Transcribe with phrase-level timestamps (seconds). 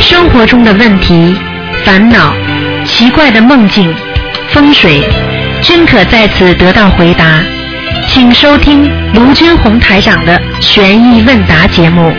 [0.00, 1.36] 生活中的问题、
[1.84, 2.34] 烦恼、
[2.84, 3.94] 奇怪的梦境、
[4.48, 5.04] 风水，
[5.62, 7.40] 均可在此得到回答。
[8.08, 12.12] 请收听卢军红台长的《悬疑问答》节目。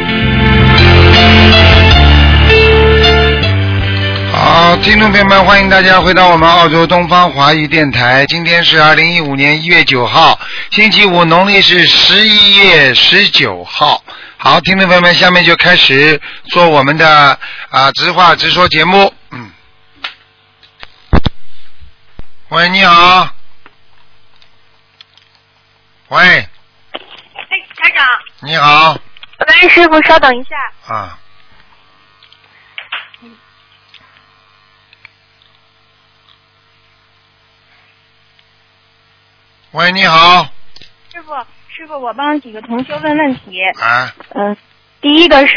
[4.32, 8.26] 好，听众朋友们，欢迎大家回到我们澳洲东方华语电台。
[8.28, 10.40] 今天是二零一五年一月九号，
[10.72, 14.02] 星期五，农历是十一月十九号。
[14.42, 17.38] 好，听众朋友们，下面就开始做我们的
[17.70, 19.14] 啊直话直说节目。
[19.32, 19.52] 嗯，
[22.48, 23.36] 喂，你好。
[26.08, 26.48] 喂，哎，
[27.76, 28.08] 台长。
[28.40, 28.94] 你好。
[29.46, 30.96] 喂，师傅，稍等一下。
[30.96, 31.20] 啊。
[39.72, 40.46] 喂，你好。
[41.12, 41.34] 师傅，
[41.80, 43.62] 师傅，我帮几个同学问问题。
[43.80, 44.12] 啊。
[44.36, 44.58] 嗯，
[45.00, 45.56] 第一个是，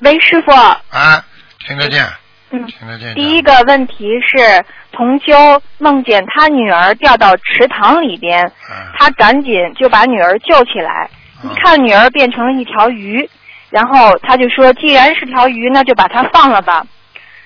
[0.00, 0.52] 喂，师傅。
[0.52, 1.24] 啊，
[1.66, 2.06] 听得见。
[2.52, 2.64] 嗯。
[2.66, 3.12] 听得见。
[3.16, 11.10] 第一个问题是，同修梦见他女儿掉到池塘里边，啊他赶紧就把女儿救起来，
[11.42, 13.28] 一看女儿变成了一条鱼，
[13.70, 16.86] 然后他就说，既然是条鱼，那就把它放了吧。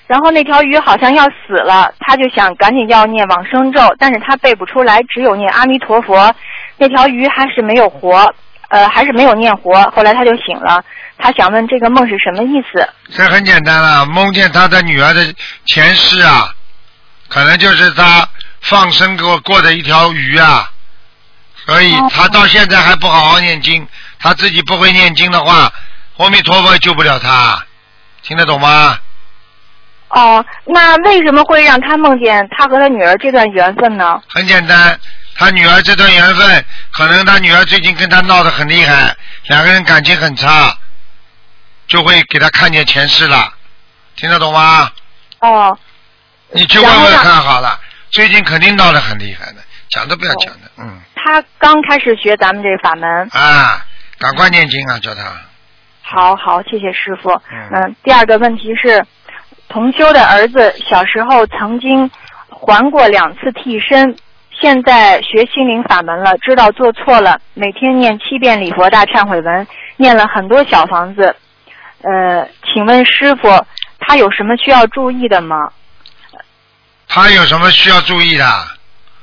[0.06, 6.34] 然后那条鱼好像要死了，他就想赶紧要念往生咒，但是他背不出来，只有念阿弥陀佛。
[6.82, 8.34] 那条鱼还是没有活，
[8.68, 9.80] 呃，还是没有念活。
[9.94, 10.84] 后来他就醒了，
[11.16, 12.88] 他想问这个梦是什么意思？
[13.16, 15.32] 这很简单了，梦见他的女儿的
[15.64, 16.52] 前世啊，
[17.28, 18.28] 可能就是他
[18.62, 20.68] 放生给我过的一条鱼啊，
[21.66, 23.86] 所以哦他到现在还不好好念经，
[24.18, 25.72] 他自己不会念经的话，
[26.16, 27.64] 阿弥陀佛救不了他，
[28.22, 28.98] 听得懂吗？
[30.08, 34.20] 哦，那为什么会让他梦见他和他女儿这段缘分呢？
[34.28, 34.98] 很简单，
[35.36, 39.16] 他女儿这段缘分，可能他女儿最近跟他闹得很厉害，
[39.46, 40.76] 两个人感情很差，
[41.86, 43.52] 就会给他看见前世了，
[44.16, 44.90] 听得懂吗？
[45.40, 45.78] 哦，
[46.52, 49.56] 你去问问看好了，最近肯定闹得很厉害的，
[49.90, 51.00] 讲都不要讲的，嗯。
[51.14, 53.28] 他刚开始学咱们这个法门。
[53.30, 53.84] 啊，
[54.18, 55.22] 赶快念经啊，叫他，
[56.02, 57.30] 好好，谢谢师傅。
[57.50, 57.68] 嗯。
[57.72, 59.04] 嗯，第二个问题是，
[59.68, 62.10] 同修的儿子小时候曾经
[62.48, 64.16] 还过两次替身，
[64.62, 71.34] 现在学心灵法门了，知道做错了，每天念七遍礼佛大忏悔文，念了很多小房子。
[72.02, 73.66] 呃，请问师傅，
[73.98, 75.72] 他有什么需要注意的吗？
[77.08, 78.68] 他有什么需要注意的？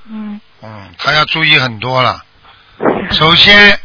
[0.09, 2.21] 嗯，嗯，他要注意很多了。
[3.11, 3.79] 首先，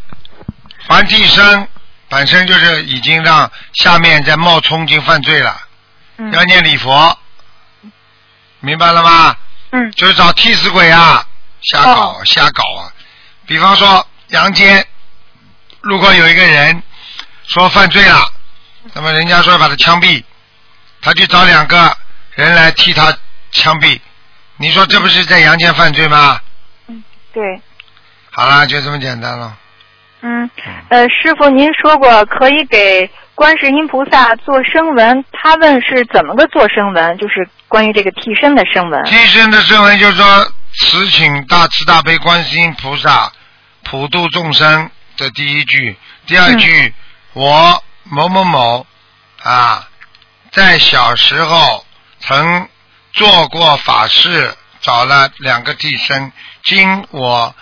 [0.88, 1.68] 梵蒂生
[2.08, 5.56] 本身就是已经让下面在冒充已经犯罪了，
[6.18, 7.16] 嗯要念礼佛，
[8.58, 9.36] 明白了吗？
[9.70, 11.24] 嗯就是找替死鬼啊，
[11.64, 12.92] 瞎搞、哦瞎搞啊！
[13.46, 14.86] 比方说阳间，
[15.80, 16.82] 如果有一个人
[17.46, 18.20] 说犯罪了，
[18.92, 20.22] 那么人家说把他枪毙，
[21.00, 21.96] 他去找两个
[22.34, 23.16] 人来替他
[23.52, 24.00] 枪毙，
[24.56, 26.40] 你说这不是在阳间犯罪吗？
[26.86, 27.02] 嗯
[27.32, 27.60] 对。
[28.30, 29.56] 好啦，就这么简单了。
[30.22, 30.50] 嗯，
[30.88, 39.04] 呃，师傅，您说过可以给观世音菩萨做声闻，他问是怎么个做声闻，就是关于这个替身的声闻。
[39.04, 43.32] 替身的声闻就是说，此请大慈大悲观世音菩萨
[43.82, 45.96] 普度众生，这第一句。
[46.26, 46.94] 第二句，
[47.32, 48.86] 我某某某
[49.42, 49.88] 啊，
[50.52, 51.84] 在小时候
[52.20, 52.68] 曾
[53.12, 57.54] 做过法事，找了两个替身，经我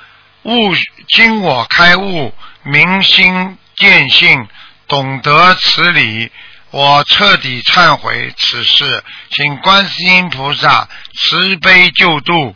[0.43, 0.75] 悟，
[1.09, 4.47] 经我开悟，明心见性，
[4.93, 6.31] 懂得此理。
[6.71, 12.55] 我彻底忏悔此事，请观世音菩萨慈悲救度。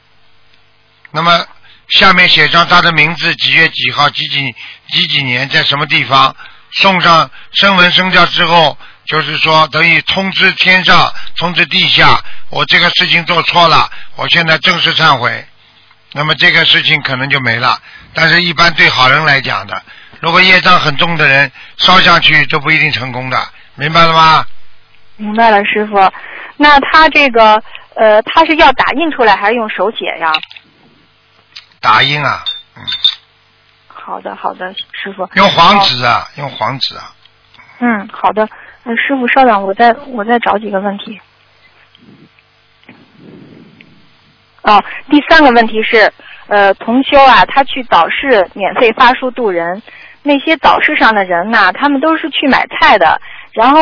[1.13, 1.47] 那么
[1.89, 4.55] 下面写上他的名字，几月几号，几几
[4.91, 6.37] 几几年，在什么地方，
[6.73, 8.77] 送上声闻声教之后，
[9.07, 15.47] 就是说等于通知天上，通知地下，我这个事情做错了，我现在正式忏悔。
[16.13, 17.81] 那么这个事情可能就没了。
[18.13, 19.83] 但是，一般对好人来讲的，
[20.21, 23.39] 如果业障很重的人烧下去都不一定成功的，
[23.75, 24.45] 明白了吗？
[25.17, 25.95] 明白了，师傅。
[26.57, 27.63] 那他这个
[27.95, 30.33] 呃，他是要打印出来还是用手写呀？
[31.81, 32.45] 打印啊，
[32.77, 32.83] 嗯，
[33.87, 35.29] 好的，好的，师傅。
[35.35, 37.13] 用黄纸啊，用黄纸啊。
[37.79, 38.49] 嗯，好的。
[38.85, 41.21] 呃，师傅稍等，我再我再找几个问题。
[44.63, 46.13] 哦，第三个问题是，
[46.49, 49.83] 呃，同修啊，他去早市免费发书度人，
[50.27, 53.21] 那些早市上的人呐、他们都是去买菜的，
[53.53, 53.79] 然后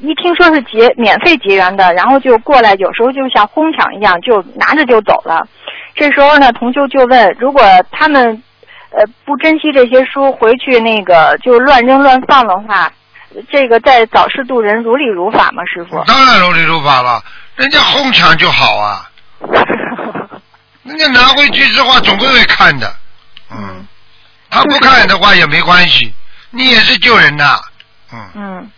[0.00, 5.46] 一听说是结免费结缘的，然后就过来，有时候就像哄抢一样，就拿着就走了。
[5.94, 8.42] 这时候呢，同修就问，如果他们
[8.90, 12.90] 呃不珍惜这些书，回去那个就乱扔乱放的话，
[13.50, 15.62] 这个在早市渡人如理如法吗？
[15.66, 16.02] 师傅？
[16.04, 17.20] 当然如理如法了，
[17.56, 19.10] 人家哄抢就好啊，
[20.84, 22.90] 人家拿回去之后总归会看的，
[23.50, 23.86] 嗯，
[24.52, 26.12] 他不看的话也没关系，
[26.50, 27.58] 你也是救人呐，
[28.12, 28.30] 嗯。
[28.34, 28.70] 嗯，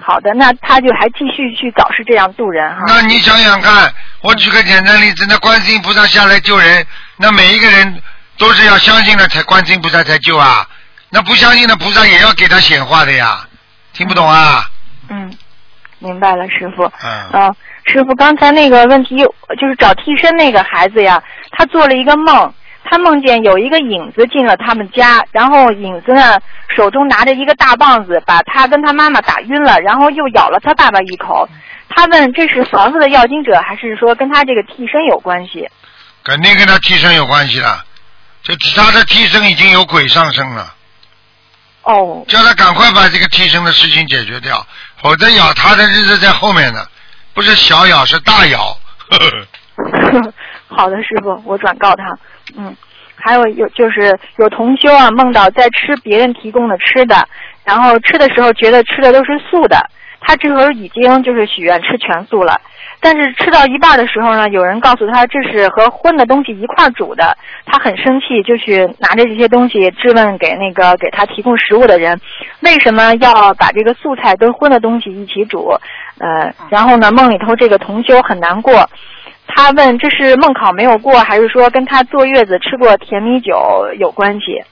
[0.00, 2.82] 好的，那他就还继续去搞，是这样渡人哈。
[2.86, 6.86] 那你想想看，我举个简单例子，那观世音菩萨下来救人，
[7.18, 8.02] 那每一个人
[8.38, 10.66] 都是要相信了才观世音菩萨才救啊，
[11.10, 13.46] 那不相信的菩萨也要给他显化的呀，
[13.92, 14.64] 听不懂啊？
[15.10, 15.30] 嗯，
[15.98, 16.84] 明白了，师傅。
[17.02, 19.16] 嗯嗯，师傅，刚才那个问题
[19.60, 26.38] 就是找替身那个孩子呀，他做了一个梦，他梦见有一个影子进了他们家，然后影子呢
[26.76, 31.48] 手中拿着一个大棒子，把他跟他妈妈打晕了，然后又咬了他爸爸一口。
[31.88, 35.68] 他问这是房子的要经者，还是说跟他这个替身有关系？
[36.24, 37.84] 肯定跟他替身有关系了，
[38.42, 40.74] 这他的替身已经有鬼上身了，
[41.82, 44.66] 哦，叫他赶快把这个替身的事情解决掉，
[45.02, 46.86] 否则咬他的日子在后面呢，
[47.34, 48.76] 不是小咬是大咬。
[49.10, 49.18] 呵
[50.12, 50.32] 呵
[50.74, 52.04] 好的，师傅，我转告他。
[52.56, 52.74] 嗯，
[53.14, 57.16] 还有有就是有同修啊，梦到在吃别人提供的吃的，
[57.64, 59.78] 然后吃的时候觉得吃的都是素的，
[60.20, 62.60] 他这会儿已经就是许愿吃全素了。
[63.00, 67.36] 但是吃到一半的时候呢，有人告诉他这是和荤的东西一块煮的，
[67.66, 72.18] 他很生气，就去拿着这些东西质问给那个给他提供食物的人，
[72.60, 75.76] 为什么要把这个素菜跟荤的东西一起煮？
[76.18, 78.88] 呃，然后呢，梦里头这个同修很难过，
[79.46, 84.62] 他问这是梦考没有过，还是说跟他坐月子吃过甜米酒有关系？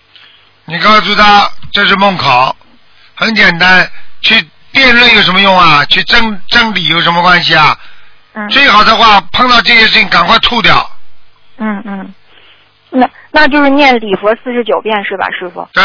[0.64, 2.54] 你告诉他这是梦考，
[3.14, 3.88] 很简单，
[4.20, 4.34] 去
[4.72, 5.84] 辩论有什么用啊？
[5.86, 7.78] 去争争理有什么关系啊？
[8.34, 10.90] 嗯最好的话，碰到这些事情赶快吐掉。
[11.58, 12.14] 嗯嗯，
[12.88, 15.68] 那那就是念礼佛四十九遍是吧，师傅？
[15.74, 15.82] 对，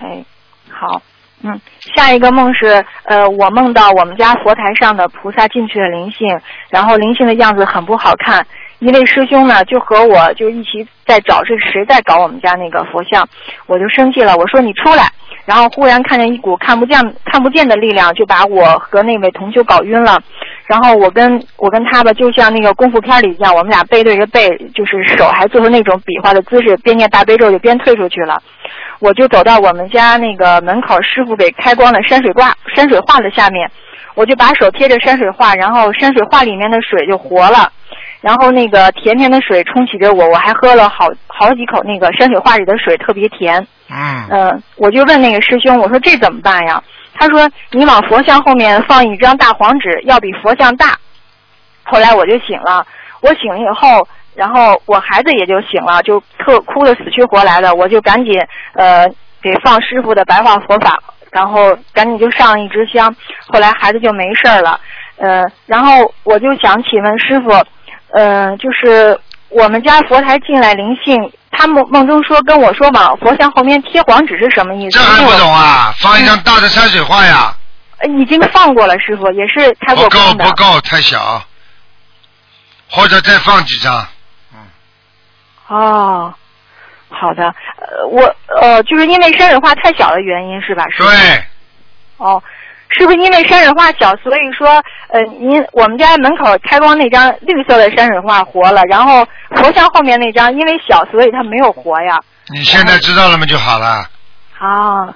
[0.00, 0.24] 哎，
[0.70, 1.02] 好，
[1.42, 1.60] 嗯，
[1.96, 6.28] 下一个梦是，呃，我梦到我们家佛台上的菩萨进去了灵性，
[6.70, 8.46] 然后灵性的样子很不好看。
[8.78, 13.28] 一位师兄呢，就和我就一起在找是谁在搞我们家那个佛像，
[13.66, 15.04] 我就生气了，我说你出来。
[15.44, 20.20] 然后忽然看见一股看不见看不见的力量，就把我和那位同修搞晕了。
[20.66, 28.40] 然后我跟我跟他吧，就像那个功夫片里一样，我们俩背对着背，就是手还做出那种比划的姿势，边念大悲咒就边退出去了。
[29.02, 33.68] 我就走到我们家那个门口师傅给开光的山水挂山水画的下面，
[34.14, 37.68] 我就把手贴着山水画，然后山水画里面的水就活了，
[38.20, 43.66] 然后那个甜甜的水冲洗着我，我还喝了好好几口那个山水画里的水，特别甜。
[43.90, 46.80] 嗯，嗯，我就问那个师兄，我说这怎么办呀？
[47.14, 50.96] 他说你往佛像后面放一张大黄纸，要比佛像大。
[51.82, 52.86] 后来我就醒了，
[53.20, 58.32] 我醒了以后，然后我孩子也就醒了，就特哭得死去活来的，我就赶紧
[58.74, 59.06] 呃
[59.42, 60.98] 给放师傅的白话佛法，
[61.30, 63.14] 然后赶紧就上了一支香。
[63.46, 64.80] 后来孩子就没事了，
[65.16, 67.50] 呃，然后我就想请问师傅，
[68.12, 69.18] 呃，就是
[69.50, 74.98] 我们家佛台进来灵性，他梦梦中说跟我说往佛像后面贴黄纸是什么意思？
[74.98, 75.92] 这还不懂啊？
[75.98, 77.54] 放一张大的山水画呀？
[77.98, 80.44] 呃已经放过了，师傅也是开过不够。
[80.44, 81.40] 不够，太小，
[82.90, 84.04] 或者再放几张。
[85.74, 86.34] 哦，
[87.08, 87.44] 好的，
[87.78, 88.22] 呃，我
[88.60, 90.84] 呃，就是因为山水画太小的原因是吧？
[90.90, 91.08] 师傅。
[91.08, 91.44] 对，
[92.18, 92.42] 哦，
[92.90, 94.68] 是不是因为山水画小，所以说
[95.08, 102.18] 呃，您我们家门口开光那张绿色的山水画活了，然后佛像后面那张因为小，所以它没有活呀？
[102.48, 103.46] 你现在知道了吗？
[103.46, 104.06] 就好了。
[104.58, 105.08] 啊，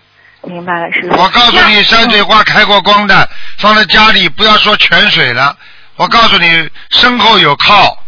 [0.42, 1.20] 明白了，师傅。
[1.20, 3.28] 我告诉你，山水画开过光的，
[3.58, 5.54] 放在家里，不要说泉水了。
[5.96, 7.98] 我告诉你，身后有靠，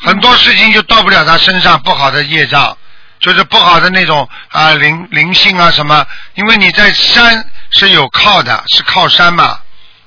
[0.00, 2.76] 很多事情就到不了他身上，不好的业障，
[3.18, 6.06] 就是不好的那种啊灵灵性啊什么。
[6.34, 9.58] 因为你在山是有靠的，是靠山嘛，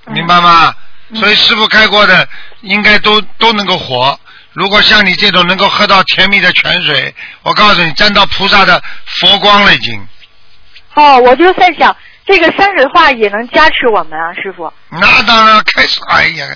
[0.08, 0.74] 嗯明白吗？
[1.10, 2.28] 嗯所以师傅开过的，
[2.62, 4.20] 应该都都能够活。
[4.54, 10.08] 如果像你这种能够喝到甜蜜的泉水，我告诉你，沾到菩萨的佛光了已经。
[10.96, 11.96] 哦，我就在想，
[12.26, 14.72] 这个山水画也能加持我们啊，师傅。
[14.90, 16.48] 那当然，开，哎呀，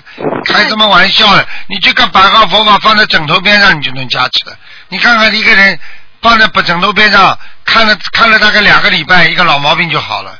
[0.44, 1.44] 开什么玩笑呢？
[1.68, 4.56] 你这个白号佛法放在枕头边上，你就能加持了。
[4.88, 5.78] 你看看一个人
[6.22, 10.38] 放在枕头边上，看了看了大概两个礼拜，一个老毛病就好了。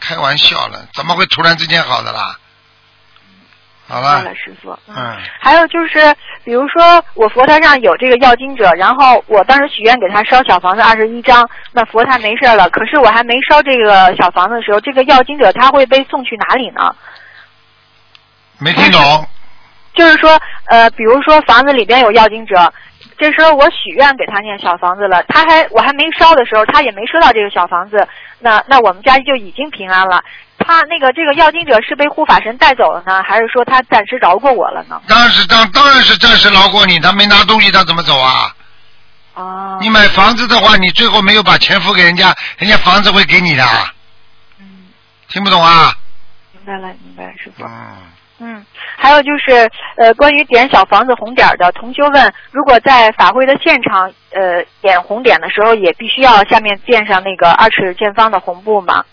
[0.00, 2.38] 开玩笑了，怎么会突然之间好的啦？
[3.88, 4.76] 好了师傅。
[4.88, 6.14] 嗯，还有就是，
[6.44, 12.68] 比如说我佛台上有这个要经者，然后我当时许愿给他烧小房子二十一张，那佛台没事了。
[12.70, 16.94] 可是我还没烧这个小房子的时候，这个要经者他会被送去哪里呢？
[18.58, 19.00] 没听懂。
[19.94, 22.72] 就是说，呃，比如说房子里边有要经者，
[23.16, 28.06] 这时候我许愿给他念小房子了，他还我还没烧的时候，他也没收到这个小房子，
[28.40, 30.22] 那那我们家就已经平安了。
[30.66, 35.00] 他那个这个要经者是被护法神带走了呢，还是说他暂时饶过我了呢？
[35.06, 38.52] 当然是当当然是暂时饶过你，他没拿东西，他怎么走啊？
[39.34, 43.62] 哦，你买房子的话，你最后没有把钱付给人家，人家房子会给你的，
[44.58, 44.88] 嗯，
[45.28, 45.94] 听不懂啊？
[46.52, 47.64] 明白了，明白了，师傅。
[47.64, 47.96] 嗯，
[48.40, 59.04] 嗯，还有就是呃，关于点小房子红点的，同修问，如果在法会的现场呃点红点的时候，也必须要下面垫上那个二尺见方的红布吗？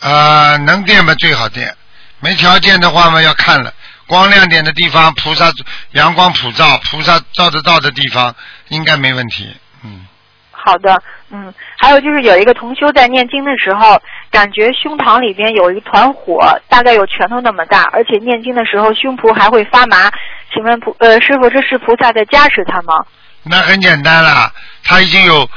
[0.00, 1.74] 呃，能垫嘛最好垫，
[2.20, 3.72] 没条件的话嘛要看了。
[4.06, 5.52] 光亮点的地方，菩萨
[5.92, 8.34] 阳光普照，菩萨照得到的地方
[8.68, 9.54] 应该没问题。
[9.84, 10.04] 嗯，
[10.50, 20.10] 好的，嗯，还有就是有一个同修在念经的时候，感觉胸膛里边有一团火，大概有拳头那么大，而且念经的时候胸脯还会发麻。
[20.52, 22.94] 请问菩呃师傅，这是菩萨在加持他吗？
[23.44, 24.52] 那很简单了，
[24.82, 25.48] 他已经有，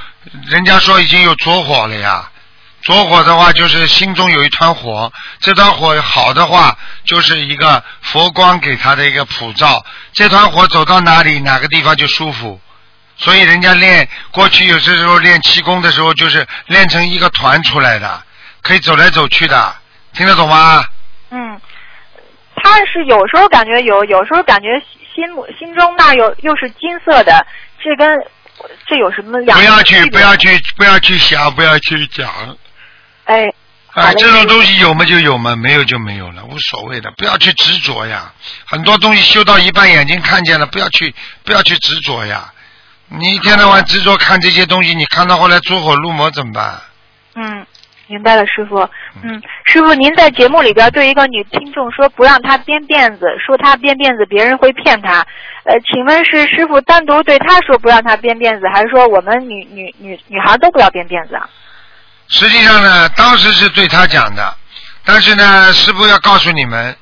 [0.47, 2.29] 人家说已经有着火了呀。
[2.83, 9.85] 着火的话，就是心中有一团火，这团火好的话，就是一个佛光给他的一个普照。
[10.11, 12.59] 这团火走到哪里，哪个地方就舒服。
[13.15, 18.21] 所以人家练过去有些时候练气功的时候，就是练成一个团出来的，
[18.61, 19.75] 可以走来走去的，
[20.13, 20.83] 听得懂吗？
[21.29, 21.61] 嗯，
[22.55, 24.67] 他是有时候感觉有，有时候感觉
[25.15, 25.23] 心
[25.57, 27.45] 心中那有又是金色的，
[27.81, 28.19] 这跟
[28.87, 32.27] 这有什么两不要去，不要去，不要去想，不要去讲。
[33.25, 33.53] 哎，
[33.93, 38.33] 哎，这种东西有嘛就有嘛，没有就没有了，无所谓的，不要去执着呀。
[38.65, 41.13] 很多东西修到一半，眼睛看见了，不要去，
[41.43, 42.51] 不要去执着呀。
[43.07, 46.81] 你一天到晚执着看这些东西，你看到后来走火入魔怎么办？
[47.35, 47.65] 嗯，
[48.07, 48.77] 明白了，师傅。
[49.21, 55.25] 嗯，师傅，您在节目里边对一个女听众说不让她编辫子，说她编辫子别人会骗她。
[55.65, 61.47] 呃，请问是师傅单独对她说不让她编辫子，还是说我们女女女女孩都不要编辫子啊？
[62.33, 64.57] 实际上呢，当时是对他讲的，
[65.05, 66.97] 但是呢，师傅要告诉你们，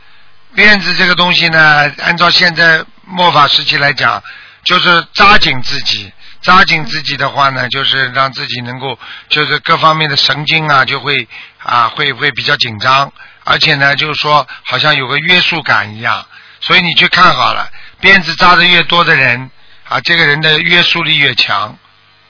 [0.53, 4.21] 辫子这个东西呢，按照现在末法时期来讲，
[4.65, 6.11] 就是扎紧自己。
[6.41, 11.25] 扎紧自己的话呢，就是让自己能够，就是各方面的神经啊，就会
[11.59, 13.13] 啊，会会比较紧张，
[13.45, 16.25] 而且呢，就是说好像有个约束感一样。
[16.59, 17.69] 所以你去看好了，
[18.01, 19.49] 辫子扎的越多的人
[19.87, 21.77] 啊，这个人的约束力越强。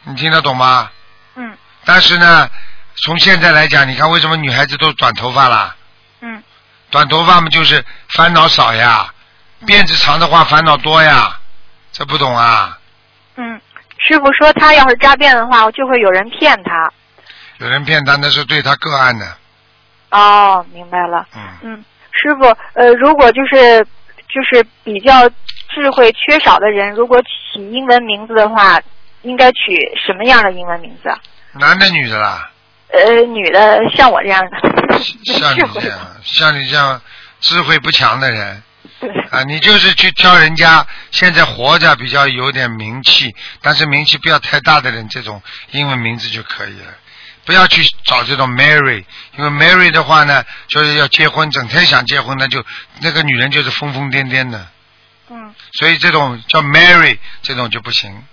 [0.03, 0.91] 你听得懂吗？
[1.35, 2.47] 嗯但是呢，
[2.95, 5.75] 从现在来讲，你看为什么女孩子都短头发啦？
[6.21, 6.43] 嗯
[6.91, 9.09] 短头发嘛，就是烦恼少呀；
[9.65, 11.37] 辫子长的话，烦恼多呀。
[11.93, 12.77] 这不懂啊？
[13.37, 13.61] 嗯，
[13.97, 16.91] 师傅说他要是扎辫的话，就会有人骗他。
[17.59, 19.37] 有人骗他，那是对他个案的。
[20.09, 21.25] 哦，明白了。
[21.35, 23.85] 嗯，嗯，师傅，呃，如果就是
[24.27, 25.29] 就是比较
[25.69, 28.81] 智慧缺少的人，如果起英文名字的话，
[29.21, 29.73] 应该取
[30.05, 31.17] 什么样的英文名字啊？
[31.53, 32.50] 男的女的啦？
[32.93, 37.01] 呃，女的像我这样的，像你这样， 像你这样
[37.39, 38.63] 智慧不强的人。
[38.99, 46.93] 对，啊，你就是去挑人家现在活着比较有点名气，但是名气不要太大的人，这种英文名字就可以了。
[47.43, 49.03] 不要去找这种 Mary，
[49.37, 52.63] 因为 Mary 的话呢，就是要结婚，整天想结婚，那就
[53.01, 54.67] 那个女人就是疯疯癫癫的，
[55.29, 58.23] 嗯，所以这种叫 Mary 这种就不行，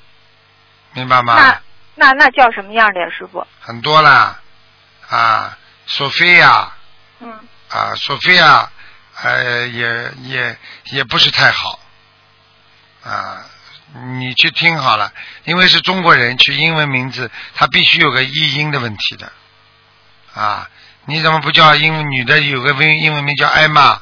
[0.93, 1.37] 明白吗？
[1.37, 1.61] 那
[1.95, 3.47] 那那叫什么样的呀，师傅？
[3.61, 4.39] 很多啦，
[5.09, 6.69] 啊，Sophia。
[7.21, 7.41] 嗯。
[7.71, 8.67] 啊，Sophia，
[9.23, 11.79] 呃，也也也不是太好，
[13.05, 13.45] 啊，
[14.17, 15.13] 你去听好了，
[15.45, 19.31] 因为是中国人，取英文名字，他必须有个译音的问题的，
[20.33, 20.71] 啊，
[21.05, 24.01] 你怎么不叫英文女的有个英英文名叫艾玛？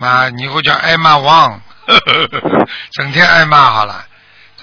[0.00, 1.60] 啊，你以后叫艾玛王，
[2.92, 4.06] 整天挨骂好了，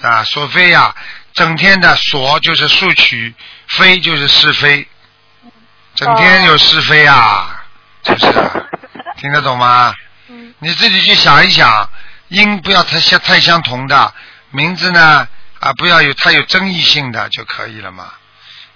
[0.02, 0.92] 啊，索菲亚，
[1.32, 3.32] 整天的索就是索取，
[3.76, 4.86] 非就是是非，
[5.94, 7.64] 整天有是非啊，
[8.04, 8.52] 是不是啊？
[9.16, 9.94] 听得懂吗？
[10.28, 11.88] 嗯你自己去想一想，
[12.28, 14.14] 音不要太相太相同的，
[14.50, 15.26] 名字呢
[15.58, 18.12] 啊不要有太有争议性的就可以了嘛。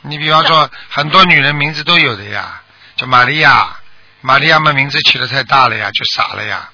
[0.03, 2.63] 你比方说，很多女人名字都有的呀，
[2.97, 3.77] 叫玛利亚，
[4.21, 6.69] 玛利亚嘛名字起的太大了呀，就傻了呀，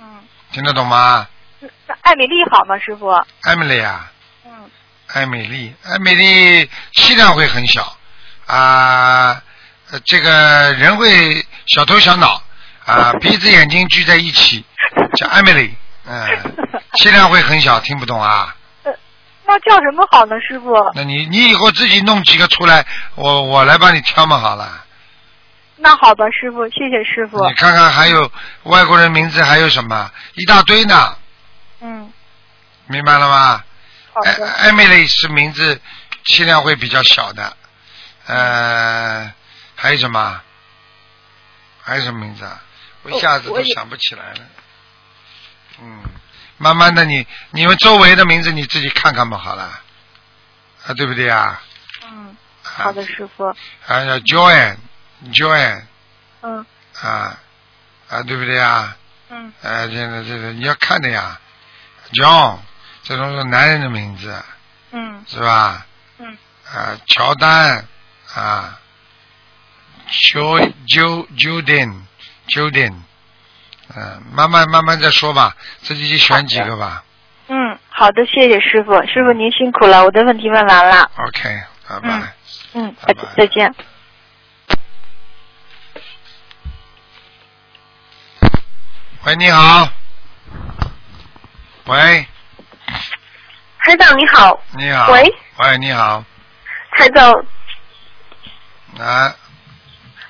[0.00, 0.06] 嗯，
[0.52, 1.26] 听得懂吗？
[1.86, 3.10] 那艾米丽好吗，师傅？
[3.42, 4.13] 艾米丽啊，嗯
[5.14, 7.96] 艾美丽，艾美丽气量会很小
[8.46, 9.40] 啊、
[9.90, 12.42] 呃这个人会小头小脑
[12.84, 14.64] 啊、鼻子眼睛聚在一起，
[15.16, 15.72] 叫艾美丽，
[16.04, 16.28] 嗯、
[16.98, 18.54] 气量会很小，听不懂啊？
[19.46, 20.74] 那叫什么好呢，师傅？
[20.94, 24.84] 那你你以后自己弄几个出来，我我来帮你挑嘛好了。
[25.76, 27.38] 那好吧，师傅，谢谢师傅。
[27.46, 28.30] 你看看还有
[28.64, 31.16] 外国人名字还有什么一大堆呢？
[31.82, 32.12] 嗯
[32.88, 33.62] 明白了吗？
[34.22, 34.32] 艾
[34.68, 35.80] 艾米丽是名字
[36.24, 37.56] 气量会比较小的，
[38.26, 39.32] 呃，
[39.74, 40.40] 还有什么？
[41.82, 42.62] 还有什么名字啊？
[43.02, 44.40] 我一下子都想不起来了。
[45.80, 46.02] 嗯，
[46.56, 49.80] 慢慢的你你们周围的名字你自己看看吧，好了，
[50.86, 51.60] 啊，对不对啊？
[52.04, 53.44] 嗯，啊好的，师傅。
[53.46, 53.56] 啊，
[53.86, 55.82] 叫 Joanne，Joanne
[56.42, 56.64] 嗯
[57.02, 57.38] 啊
[58.08, 58.96] 啊，对不对啊？
[59.28, 61.38] 嗯啊，这个这个你要看的呀
[62.12, 62.58] ，John
[63.04, 64.42] 这种是男人的名字
[64.92, 65.86] 嗯是吧？
[66.18, 66.36] 嗯
[66.72, 67.86] 啊，乔丹
[68.34, 68.80] 啊
[70.08, 72.02] ，Jo Jo Jordan
[72.48, 72.94] Jordan，
[73.94, 77.04] 嗯，慢慢慢慢再说吧，自己去选几个吧。
[77.48, 78.92] 嗯，好的，谢谢师傅。
[79.06, 81.10] 师傅您辛苦了，我的问题问完了。
[81.16, 82.08] OK，拜拜。
[82.08, 83.74] 嗯嗯，拜拜再见。
[89.24, 89.88] 喂，你好。
[91.86, 92.26] 喂，
[93.84, 95.12] 台长你好，你好。
[95.12, 95.22] 喂。
[95.58, 96.24] 喂，你好。
[96.92, 97.30] 台长，
[98.98, 99.28] 啊，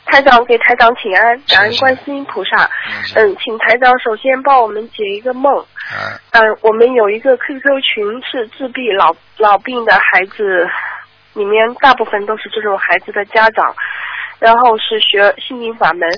[0.06, 2.68] 台长给台长请安，感恩观世音菩萨。
[3.14, 5.56] 嗯，请台长首先帮我们解一个梦。
[5.56, 10.68] 啊，嗯，我们有一个 QQ 群是自闭老老病的孩子，
[11.34, 13.72] 里面大部分都是这种孩子的家长，
[14.40, 16.08] 然后是学心灵法门。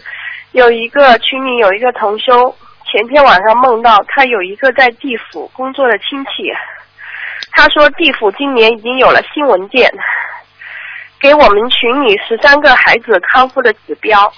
[0.53, 2.57] 有一个群里有一个同修，
[2.91, 6.51] 前天晚上梦到他有一个在地府工作的亲戚，
[7.57, 9.91] 他说地府今年已经有了新文件，
[11.19, 14.31] 给我们群里十三个孩子康复的指标，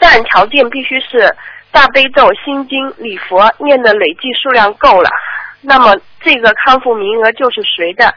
[0.00, 1.34] 但条件必须是
[1.70, 5.08] 大悲咒、心经、礼佛念的累计数量够了。
[5.60, 8.12] 那么这个康复名额就是谁的？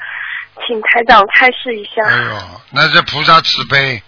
[0.67, 2.03] 请台长开示一下。
[2.07, 4.01] 哎呦，那是菩萨慈悲。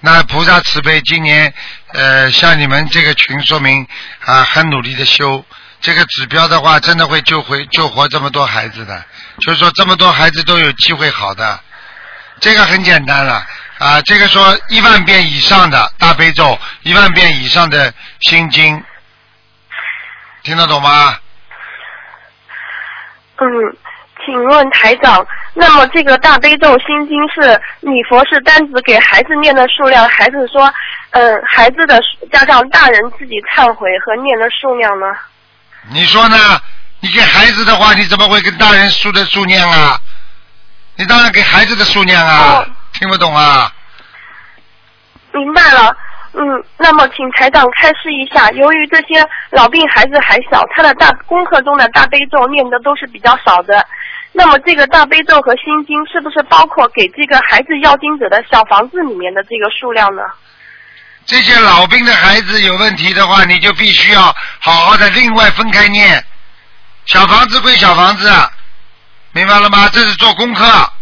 [0.00, 1.52] 那菩萨慈悲，今年
[1.92, 3.86] 呃，像你们这个群，说明
[4.24, 5.44] 啊很努力的修。
[5.80, 9.02] 这个指标的话，真的会救回救活这么多孩子的，
[9.40, 11.58] 就是说这么多孩子都有机会好的。
[12.38, 13.42] 这个很简单了
[13.78, 18.82] 啊，这个说一万遍以上的大悲咒，一万遍以上的心经，
[20.42, 21.18] 听得懂吗？
[23.36, 23.46] 嗯，
[24.24, 30.70] 请问台长，那么这个大悲咒心经是礼佛是单子给孩子念的数量，还是说，
[31.12, 31.98] 嗯，孩子的
[32.30, 35.06] 加上大人自己忏悔和念的数量呢？
[35.88, 36.36] 你说呢？
[37.00, 39.98] 你给孩子的话，你怎么会跟大人数的数念啊？
[40.96, 43.72] 你当然给孩子的数念啊，哦听不懂啊？
[45.32, 45.96] 明白了。
[46.32, 53.84] 嗯，那么请台长开示一下，由于这些老病孩子还小，他的大功课中的大悲咒念的都是比较少的。
[54.32, 60.22] 那么这个大悲咒和心经是不是包括给这个孩子要经者的小房子里面的这个数量呢？
[61.30, 66.24] 这些老兵的孩子有问题的话，你就必须要好好的另外分开念。
[67.06, 68.28] 小房子归小房子，
[69.30, 69.88] 明白了吗？
[69.92, 70.92] 这是做功课。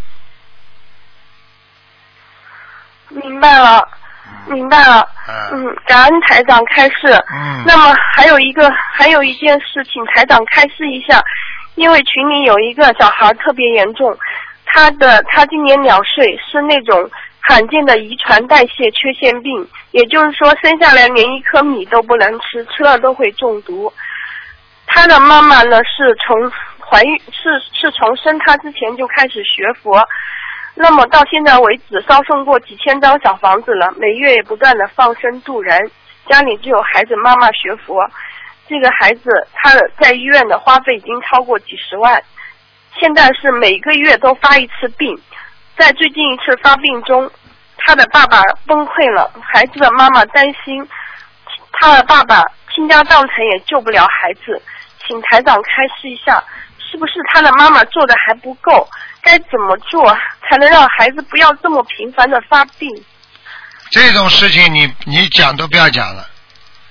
[3.08, 3.82] 明白了，
[4.48, 5.08] 明白了。
[5.28, 7.06] 嗯嗯，感恩台长开示。
[7.32, 11.22] 嗯那么还有一个，还有一件事，请台长开示一下，
[11.76, 14.14] 因为群里有一个小孩特别严重，
[14.66, 17.10] 他的他今年两岁，是那种
[17.48, 23.90] 罕见的遗传代谢缺陷病，也就是说生下来连一颗米都不能吃，吃了都会中毒。
[24.86, 29.98] 他的妈妈呢是从怀孕是是从生他之前就开始学佛，
[30.74, 35.90] 那么到现在为止烧送过几千张小房子了，每月也不断的放生度人，
[36.28, 38.06] 家里只有孩子妈妈学佛，
[38.68, 42.22] 这个孩子他在医院的花费已经超过几十万，
[43.00, 45.18] 现在是每个月都发一次病，
[45.76, 47.30] 在最近一次发病中，
[47.88, 50.86] 他的爸爸崩溃了，孩子的妈妈担心
[51.72, 54.60] 他的爸爸倾家荡产也救不了孩子，
[55.06, 56.44] 请台长开示一下，
[56.78, 58.86] 是不是他的妈妈做的还不够？
[59.22, 60.04] 该怎么做
[60.46, 62.90] 才能让孩子不要这么频繁的发病？
[63.90, 66.28] 这种事情你你讲都不要讲了。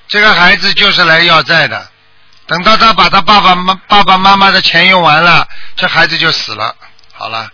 [0.07, 1.87] 这个孩子就是来要债的，
[2.47, 6.75] 等到他把他爸爸妈爸爸妈妈的钱用完了，这孩子就死了。
[7.13, 7.47] 好了，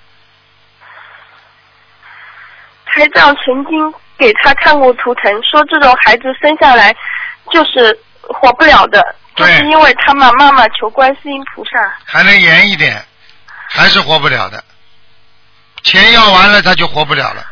[2.93, 6.95] 台长曾经给他看过图腾，说这种孩子生下来
[7.51, 11.71] 就是活不了的，就是因为他妈妈妈求观世音菩萨。
[12.05, 13.03] 还能严一点，
[13.67, 14.63] 还是活不了的。
[15.81, 17.43] 钱要完了，他就活不了了。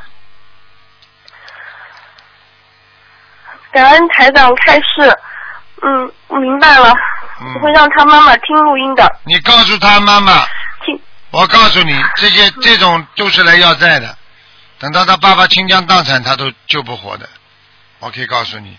[3.71, 5.17] 感恩台长开示，
[5.82, 6.93] 嗯，明白了，
[7.41, 9.10] 嗯我会让他妈妈听录音的。
[9.23, 10.45] 你告诉他妈妈，
[10.86, 11.01] 听，
[11.32, 14.15] 我告诉你，这些这种都是来要债的，
[14.82, 17.30] 等到他爸爸倾家荡产，他都救不活的。
[18.00, 18.76] 我可以告诉你，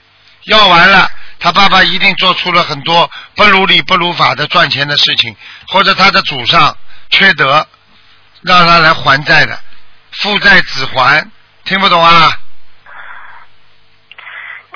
[0.47, 5.37] 要完了，他爸爸一定做出了很多不如理不如法的赚钱的事情，
[5.69, 6.77] 或者他的祖上
[7.09, 7.65] 缺德，
[8.41, 9.57] 让他来还债的，
[10.11, 11.25] 父债子还，
[11.65, 12.37] 听不懂啊？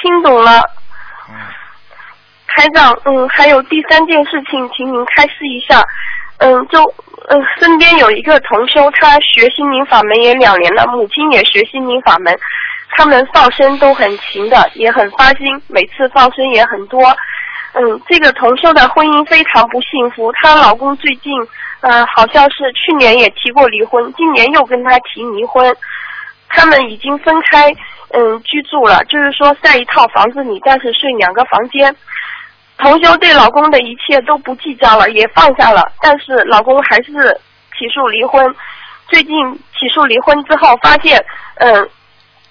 [0.00, 0.60] 听懂了，
[1.28, 1.34] 嗯，
[2.46, 5.82] 台长，嗯，还有第三件事情，请您开示一下。
[6.38, 6.94] 嗯，就
[7.28, 12.38] 嗯，身边有一个同修，他学心灵法门也两年了，母亲也学心灵法门，
[12.96, 17.02] 他们放生都很勤的，也很发心，每次放生也很多。
[17.72, 21.32] 嗯，这个同修的婚姻非常不幸福，她老公最近，
[21.80, 25.76] 呃，好像是去年也提过离婚，今年又跟她提离婚，
[26.48, 27.74] 他们已经分开，
[28.12, 31.94] 嗯，居住了，就是说在一套房子里，但是睡两个房间。
[32.78, 37.12] 同修对老公的一切都不计较了，也放下了，但是老公还是
[37.78, 38.54] 起诉离婚。
[39.08, 39.34] 最近
[39.78, 41.24] 起诉离婚之后，发现，
[41.56, 41.88] 嗯，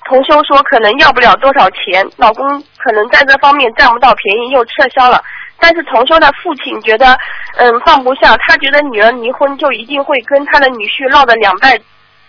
[0.05, 5.21] 同修说可能要不了多少钱，老公可能在这方面占不到便宜，又撤销了。
[5.59, 7.17] 但是同修的父亲觉得，
[7.57, 11.77] 嗯，放不下，他觉得女儿离婚就一定会跟他的女婿闹得两败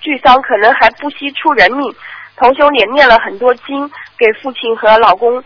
[0.00, 1.94] 俱伤，可能还不惜出人命。
[2.36, 5.42] 同修也念了很多经给父亲和老公。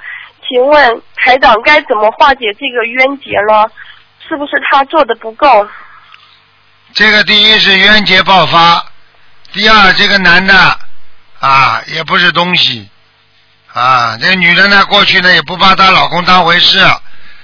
[0.50, 3.70] 请问台长该怎么化解这个冤结呢？
[4.28, 5.68] 是不是他做的不够？
[6.92, 8.84] 这个第一是冤结爆发，
[9.52, 10.78] 第二这个男的
[11.38, 12.88] 啊也不是东西
[13.72, 16.80] 啊，这个女的呢过去呢也不把她老公当回事，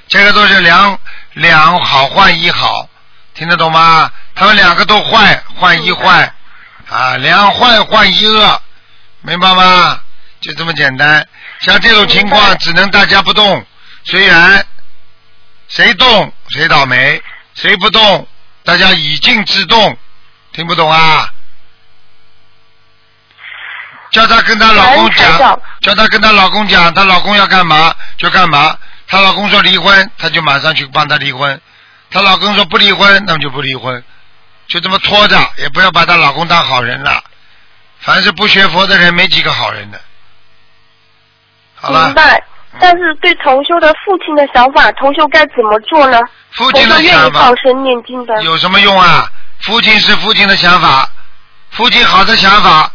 [0.09, 0.99] 这个都是两
[1.35, 2.89] 两好换一好，
[3.35, 4.11] 听得懂吗？
[4.35, 6.33] 他们两个都坏换一坏
[6.89, 8.61] 啊，两坏换一恶，
[9.23, 10.01] 明白吗？
[10.41, 11.27] 就这么简单。
[11.61, 13.65] 像这种情况，只能大家不动。
[14.05, 14.65] 虽然
[15.69, 17.23] 谁动谁倒霉，
[17.55, 18.29] 谁不动，
[18.65, 19.99] 大家以静制动。
[20.53, 21.29] 听不懂啊？
[24.11, 28.79] 叫她跟她老公讲，叫她跟她老公讲，她老公要干嘛就干嘛。
[29.07, 31.61] 她老公说离婚，她就马上去帮他离婚。
[32.11, 34.03] 她老公说不离婚，那么就不离婚，
[34.69, 37.23] 就这么拖着，也不要把她老公当好人了。
[38.01, 40.01] 凡是不学佛的人，没几个好人的。
[41.83, 42.43] 明白，
[42.81, 46.19] 但是对同修的父亲的想法，同修该怎么做呢？
[46.53, 49.31] 父亲的想法，放生念经的有什么用啊？
[49.61, 51.09] 父亲是父亲的想法，
[51.71, 52.91] 父亲好的想法，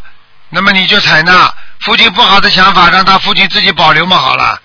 [0.50, 1.34] 那么你就采纳；
[1.82, 4.60] 父亲不好的想法，让他父亲自己保留嘛，好了，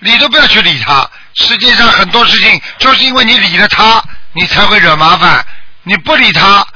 [0.00, 1.08] 理都不要去理他。
[1.34, 5.44] 世界上很多事情，就是因为你理了他，你才会惹麻烦。
[5.82, 6.66] 你不理他，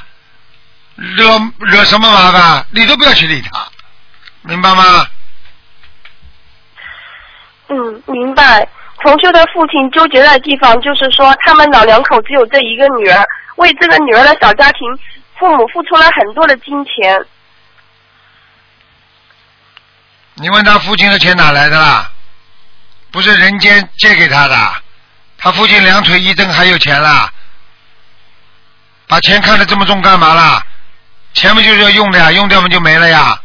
[0.96, 2.66] 惹惹什么麻烦？
[2.70, 3.66] 理都不要去理他，
[4.42, 5.07] 明白吗？
[7.74, 8.68] 嗯，明白。
[9.02, 14.80] 同修的父亲纠结的地方就是说，他们老两口只有这一个女儿，为这个女儿的小家庭，
[15.38, 17.20] 父母付出了很多的金钱。
[20.34, 22.10] 你问他父亲的钱哪来的啦？
[23.10, 24.56] 不是人间借给他的，
[25.37, 27.28] 他父亲两腿一蹬还有钱啦？
[29.08, 30.64] 把钱看得这么重干嘛啦？
[31.34, 32.30] 钱不就是要用的呀？
[32.30, 33.37] 用掉不就没了呀？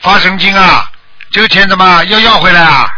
[0.00, 0.90] 发神经啊！
[1.30, 2.88] 这个钱怎么要要回来啊？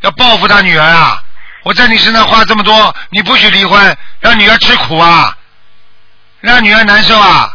[0.00, 1.22] 要报复他女儿啊？
[1.62, 5.36] 我在你身上花这么多，你不许离婚，让女儿吃苦啊？
[6.40, 7.54] 让女儿难受啊？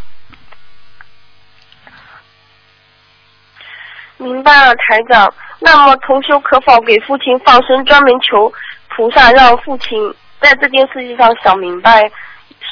[4.18, 5.34] 明白了，台长。
[5.58, 8.52] 那么同修可否给父亲放生，专门求
[8.90, 9.98] 菩萨让父亲
[10.40, 12.02] 在这件事情上想明白，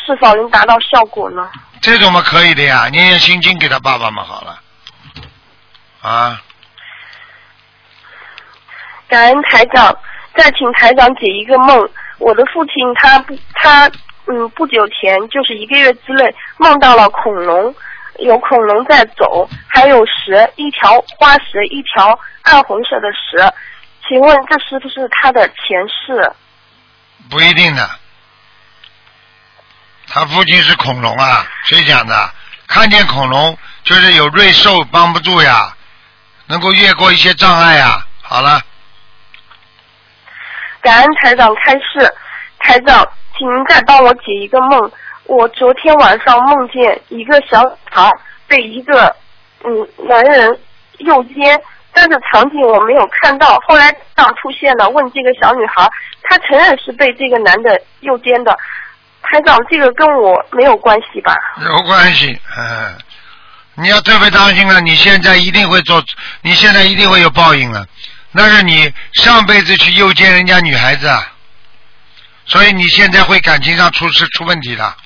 [0.06, 1.50] 是否能达到效果呢？
[1.80, 4.60] 这种嘛可以的呀，念念心经给他爸爸嘛好了，
[6.00, 6.40] 啊。
[9.14, 9.96] 感恩台长，
[10.36, 11.88] 再请台长解一个梦。
[12.18, 13.88] 我的父亲他不他
[14.26, 17.72] 嗯不久前就是一个月之内梦到了恐龙，
[18.18, 23.54] 有恐龙在走，还有蛇，一条花蛇，一条暗红色的蛇。
[24.08, 26.32] 请问这是不是他的前世？
[27.30, 27.88] 不一定的，
[30.08, 32.30] 他父亲是恐龙啊，谁讲的？
[32.66, 35.72] 看见恐龙就是有瑞兽帮不住呀，
[36.46, 38.04] 能够越过一些障碍呀。
[38.20, 38.60] 好了。
[40.84, 42.14] 感恩台长开示，
[42.58, 44.92] 台长，请您再帮我解一个梦。
[45.24, 47.58] 我昨天晚上梦见一个小
[47.90, 48.12] 孩
[48.46, 49.16] 被一个
[49.64, 50.60] 嗯男人
[50.98, 51.58] 诱奸，
[51.94, 53.58] 但是场景我没有看到。
[53.66, 55.88] 后来上出现了，问这个小女孩，
[56.22, 58.54] 她承认是被这个男的诱奸的。
[59.22, 61.34] 台长，这个跟我没有关系吧？
[61.64, 62.94] 有关系，嗯，
[63.76, 64.82] 你要特别当心了。
[64.82, 66.04] 你现在一定会做，
[66.42, 67.86] 你现在一定会有报应了。
[68.36, 71.32] 那是你上辈子去诱奸人家女孩子，啊，
[72.46, 74.96] 所以你现在会感情上出事出问题的。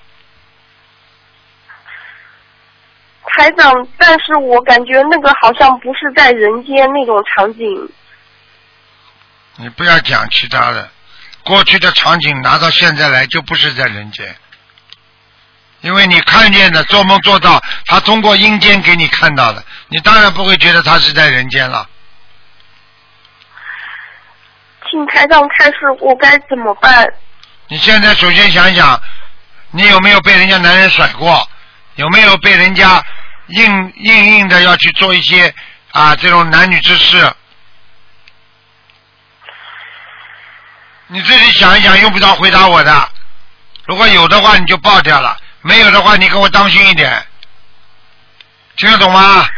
[3.37, 7.93] 台长，但是我感觉那个好像不是在人间那种场景。
[9.57, 10.91] 你不要讲其他的，
[11.45, 14.35] 过去的场景拿到现在来就不是在人间，
[15.83, 21.87] 因为你看见的做梦做到他通过阴间给你看到的，你当然不会觉得他是在人间了。
[24.91, 27.07] 请台长开示我该怎么办？
[27.69, 29.01] 你现在首先想想，
[29.71, 31.47] 你有没有被人家男人甩过？
[31.97, 33.05] 有没有被人家
[33.49, 35.53] 硬硬硬的要去做一些
[35.91, 37.33] 啊这种男女之事？
[41.09, 43.09] 你自己想一想，用不着回答我的。
[43.87, 47.27] 如果有的话，你就爆掉了；没有的话，你给我当心一点。
[48.77, 49.49] 听得懂吗？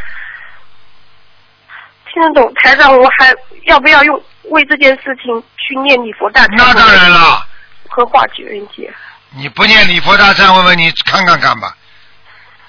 [2.12, 3.34] 听得懂，台长，我还
[3.66, 7.46] 要不要用为这件事情去念礼佛大忏那当然了，
[7.88, 8.92] 和化解冤结？
[9.30, 11.76] 你不念礼佛大忏悔文，你看看看吧。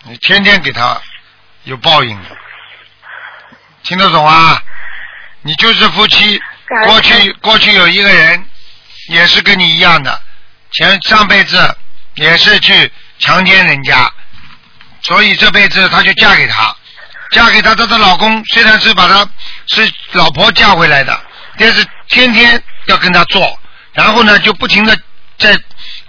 [0.03, 0.99] 你天天给他
[1.63, 2.29] 有报应的，
[3.83, 4.61] 听得懂啊？
[5.41, 6.39] 你就是夫妻，
[6.85, 8.45] 过去过去有一个人
[9.09, 10.21] 也是跟你一样的，
[10.71, 11.77] 前上辈子
[12.15, 14.11] 也是去强奸人家，
[15.01, 16.75] 所以这辈子她就嫁给他，
[17.31, 19.27] 嫁给他，她的老公虽然是把她
[19.67, 21.19] 是老婆嫁回来的，
[21.57, 23.59] 但是天天要跟他做，
[23.93, 24.97] 然后呢就不停的
[25.37, 25.57] 在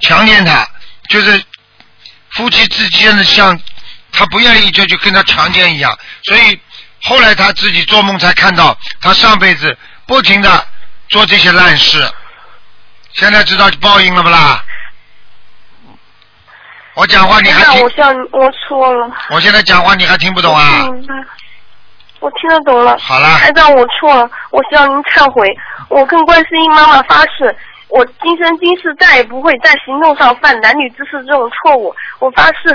[0.00, 0.66] 强奸他，
[1.09, 1.42] 就是
[2.31, 3.59] 夫妻之间的像
[4.12, 6.61] 他不愿意就去跟他强奸一样，所以
[7.02, 9.76] 后来他自己做梦才看到他上辈子
[10.07, 10.66] 不停的
[11.09, 12.11] 做这些烂事，
[13.14, 14.64] 现在知道报应了不啦？
[16.94, 17.90] 我讲话你还听我？
[18.33, 19.11] 我错了。
[19.31, 20.87] 我现在讲话你还听不懂啊？
[22.22, 22.96] 我听得懂了。
[22.98, 25.46] 好了台长，我错了，我向您忏悔。
[25.88, 27.54] 我跟观世音妈妈发誓，
[27.88, 31.92] 我今生今世再也不会在行动上犯男女之事这种错误。
[32.20, 32.74] 我发誓，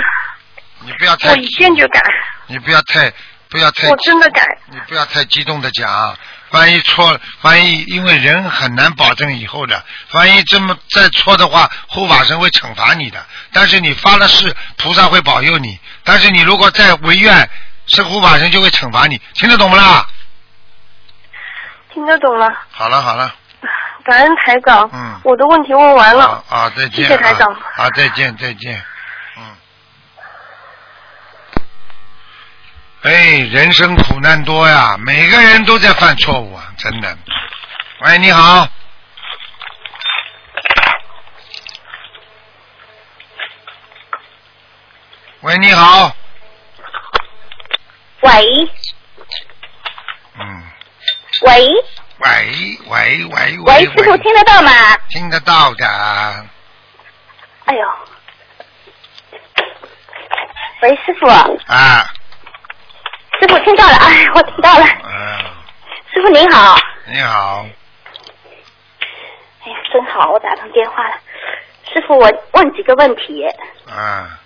[0.84, 2.00] 你不要太我，以坚决改，
[2.46, 3.10] 你不要太，
[3.48, 4.42] 不要太我真的改。
[4.70, 6.14] 你不要太激动的讲，
[6.50, 9.82] 万一错，万一因为人很难保证以后的，
[10.12, 13.18] 万一这么再错的话，护法神会惩罚你的。
[13.50, 15.78] 但是你发了誓，菩萨会保佑你。
[16.04, 17.48] 但是你如果再违愿，
[17.88, 19.20] 是护法神就会惩罚你。
[19.34, 20.06] 听得懂不啦？
[21.92, 23.34] 听得懂了，好了好了，
[24.04, 24.88] 感恩台长。
[24.92, 26.26] 嗯我的问题问完了。
[26.26, 27.06] 啊啊，再见。
[27.06, 28.80] 谢谢台长啊啊，再见再见，
[29.36, 29.56] 嗯。
[33.02, 37.18] 哎，人生苦难多呀，每个人都在犯错误啊，真的。
[38.02, 38.68] 喂，你好。
[45.40, 46.14] 喂，你好。
[48.22, 48.70] 喂。
[50.40, 50.62] 嗯，
[51.42, 51.68] 喂。
[52.20, 54.70] 喂喂喂喂，师傅听得到吗？
[55.08, 55.86] 听得到的。
[57.66, 57.88] 哎呦，
[60.82, 62.04] 喂，师傅，啊，
[63.40, 65.38] 师傅听到了，哎，我听到了，嗯，
[66.12, 66.76] 师傅您好，
[67.06, 67.64] 你好，
[69.64, 71.14] 哎呀，真好，我打通电话了，
[71.92, 73.46] 师傅，我问几个问题，
[73.88, 74.40] 啊，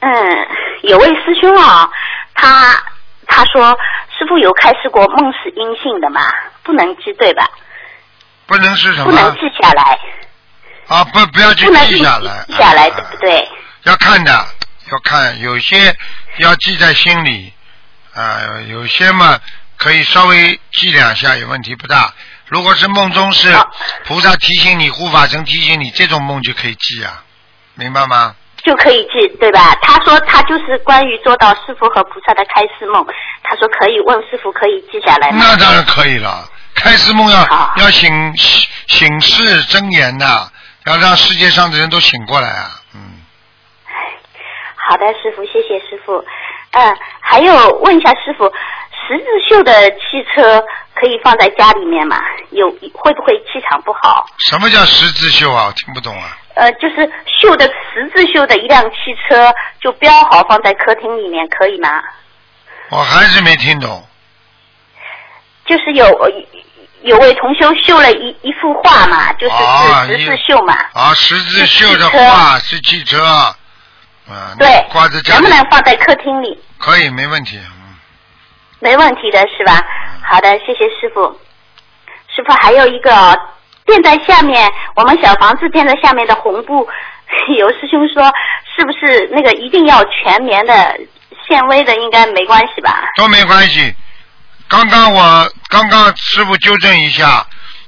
[0.00, 0.48] 嗯，
[0.84, 1.90] 有位师兄啊，
[2.40, 2.80] 他
[3.26, 3.76] 他说
[4.16, 7.48] 师傅有开示过梦是阴性的嘛，不能记对吧？
[8.46, 9.04] 不能是什么？
[9.04, 9.98] 不能记下来，
[10.86, 13.48] 啊，不不要去记记下来，记下来，啊对不对？
[13.82, 14.32] 要看的，
[14.90, 15.94] 要看，有些
[16.38, 17.52] 要记在心里，
[18.14, 19.38] 啊，有些嘛
[19.76, 22.12] 可以稍微记两下，也问题不大。
[22.46, 23.54] 如果是梦中是
[24.06, 27.22] 菩萨提醒你、护法神提醒你，这种梦就可以记啊，
[27.74, 28.34] 明白吗？
[28.64, 29.74] 就可以记，对吧？
[29.80, 33.06] 他说他就是关于做到师傅和菩萨的开示梦，
[33.42, 35.38] 他说可以问师傅可以记下来吗？
[35.40, 36.44] 那当然可以了。
[36.74, 37.38] 开示梦要
[37.76, 40.48] 要醒醒世真言呐、
[40.86, 43.00] 要让世界上的人都醒过来啊，嗯。
[44.76, 46.24] 好的，师傅，谢谢师傅。
[46.72, 50.62] 嗯，还有问一下师傅，十字绣的汽车
[50.94, 52.16] 可以放在家里面吗？
[52.50, 54.26] 有会不会气场不好？
[54.50, 55.66] 什么叫十字绣啊？
[55.66, 56.36] 我听不懂啊。
[56.58, 57.08] 呃，就是
[57.40, 62.02] 绣的十字绣的一辆汽车，就标好放在客厅里面，可以吗？
[62.90, 64.04] 我还是没听懂。
[65.64, 66.30] 就是有呃
[67.02, 69.54] 有位同修绣了一一幅画嘛，就是
[70.06, 73.54] 十字绣嘛，啊，十字绣的画是汽车，啊，
[74.58, 76.58] 对挂在，家能不能放在客厅里？
[76.78, 77.58] 可以，没问题。
[77.58, 77.72] 嗯
[78.80, 79.84] 没问题的是吧？
[80.22, 81.36] 好的，谢谢师傅。
[82.34, 83.10] 师傅还有一个
[83.88, 86.86] 垫在下面，我们小房子垫在下面的红布，
[87.58, 88.22] 有师兄说
[88.76, 91.00] 是不是那个一定要全棉的
[91.48, 93.02] 纤维的，应该没关系吧？
[93.16, 93.94] 都没关系。
[94.68, 97.46] 刚刚我刚刚师傅纠正一下，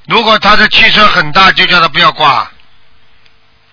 [0.09, 2.51] 如果他的汽车很大，就叫他不要挂。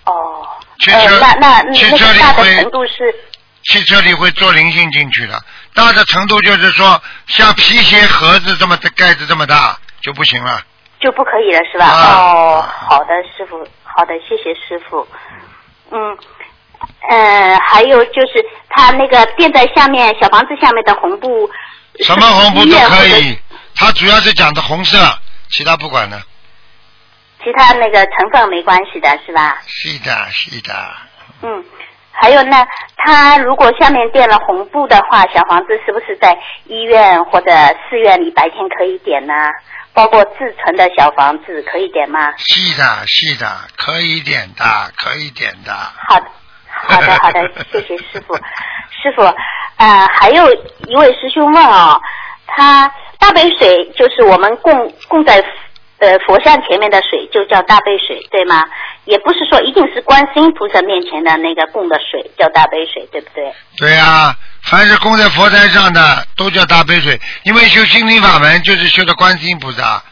[0.03, 0.45] 哦，
[0.79, 3.15] 汽车呃、那那汽那个大的车里会程度是
[3.63, 5.41] 汽车里会做灵性进去的，
[5.73, 10.61] 大的程度就是说像皮鞋盒子这么的盖子这么大就不行了。
[10.99, 11.85] 就不可以了是吧？
[11.85, 15.07] 啊哦，好的，师傅，好的，谢谢师傅。
[15.91, 16.17] 嗯，
[17.09, 21.49] 呃，还有就是他那个垫在下面小房子下面的红布，
[22.01, 23.37] 什么红布都可以，
[23.75, 24.97] 他主要是讲的红色，
[25.49, 26.19] 其他不管的。
[27.43, 29.61] 其他那个成分没关系的是吧？
[29.67, 30.73] 是的，是的。
[31.43, 31.63] 嗯，
[32.11, 32.57] 还有呢，
[32.97, 37.51] 他如果下面垫了红布的话，小房子是不是在医院或者
[37.89, 39.33] 寺院里白天可以点呢？
[39.97, 42.31] 包括自存的小房子可以点吗？
[42.37, 44.63] 是的，是的，可以点的，
[44.95, 45.73] 可以点的。
[46.07, 46.27] 好的，
[46.69, 47.39] 好的，好的，
[47.73, 48.35] 谢谢师傅。
[48.35, 49.23] 师傅，
[49.77, 50.53] 呃，还有
[50.87, 51.99] 一位师兄问哦，
[52.45, 55.43] 他大杯水就是我们供供在
[55.97, 58.63] 呃佛像前面的水，就叫大杯水，对吗？
[59.05, 63.51] 也不是说一定是观世音菩萨面前的那个供的水叫大杯水，对不对？
[63.79, 64.35] 对呀、
[64.69, 70.03] 凡是供在佛台上的都叫大悲水，因为修心灵法门就是修的观世音菩萨，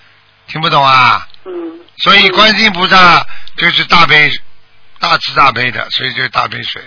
[0.48, 1.28] 听不懂啊？
[1.46, 1.52] 嗯。
[1.98, 3.26] 所以观世音菩萨
[3.58, 4.32] 就是大悲、
[5.00, 6.82] 大慈大悲的，所以就是大悲水。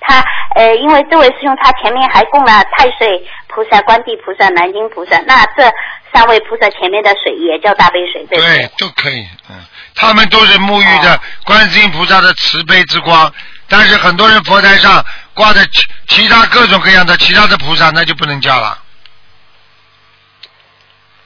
[0.00, 5.70] 他呃，因为这位师兄他前面还供了太岁菩萨、观地菩萨、南京菩萨，那这
[6.12, 8.58] 三位菩萨前面的水也叫大悲水，对不对？
[8.58, 9.56] 对，都可以，嗯，
[9.94, 13.32] 他们都是沐浴着观世音菩萨的慈悲之光，
[13.68, 18.78] 但是很多人佛台上挂着其其他各种各样的其他的菩萨，那就不能叫了。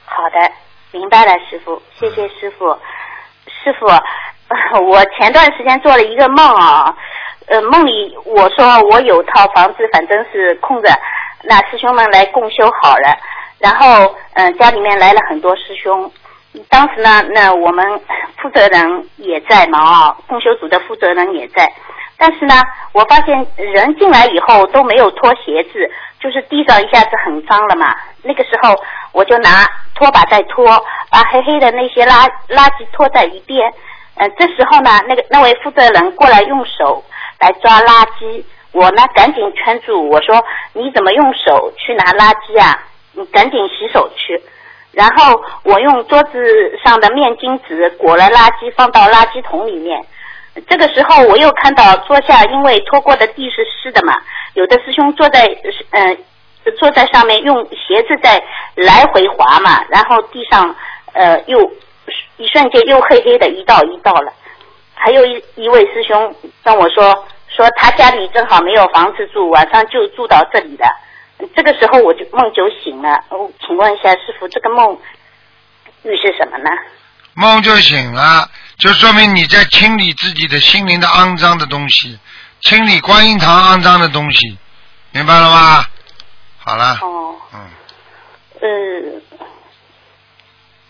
[0.05, 0.51] 好的，
[0.91, 2.77] 明白了，师傅，谢谢师傅。
[3.47, 3.85] 师傅，
[4.85, 6.95] 我前段时间做了一个梦啊，
[7.47, 10.89] 呃，梦里我说我有套房子，反正是空着，
[11.43, 13.17] 那师兄们来共修好了，
[13.59, 16.09] 然后嗯、呃家里面来了很多师兄，
[16.69, 17.85] 当时呢，那我们
[18.41, 21.69] 负责人也在嘛啊，共修组的负责人也在，
[22.17, 22.53] 但是呢，
[22.93, 27.93] 我发现人进来以后都没有脱鞋子，就是地上一下子很脏了嘛。
[28.23, 28.73] 那个时候
[29.11, 30.65] 我就拿拖把在拖，
[31.09, 33.71] 把黑黑的那些垃垃圾拖在一边。
[34.15, 37.03] 呃，这时候呢，那个那位负责人过来用手
[37.39, 42.79] 来抓垃圾，我呢赶紧圈住，我说你怎么用手去拿垃圾啊？
[43.11, 44.41] 你赶紧洗手去。
[44.93, 50.01] 然后我用桌子上的面巾纸裹了垃圾放到垃圾桶里面。
[50.67, 54.13] 这个时候我又看到桌下因为拖过的地是湿的嘛，
[54.53, 55.45] 有的师兄坐在
[55.91, 56.17] 嗯、呃
[56.79, 58.41] 坐在上面用鞋子在
[58.73, 60.75] 来回滑嘛，然后地上
[61.13, 61.61] 呃又
[62.37, 64.33] 一瞬间又黑黑的一道一道了。
[64.93, 70.87] 还有一一位师兄跟我说说他家里正好没有房子住，晚上就住到这里了。
[71.55, 74.97] 这个时候我就梦就醒了，哦，请问一下师傅，这个梦
[76.03, 76.69] 预示什么呢？
[77.35, 82.19] 梦就醒了，就说明你在清理自己的心灵的肮脏的东西，
[82.61, 84.57] 清理观音堂肮脏的东西，
[85.11, 85.85] 明白了吗？
[86.57, 87.61] 好了，哦，嗯，
[88.61, 89.39] 呃，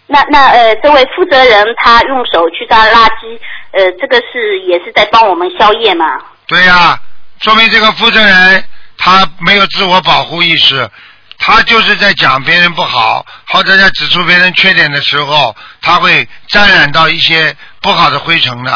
[0.07, 3.39] 那那呃，这位负责人他用手去抓垃圾，
[3.71, 6.05] 呃，这个是也是在帮我们消业嘛？
[6.47, 6.99] 对呀、
[7.41, 8.63] 说明这个负责人
[8.97, 10.89] 他没有自我保护意识，
[11.37, 18.71] 他就是在讲别人不好，或者在指出别人缺点的时候，他会沾染到一些不好的灰尘的。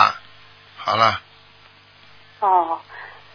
[0.78, 1.20] 好了，
[2.42, 2.78] 哦，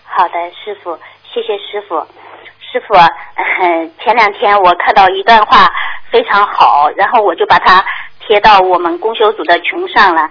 [0.05, 1.99] 好的，师傅，谢谢师傅。
[2.61, 2.95] 师傅，
[4.01, 5.69] 前两天我看到一段话
[6.13, 7.85] 非常好，然后我就把它
[8.21, 10.31] 贴到我们公修组的群上了。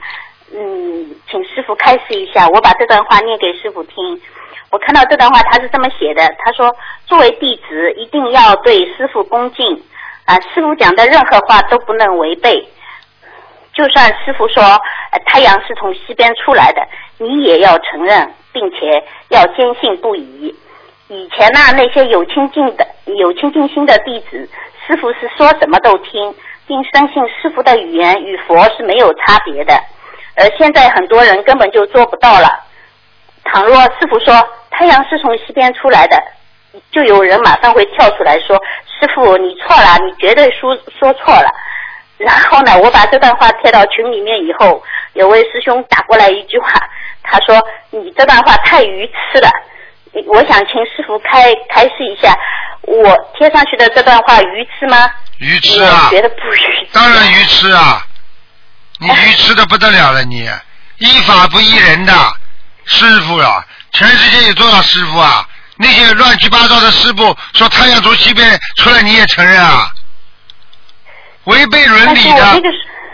[0.56, 4.22] 嗯，请师傅开示一下，我把这段话念给师傅听。
[4.70, 6.74] 我看到这段话，他是这么写的：他说，
[7.06, 9.84] 作为弟子，一定要对师傅恭敬
[10.24, 12.66] 啊、师傅讲的任何话都不能违背。
[13.74, 16.82] 就算师傅说、呃、太阳是从西边出来的，
[17.18, 20.56] 你也要承认，并且要坚信不疑。
[21.10, 24.48] 以前呢，那些有清净的、有清净心的弟子，
[24.86, 26.34] 师傅是说什么都听，
[26.68, 29.74] 并相信师傅的语言与佛是没有差别的。
[30.36, 32.48] 而现在很多人根本就做不到了。
[33.44, 34.34] 倘若师傅说
[34.72, 36.18] 太阳是从西边出来的，
[36.92, 38.56] 就有人马上会跳出来说
[38.88, 41.50] ：“师傅，你错了，你绝对说说错了。”
[42.18, 44.82] 然后呢，我把这段话贴到群里面以后，
[45.14, 46.70] 有位师兄打过来一句话，
[47.24, 47.62] 他说
[47.92, 49.50] ：“你这段话太愚痴了。”
[50.28, 52.38] 我想请师傅开开示一下，
[52.84, 55.10] 我贴上去的这段话愚痴吗？
[55.40, 56.88] 愚痴啊觉得不愚痴。
[56.94, 58.06] 当然愚痴啊！
[59.00, 60.48] 你愚痴的不得了了你，
[61.00, 62.14] 依法不依人的
[62.86, 65.46] 师傅啊，全世界有多少师傅啊？
[65.78, 68.48] 那些乱七八糟的师傅说太阳从西边
[68.78, 69.92] 出来，你也承认啊？
[71.46, 72.62] 违背伦理的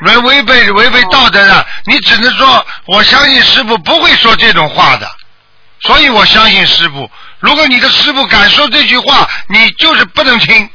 [0.01, 5.09] 违违背违背道德的，你只能说我相信师傅不会说这种话的，
[5.81, 7.09] 所以我相信师傅。
[7.39, 10.69] 如果你的师傅敢说这句话，你就是不能听。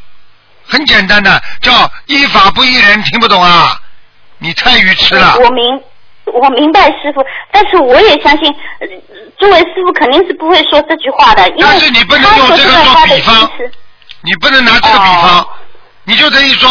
[0.66, 3.80] 很简单的，叫依法不依人，听不懂啊？
[4.38, 5.36] 你太愚痴了。
[5.38, 5.82] 我明
[6.26, 8.86] 我明白师傅，但是我也相信，呃
[9.38, 13.50] 诸位师傅肯定是不会说这句话的，因为但是你不能用这个做比方。
[14.22, 15.48] 你不能拿这个比方，哦
[16.04, 16.70] 你就等于说，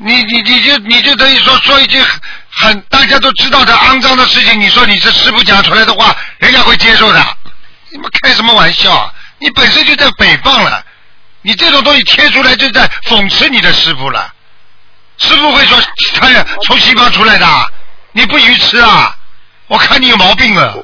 [0.00, 2.20] 你你你就你就等于说说一句很
[2.50, 7.36] 很大家都知道的肮脏的事情，你说你这师傅讲出来的话，人家会接受的。
[7.90, 9.12] 你们开什么玩笑啊？
[9.38, 10.84] 你本身就在诽谤了，
[11.42, 14.32] 你这种东西贴出来就在讽刺你的师傅了。
[15.18, 15.78] 师傅会说
[16.14, 17.72] 他呀从西方出来的，
[18.12, 19.16] 你不愚痴啊？
[19.66, 20.74] 我看你有毛病啊！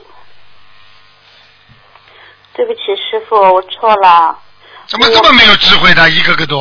[2.55, 4.39] 对不起，师傅，我错了。
[4.87, 6.61] 怎么这么没有智慧的，一个个都，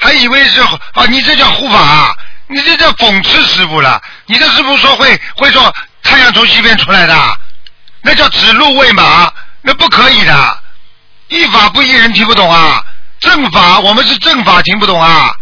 [0.00, 4.00] 还以为是啊，你这叫护法、啊，你这叫讽刺师傅了。
[4.26, 7.40] 你的师傅说会会说太阳从西边出来的，
[8.02, 9.32] 那叫指鹿为马，
[9.62, 10.62] 那不可以的。
[11.28, 12.82] 依法不依人，听不懂啊？
[13.20, 15.34] 正法，我们是正法，听不懂啊？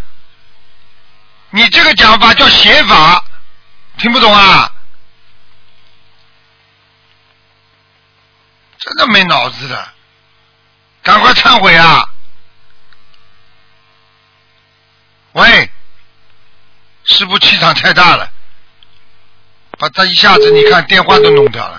[1.51, 3.23] 你这个讲法叫邪法，
[3.99, 4.73] 听不懂啊？
[8.79, 9.89] 真的没脑子的。
[11.03, 12.05] 赶快忏悔啊！
[15.37, 15.71] 喂，
[17.05, 18.27] 师傅气场太大了，
[19.79, 21.79] 把他一下子你看电话都弄掉了。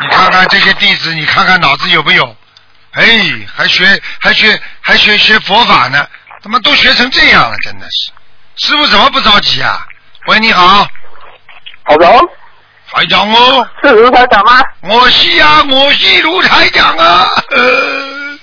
[0.00, 2.36] 你看看这些弟子，你看看脑子有没有？
[2.90, 3.06] 哎，
[3.50, 6.06] 还学还学还学学佛法呢，
[6.42, 8.12] 他妈都学成这样了，真的是。
[8.56, 9.86] 师傅怎么不着急啊？
[10.26, 10.86] 喂，你好。
[11.84, 12.06] 好的
[12.90, 14.62] 台长哦，是卢台长吗？
[14.82, 17.28] 我是啊，我是卢台长啊。
[17.50, 18.38] 呃、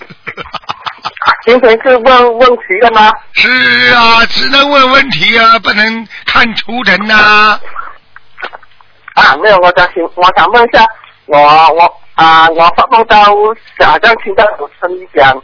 [1.45, 3.11] 今天是问问题的吗？
[3.33, 3.49] 是
[3.93, 7.59] 啊，只能问问题啊，不能看图腾呐、
[9.15, 10.85] 啊，没有，我想请，我想问一下，
[11.25, 11.39] 我
[11.73, 15.41] 我啊，我发梦到好像听到有声音讲，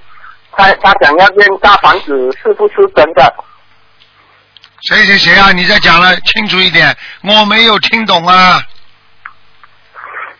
[0.55, 3.33] 他他想要建大房子，是不是真的？
[4.87, 5.51] 谁谁谁啊？
[5.51, 8.61] 你再讲了清楚一点，我没有听懂啊。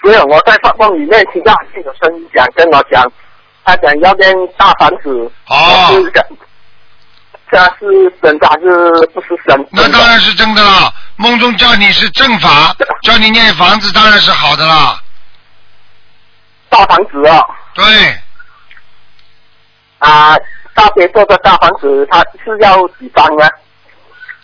[0.04, 3.04] 没有，我在发梦里面听到有声音讲，跟我讲，
[3.64, 6.26] 他讲要念大房子，哦是讲，
[7.52, 9.68] 这是真的还是不是真？
[9.72, 10.92] 那当然是真的啦。
[11.18, 15.00] 梦中叫你是正法，叫你念房子，当然是好的啦。
[16.70, 17.46] 大房子哦，
[17.76, 17.86] 对，
[20.00, 20.36] 啊，
[20.74, 23.48] 大别做的大房子，它是要几张呢？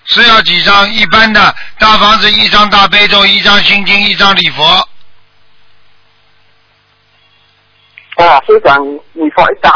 [0.05, 0.87] 是要几张？
[0.93, 4.87] 一般的大房子一张大悲咒，一张心经，一张礼佛。
[8.17, 9.71] 啊，是讲你说一张，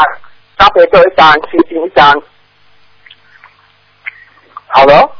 [0.56, 2.12] 大悲咒一张，心经一张。
[4.66, 5.10] 好了，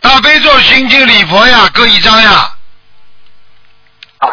[0.00, 2.56] 大悲咒、心经、礼佛呀，各一张呀。
[4.18, 4.28] 啊，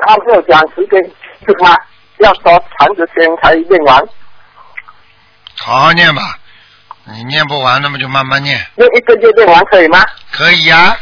[0.00, 1.02] 他没有讲时间
[1.46, 1.76] 是吗？
[2.18, 2.42] 要说
[2.78, 4.00] 长时间才念完，
[5.58, 6.38] 好好念吧，
[7.04, 9.98] 你念不完，那么就慢慢念，念一个月念完可以吗？
[10.30, 10.96] 可以呀。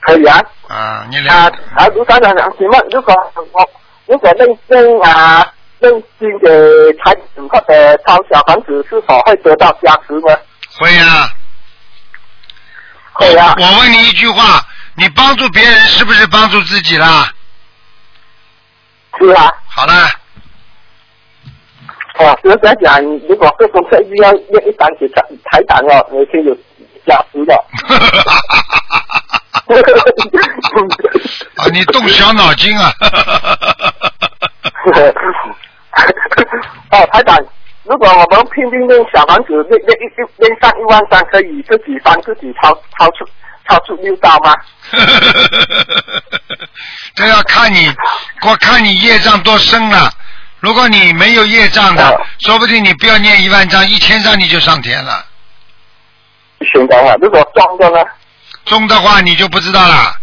[0.00, 0.40] 可以啊。
[0.68, 1.36] 啊，你啊两
[1.76, 3.14] 啊，卢站长，请问如果
[3.52, 3.70] 我
[4.06, 5.46] 如果认认啊
[5.80, 6.48] 认经给
[6.98, 10.38] 财子或者抄小房子，是否会得到加持呢？
[10.78, 11.30] 会呀。
[13.12, 13.54] 会啊。
[13.58, 14.60] 我问你一句话，
[14.94, 17.32] 你帮助别人是不是帮助自己啦？
[19.18, 19.52] 是啊。
[19.68, 19.92] 好了，
[22.18, 26.56] 哦，就是在讲，如果是功课要念一单给台台长哦，每天有
[27.06, 27.54] 加持的。
[31.56, 32.92] 啊，你动小脑筋啊！
[36.90, 37.36] 哦，台长，
[37.84, 43.26] 如果我们拼命练小房子，练练一一练上一万张，可以自己帮自己超超出
[43.68, 44.54] 超出六道吗？
[47.14, 47.92] 这要看你，
[48.46, 50.10] 我看你业障多深了。
[50.60, 55.24] 如果你没有业障的哦，说不定你不要念一万张，一千张你就上天了。
[56.72, 58.04] 行的话，如果装的呢？
[58.68, 60.14] 中的话你就不知道了。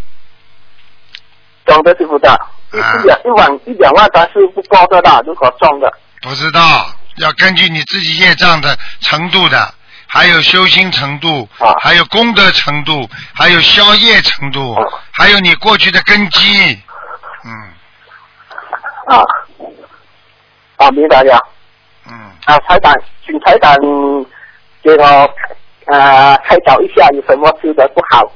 [1.66, 5.20] 中的就不知道，一两一万一两万张是不高的啦。
[5.26, 5.92] 如果中的，
[6.22, 6.86] 不知道，
[7.16, 9.74] 要根据你自己业障的程度的，
[10.06, 16.80] 还有修心程度，啊还有功德程度，还有消业程度，啊还有你过去的根基。
[17.44, 17.52] 嗯
[19.08, 19.24] 啊，
[20.76, 21.38] 啊，明白了。
[22.08, 22.94] 嗯，啊，台长，
[23.24, 23.74] 请台长
[24.82, 25.34] 给我
[25.86, 28.30] 呃开导一下，有什么吃的不好？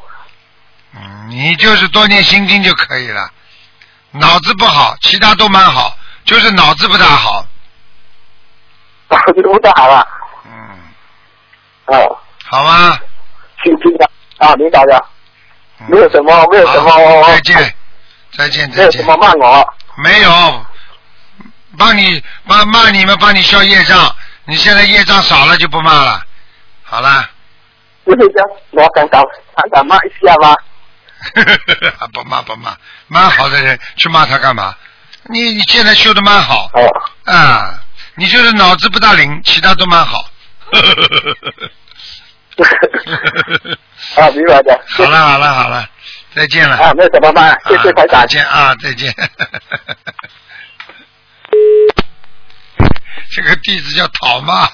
[0.94, 3.30] 嗯，你就是多念心经就可以了。
[4.12, 7.46] 脑子不好，其他都蛮好，就是脑子不大好。
[9.09, 10.07] 啊，这个不大好啊。
[10.46, 10.53] 嗯，
[11.86, 12.98] 哦，好吗？
[13.62, 14.96] 请听的啊，明白了。
[15.80, 16.90] 嗯没有什么，没有什么，
[17.22, 17.74] 好再见，
[18.36, 18.76] 再见，再见。
[18.76, 19.74] 没有什么骂我。
[19.96, 20.66] 没有，
[21.78, 24.14] 帮你骂骂你们，帮你消业障。
[24.44, 26.22] 你现在业障少了就不骂了。
[26.82, 27.30] 好了，
[28.11, 29.22] 不是这样，我敢敢
[29.54, 30.56] 敢敢骂一下吗？
[32.12, 32.76] 不骂不骂，
[33.08, 34.74] 蛮好的人去骂他干嘛？
[35.24, 36.90] 你你现在修的蛮好哦，
[37.32, 37.78] 啊，
[38.16, 40.24] 你就是脑子不大灵，其他都蛮好。
[44.16, 44.80] 啊，明白的。
[44.88, 45.86] 好了好了好了，
[46.34, 46.76] 再见了。
[46.76, 48.26] 啊，那怎么办，谢谢台长啊再。
[48.26, 49.14] 见啊，再见。
[53.32, 54.66] 这个弟子叫讨骂。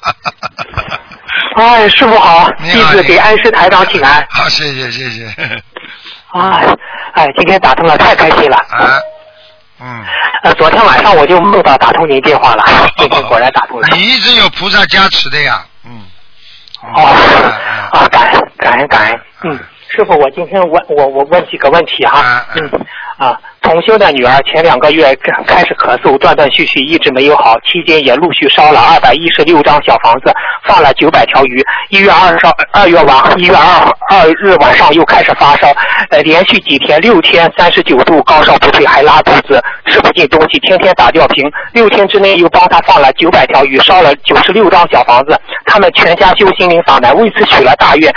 [1.57, 4.27] 哎，师傅好，弟子给安师台长请安。
[4.31, 5.27] 好，谢谢谢谢。
[6.33, 6.67] 哎，
[7.15, 8.57] 哎，今天打通了，太开心了。
[8.57, 9.01] 啊，
[9.81, 10.05] 嗯。
[10.43, 12.63] 呃，昨天晚上我就梦到打通您电话了，
[12.99, 13.89] 今天果然打通了。
[13.93, 16.03] 你一直有菩萨加持的呀，嗯。
[16.83, 22.71] 哦，嗯啊，感恩感恩感恩，嗯，师傅，我今天问我我问几个问题哈啊，嗯
[23.17, 25.13] 啊，同修的女儿前两个月
[25.45, 31.65] 开始咳嗽，断断续续一直没有好，期间也陆续烧了二百一十六张小房子，放了九百条鱼。
[31.89, 35.67] 一月二烧二月晚一月二二日晚上又开始发烧，
[36.11, 41.51] 呃，连续几天六天三十九度，高烧不退，还拉肚子，吃不进东西，天天打吊瓶。
[41.73, 45.37] 六天之内又帮他放了九百条鱼，烧了九十六张小房子。
[45.65, 48.15] 他们全家修心灵法门，为此许了大愿。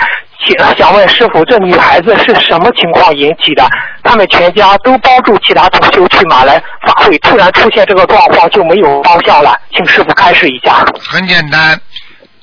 [0.56, 3.62] 想想问师傅，这女孩子是什么情况引起的？
[4.02, 10.84] 他们全家都帮助其他同修去马来法会，突然出现这个状况就没有方向了，请师傅开示一下。
[11.00, 11.80] 很简单，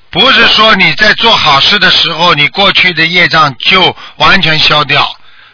[0.09, 5.07] 不是说你在做好事的时候，你过去的业障就完全消掉。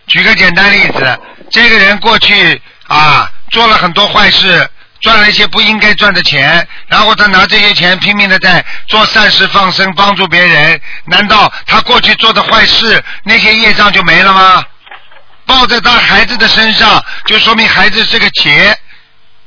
[0.08, 1.20] 举个简单例子，
[1.50, 4.68] 这个人过去啊做了很多坏事，
[5.02, 14.64] 赚了一些不应该赚的钱，然后他拿这些钱拼命的在做善事放生，帮助别人，难道他过去做的坏事那些业障就没了吗？
[15.46, 18.78] 报在他孩子的身上，就说明孩子是个劫，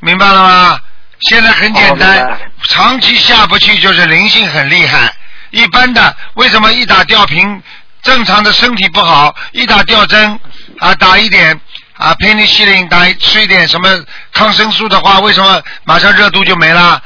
[0.01, 0.81] 明白了吗？
[1.21, 5.13] 现在很简单，哦长期下不去就是灵性很厉害。
[5.51, 7.63] 一般的为什么一打吊瓶，
[8.03, 10.39] 正常的身体不好，一打吊针
[10.79, 11.59] 啊打一点
[11.97, 13.89] 啊佩尼西林打吃一点什么
[14.33, 17.01] 抗生素的话，为什么马上热度就没了？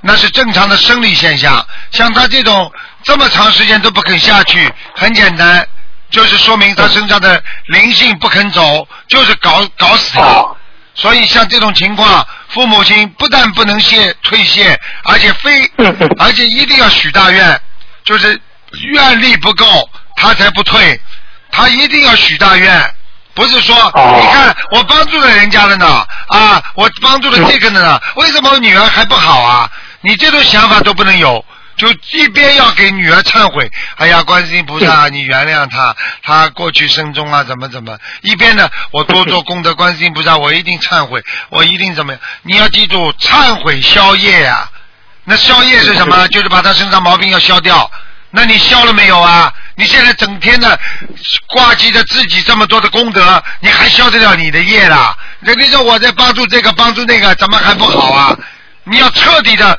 [0.00, 1.62] 那是正常的生理现象。
[1.90, 2.72] 像他这种
[3.02, 5.66] 这么长时间都不肯下去，很简单，
[6.10, 10.24] 就是说明他身上的灵性不肯走，就是搞搞死了。
[10.26, 10.56] 哦
[10.92, 15.64] 所以像这种情况，父母亲不但不能谢退谢，而且非
[16.18, 17.58] 而且一定要许大愿，
[18.04, 18.38] 就是
[18.72, 21.00] 愿力不够，他才不退，
[21.50, 22.94] 他一定要许大愿。
[23.32, 29.70] 不是说，哦你看我帮助了人家了呢，啊，我帮助了这个呢，为什么我女儿还不好啊？
[30.02, 31.42] 你这种想法都不能有，
[31.80, 42.20] 就一边要给女儿忏悔，哎呀，观世音菩萨，你原谅他，他过去生中啊怎么怎么，一边呢，我多做功德，观世音菩萨， 我一定忏悔，我一定怎么样？
[42.42, 44.70] 你要记住，忏悔消业啊，
[45.24, 46.28] 那消业是什么？
[46.28, 47.90] 就是把他身上毛病要消掉。
[48.32, 49.50] 那你消了没有啊？
[49.74, 50.78] 你现在整天的
[51.48, 55.16] 挂记着自己这么多的功德，你还消得了你的业啦？
[55.40, 58.36] 人家说我在帮助这个帮助那个，怎么还不好啊？
[58.84, 59.78] 你要彻底的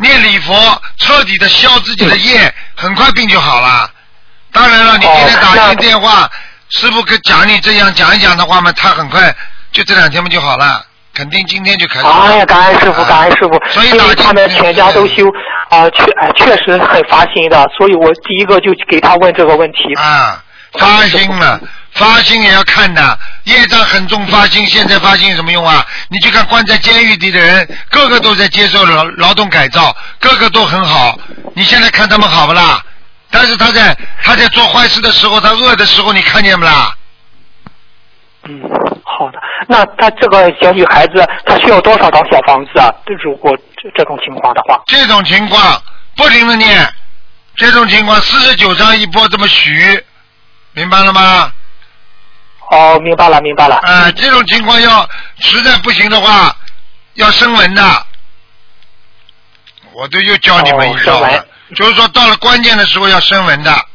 [0.00, 3.90] 念礼佛，彻底的消自己的业，很快病就好了。
[4.52, 6.28] 当然了，你今天打进电话，
[6.70, 9.34] 师傅跟讲你这样讲一讲的话嘛，他很快
[9.70, 10.84] 就这两天嘛就好了，
[11.14, 12.12] 肯定今天就开始了。
[12.12, 15.26] 哎呀，感恩师傅，感恩师傅，所以他们全家都修
[15.68, 19.94] 啊，确哎确实很发心的，所以我第一个就给他问这个问题。
[19.94, 20.42] 啊，
[20.78, 21.60] 发心了，
[21.92, 25.84] 发心也要看的，业障很重，发心现在发心有什么用啊？
[26.08, 31.18] 你去看关在监狱里的人，个个都在接受劳劳动改造，个个都很好，
[31.54, 32.80] 你现在看他们好不啦？
[33.30, 36.94] 但是他在他在做坏事的时候，他饿的时候，你看见不啦？
[38.44, 38.60] 嗯，
[39.04, 39.38] 好的。
[39.68, 42.88] 那他这个小女孩子，她需要多少套小房子啊？
[43.22, 45.80] 如果这这种情况的话，这种情况
[46.16, 46.88] 不停的念，
[47.54, 50.02] 这种情况四十九章一波这么许，
[50.72, 51.52] 明白了吗？
[52.70, 53.76] 哦，明白了，明白了。
[53.76, 55.08] 啊、这种情况要
[55.40, 56.56] 实在不行的话，
[57.14, 58.06] 要声纹的。
[59.92, 63.86] 我都又教你们一招了，哦就是说到了关键的时候要声纹的，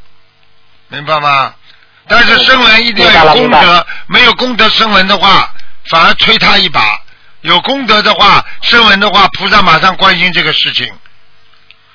[0.90, 1.54] 明白吗？
[2.08, 5.50] 但是声纹一定要有功德，没有功德声纹的话，
[5.90, 6.82] 反而推他一把；
[7.42, 10.94] 有功德的话，声纹的话，菩萨马上关心这个事情。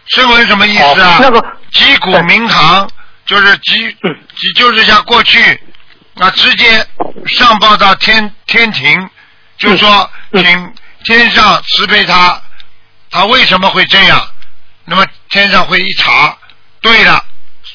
[0.06, 1.16] 声纹什么意思啊？
[1.16, 2.90] 哦那个击鼓鸣堂
[3.26, 5.62] 就是击嗯击，就是像过去
[6.20, 6.86] 啊，直接
[7.26, 9.08] 上报到天天庭，
[9.58, 12.40] 就说嗯请天上慈悲他，
[13.10, 14.20] 他为什么会这样？
[14.84, 16.36] 那么天上会一查，
[16.82, 17.24] 对了，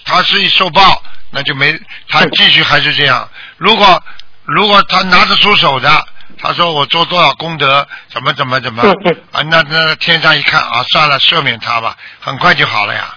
[0.05, 1.77] 他是受报，那就没
[2.07, 3.27] 他继续还是这样。
[3.57, 4.03] 如果
[4.43, 6.05] 如果他拿得出手的，
[6.37, 8.83] 他说我做多少功德，怎么怎么怎么
[9.31, 13.15] 啊，那那天上一看啊，算了，赦免他吧，很快就好了呀。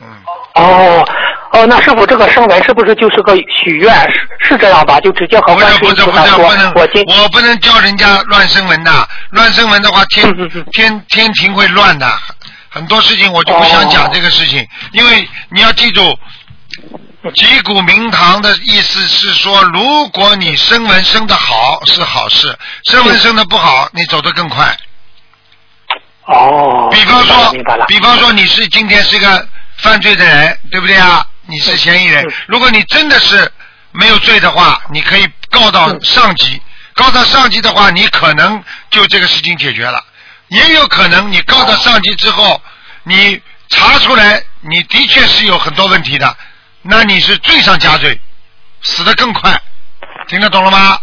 [0.00, 0.22] 嗯，
[0.54, 1.08] 哦
[1.52, 3.94] 哦，那师傅这个声纹是不是就是个许愿？
[4.10, 4.98] 是是这样吧？
[5.00, 5.60] 就直接和我
[6.88, 12.10] 今我不能叫人家乱生文的，乱生文的话，天嗯嗯嗯天天庭会乱的，
[12.68, 16.18] 很多事情我就不想讲哦这个事情，因为你要记住。
[17.36, 22.52] 击鼓鸣堂的意思是说，如果你生文生的好是好事，
[22.90, 24.76] 生文生的不好，你走得更快。
[26.26, 27.54] 哦，比方说
[27.86, 29.46] 比方说你是今天是个
[29.76, 31.24] 犯罪的人，对不对啊？
[31.52, 32.32] 你是嫌疑人嗯。
[32.46, 33.52] 如果你真的是
[33.92, 36.60] 没有罪的话，你可以告到嗯上级，
[36.94, 40.02] 告到上级的话，你可能就这个事情解决了。
[40.48, 42.60] 也有可能你告到上级之后，
[43.04, 46.36] 你查出来你的确是有很多问题的，
[46.82, 48.18] 那你是罪上加罪，
[48.82, 49.60] 死得更快。
[50.28, 50.98] 听得懂了吗？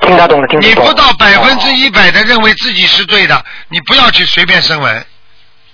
[0.00, 0.84] 听得懂了，听得懂了。
[0.84, 5.06] 你不到百分之哦一百的认为自己是对的，你不要去随便声闻。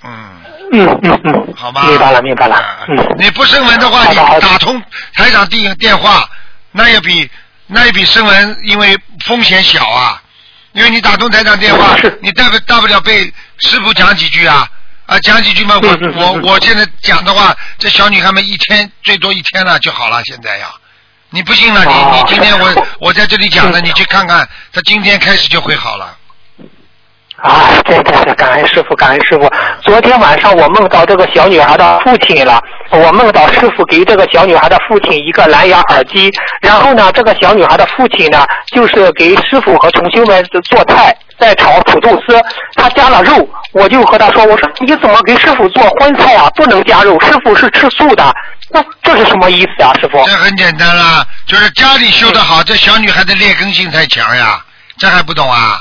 [0.03, 0.41] 嗯，
[0.73, 1.85] 嗯嗯嗯，好吧。
[1.87, 2.57] 明白了明白了。
[2.57, 4.81] 啊，嗯，你不声纹的话，你打通
[5.15, 6.29] 台长电电话，
[6.73, 7.29] 那也比
[7.67, 10.23] 那也比声纹，因为风险小啊。
[10.73, 13.25] 因为你打通台长电话，你大不大不了被
[13.59, 14.69] 师傅讲几句啊。
[15.07, 20.69] 啊讲几句嘛，我我我现在讲的话，这小女孩们一天最多一天了就好了，现在呀。
[21.31, 26.17] 你不信了，你哦你今天我我在这里讲的，嗯你去看看，她今天开始就会好了。
[27.43, 29.51] 啊，真的是感恩师傅，感恩师傅。
[29.81, 36.31] 昨天晚上我梦到这个小女孩的父亲了，我梦到师傅给这个小女孩的父亲一个蓝牙耳机，
[36.61, 42.39] 然后呢，这个小女孩的父亲呢，就是给师傅和同修们做菜，在炒土豆丝，
[42.75, 46.51] 他加了肉，我就和他说，我说你怎么给师傅做荤菜啊？
[46.55, 48.35] 不能加肉，师傅是吃素的，
[48.71, 50.23] 那这是什么意思啊，师傅？
[50.27, 54.63] 这很简单啦，就是家里修得好，这小女孩的劣根性太强呀，
[54.99, 55.81] 这还不懂啊？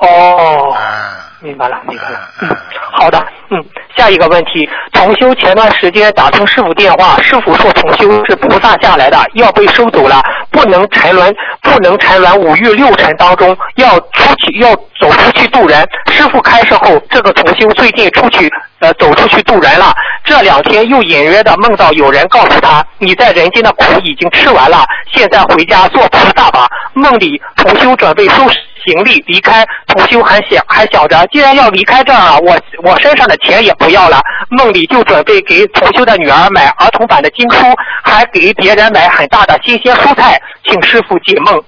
[0.00, 0.72] 哦。
[0.72, 2.20] 啊，明白了，明白了。
[2.42, 2.56] 嗯嗯，
[2.92, 3.18] 好的，
[3.50, 3.64] 嗯，
[3.96, 15.86] 下一个问题，重修前段时间打通师傅电话，师傅说重修是菩萨下来的，要被收走了，不能沉沦，不能沉沦五欲六尘当中，要出去，要走出去渡人。
[16.10, 19.94] 师傅开示后，这个重修最近出去，呃，走出去渡人了。
[20.22, 26.68] 这两天又隐约的梦到有人告诉他，你在人间的苦已经吃完了，现在回家做菩萨吧。
[26.92, 34.20] 梦里重修准备收拾行李离开，同修还想还想着，既然要离开这儿啊，我我身上的钱也不要了。
[34.48, 37.58] 梦里就准备给同修的女儿买儿童版的经书，
[38.02, 41.62] 还给别人买很大的新鲜蔬菜，请师傅解梦。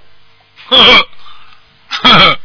[0.68, 1.06] 呵呵，
[1.88, 2.38] 呵呵，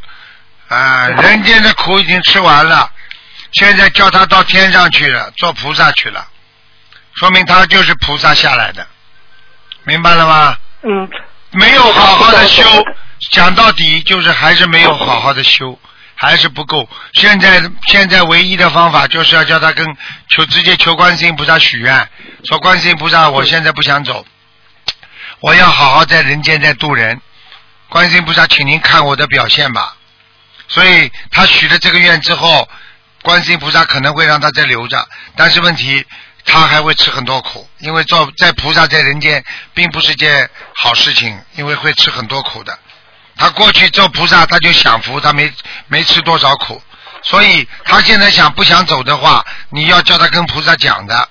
[0.76, 2.90] 啊，人间的苦已经吃完了，
[3.52, 6.26] 现在叫他到天上去了，做菩萨去了，
[7.14, 8.86] 说明他就是菩萨下来的，
[9.84, 10.56] 明白了吗？
[10.82, 11.08] 嗯，
[11.52, 12.62] 没有好好的修，
[13.30, 15.78] 讲到底就是还是没有好好的修，
[16.14, 16.88] 还是不够。
[17.14, 19.86] 现在现在唯一的方法就是要叫他跟
[20.28, 22.08] 求直接求观世音菩萨许愿，
[22.44, 24.24] 说观世音菩萨，我现在不想走，
[25.40, 27.20] 我要好好在人间再渡人。
[27.88, 29.96] 观世音菩萨，请您看我的表现吧。
[30.68, 32.68] 所以他许了这个愿之后，
[33.22, 36.04] 观世音菩萨可能会让他再留着，但是问题
[36.44, 39.42] 他还会吃很多苦，因为做在菩萨在人间
[39.72, 42.78] 并不是件好事情，因为会吃很多苦的。
[43.38, 45.50] 他过去做菩萨他就享福，他没
[45.86, 46.82] 没吃多少苦，
[47.22, 51.28] 所以他现在想不想走的话，你要叫他跟菩萨讲的。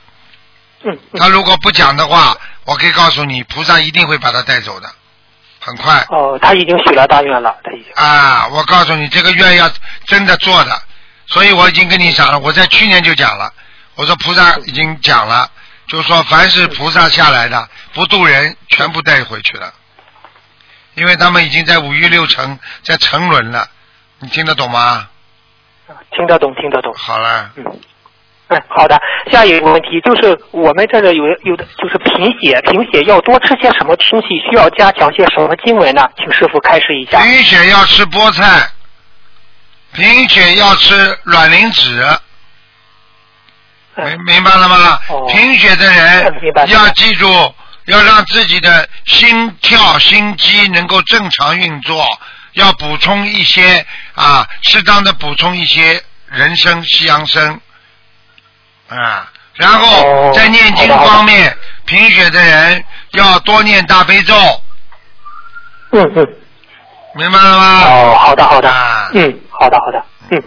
[0.83, 4.89] 嗯嗯他如果不讲的话，我可以告诉你，菩萨一定会把他带走的，
[5.59, 6.05] 很快。
[6.09, 7.91] 哦，他已经许了大愿了，他已经。
[7.95, 9.69] 啊，我告诉你，这个愿要
[10.05, 10.81] 真的做的，
[11.27, 13.51] 所以我已经跟你讲了，我在去年就讲了，
[13.95, 15.49] 我说菩萨已经讲了，
[15.87, 19.73] 就说凡是菩萨下来的不渡人，全部带回去了，
[20.97, 23.67] 因为他们已经在五欲六尘在沉沦了，
[24.19, 25.07] 你听得懂吗？
[26.11, 26.91] 听得懂，听得懂。
[26.97, 27.63] 好了，嗯，
[28.47, 28.99] 哎，好的。
[29.31, 34.27] 下一个问题就是我们这个有有的就是贫血，贫血要多吃些什么东西？
[34.49, 36.09] 需要加强些什么经文呢？
[36.17, 37.21] 请师傅开示一下。
[37.21, 38.67] 贫血要吃菠菜，
[39.93, 41.91] 贫血要吃卵磷脂。
[43.97, 44.99] 明嗯明白了吗？
[45.09, 47.27] 哦贫血的人要记住，
[47.87, 52.05] 要让自己的心跳、心肌能够正常运作，
[52.53, 57.59] 要补充一些啊，适当的补充一些人参、西洋参
[58.89, 64.35] 啊，然后哦在念经方面，贫血的人要多念大悲咒，
[65.91, 66.27] 嗯嗯。
[67.15, 67.81] 明白了吗？
[67.85, 70.43] 哦，好的好的啊，嗯，好的好的，嗯。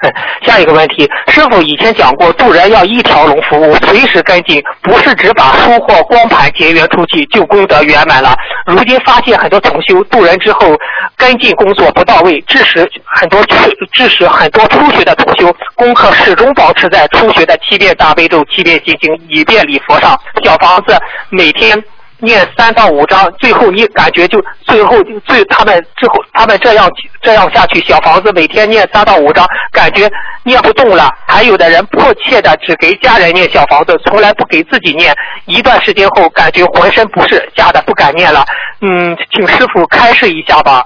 [0.44, 8.34] 下一个问题，师傅以前讲过，渡人要一条龙服务，随时跟进，不是只把书或光盘结缘出去就功德圆满了。
[8.66, 10.76] 如今发现很多同修渡人之后
[11.16, 13.54] 跟进工作不到位，致使很多去
[13.92, 20.18] 致使很多初学的同修功课始终保持在初学的七遍大悲咒、七遍心经、一遍礼佛上。
[20.44, 20.96] 小房子
[21.30, 21.82] 每天
[22.18, 26.90] 念三到五章，最后你感觉就最后就最他们之后他们这样
[27.22, 30.10] 这样下去，小房子每天念三到五章，感觉
[30.42, 31.12] 念不动了。
[31.26, 35.14] 还有的人迫切的只给家人念小房子，从来不给自己念。
[35.44, 38.44] 一段时间后，感觉浑身不适，吓得不敢念了。
[38.80, 40.84] 嗯，请师傅开示一下吧。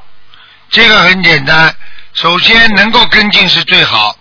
[0.69, 1.73] 这个很简单，
[2.13, 4.17] 首先能够跟进是最好，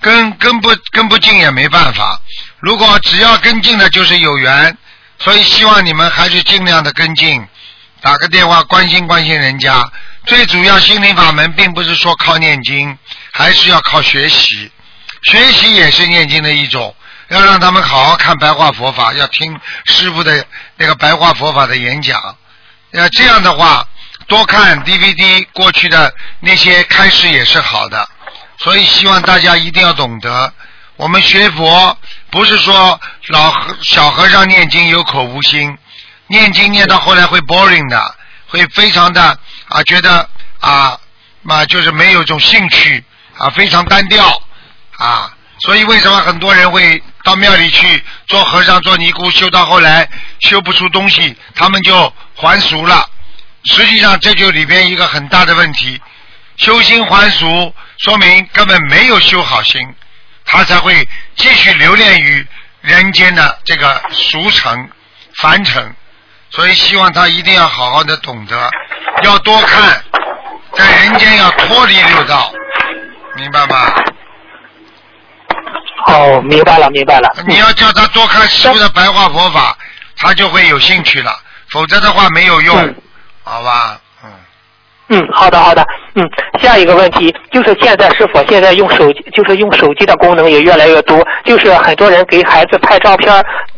[0.00, 2.18] 跟跟不跟不进也没办法。
[2.60, 4.76] 如果只要跟进的，就是有缘，
[5.18, 7.46] 所以希望你们还是尽量的跟进，
[8.00, 9.84] 打个电话关心关心人家。
[10.26, 12.96] 最主要心灵法门并不是说靠念经，
[13.32, 14.70] 还是要靠学习，
[15.22, 16.94] 学习也是念经的一种。
[17.28, 20.46] 要让他们好好看白话佛法，要听师傅的
[20.76, 22.36] 那个白话佛法的演讲。
[22.92, 23.84] 要这样的话，
[24.28, 28.08] 多看 DVD 过去的那些开示也是好的。
[28.58, 30.52] 所以希望大家一定要懂得，
[30.96, 31.98] 我们学佛
[32.30, 35.76] 不是说老和小和尚念经有口无心，
[36.26, 38.14] 念经念到后来会 boring 的，
[38.48, 40.28] 会非常的啊觉得
[40.60, 40.98] 啊
[41.42, 43.02] 嘛就是没有一种兴趣
[43.38, 44.42] 啊非常单调
[44.98, 45.32] 啊。
[45.60, 50.06] 所以为什么很多人会到庙里去做和尚、做尼姑，修到后来
[50.40, 53.08] 修不出东西，他们就还俗了。
[53.64, 55.98] 实际上这就里边一个很大的问题，
[56.58, 59.80] 修心还俗，说明根本没有修好心，
[60.46, 62.46] 他才会继续留恋于
[62.80, 64.90] 人间的这个俗尘、
[65.34, 65.94] 凡尘。
[66.48, 68.70] 所以希望他一定要好好的懂得，
[69.24, 70.02] 要多看，
[70.72, 72.52] 在人间要脱离六道，
[73.34, 73.92] 明白吗？
[76.06, 77.28] 哦，明白了，明白了。
[77.46, 79.76] 你要叫他多看师傅的白话佛法，
[80.16, 81.36] 他就会有兴趣了。
[81.68, 82.94] 否则的话没有用，嗯
[83.42, 84.00] 好吧？
[85.08, 86.28] 嗯，好的好的，嗯，
[86.60, 93.32] 下一个问题就是现在是否现在用手机，就是用手机的功能也越来越多，就是很多人给孩子拍照片，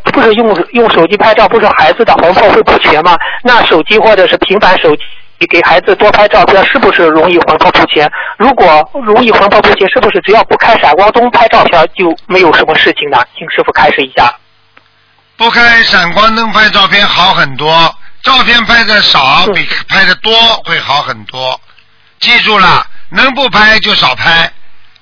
[0.04, 3.14] 不是用用手机拍照，不是孩子的魂魄会不全吗？
[3.42, 5.02] 那手机或者是平板手机
[5.50, 8.10] 给孩子多拍照片，是不是容易魂魄不全？
[8.38, 13.18] 如果容易魂魄不全，是不是只要不开闪光灯拍照片就没有什么事情呢？
[13.36, 14.34] 请师傅开始一下。
[15.36, 17.70] 不开闪光灯拍照片好很多，
[18.28, 20.34] 照片拍的少嗯比拍的多
[20.66, 21.58] 会好很多。
[22.20, 24.52] 记住了，能不拍就少拍，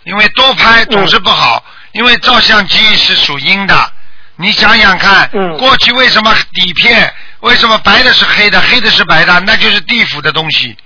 [0.04, 3.92] 因为多拍总是不好，因为照相机是属阴的。
[4.36, 10.76] 你想想看，嗯过去为什么底片为什么白的是黑的，黑的是白的，那就是地府的东西，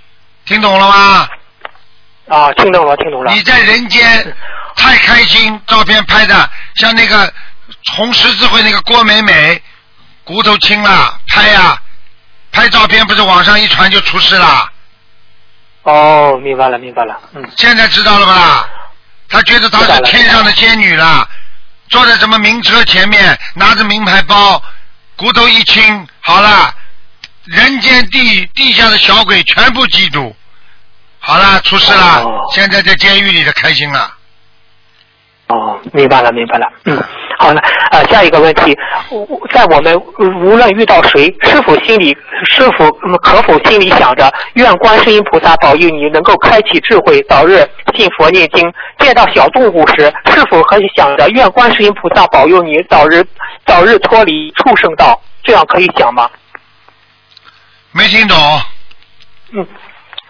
[0.46, 1.28] 听懂了吗？
[2.28, 3.34] 啊，听懂了，听懂了。
[3.34, 4.34] 你在人间
[4.76, 7.30] 太开心，照片拍的像那个
[7.92, 9.60] 红十字会那个郭美美，
[10.24, 11.76] 骨头轻了，拍呀、
[12.52, 14.70] 拍照片不是网上一传就出事了，
[15.84, 17.18] 哦，明白了，明白了。
[17.34, 18.68] 嗯，现在知道了吧？
[19.28, 21.28] 他觉得他是天上的仙女了，
[21.88, 24.62] 坐在什么名车前面，拿着名牌包，
[25.16, 26.74] 骨头一轻，好了，
[27.44, 30.34] 人间地地下的小鬼全部嫉妒，
[31.20, 34.12] 好了，出事了，哦现在在监狱里的开心了。
[35.50, 36.66] 哦，明白了，明白了。
[36.84, 36.96] 嗯，
[37.38, 38.76] 好了，呃，下一个问题，
[39.10, 48.64] 我在我们无论遇到谁，是否心里是否嗯可否心里想着愿观世音菩萨保佑你能够开启智慧，早日信佛念经；
[48.98, 53.24] 见到小动物时，是否可以想着愿观世音菩萨保佑你早日
[53.66, 55.20] 早日脱离畜生道？
[55.42, 56.30] 这样可以想吗？
[57.92, 58.36] 没听懂？
[59.52, 59.66] 嗯，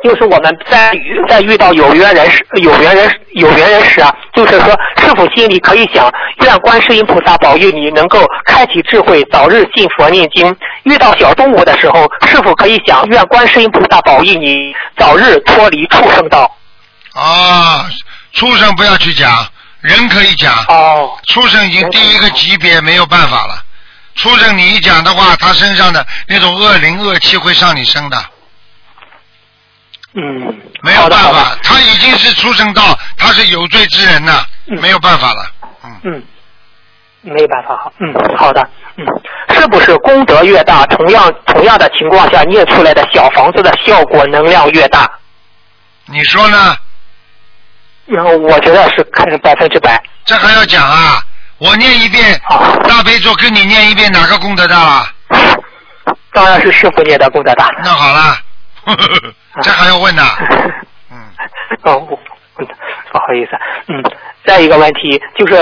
[0.02, 6.10] 就是我们在遇在遇到有缘人时，有缘人有缘人时啊，就是说，是否心里可以想，
[6.42, 10.54] 愿观世音菩萨保佑你能够开启智慧，早日信佛念经。
[10.84, 16.50] 遇到小动物的时候，是否可以想，愿观世音菩萨保佑你早日脱离畜生道？
[17.14, 17.88] 啊，
[18.32, 19.46] 畜生不要去讲，
[19.80, 20.54] 人可以讲。
[20.68, 23.62] 哦，畜生已经第一个级别没有办法了。
[24.16, 28.16] 畜生你一讲的话，他身上的那种恶灵恶气会上你身的，
[30.14, 35.46] 嗯，没有办法，他已经是出生道，他是有罪之人呐，嗯没有办法了。
[35.84, 36.22] 嗯，嗯，
[37.22, 39.06] 没办法，好，嗯，好的，嗯，
[39.54, 45.08] 是不是功德越大，同样同样的情况下念出来的小房子的效果能量越大？
[46.06, 46.76] 你说呢？
[48.06, 50.02] 然后我觉得是看是百分之百。
[50.24, 51.22] 这还要讲啊？
[51.58, 52.40] 我念一遍
[52.88, 55.06] 大悲咒，跟你念一遍，哪个功德大了？
[56.32, 57.68] 当然是师傅念的功德大。
[57.84, 58.36] 那好了，
[59.62, 60.22] 这还要问呢？
[61.10, 61.18] 嗯，
[61.82, 62.18] 哦，我
[62.58, 62.66] 嗯，
[63.10, 63.50] 不好意思，
[63.88, 64.02] 嗯，
[64.44, 65.54] 再一个问题就是，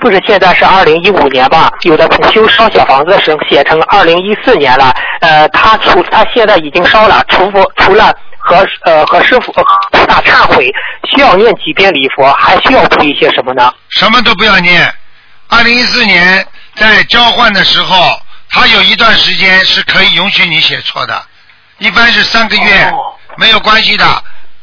[0.00, 1.70] 就是现在是二零一五年吧？
[1.82, 9.62] 有的同修烧小房子的时候写成二零一四年了，呃，他除他现在已经烧了，除佛除了和呃和师傅呃
[9.92, 10.72] 菩萨忏悔，
[11.12, 13.70] 需要念几遍礼佛，还需要注意些什么呢？
[13.90, 14.90] 什么都不要念。
[15.48, 18.18] 二零一四年在交换的时候，
[18.50, 21.22] 他有一段时间是可以允许你写错的，
[21.78, 24.04] 一般是三个月，哦没有关系的。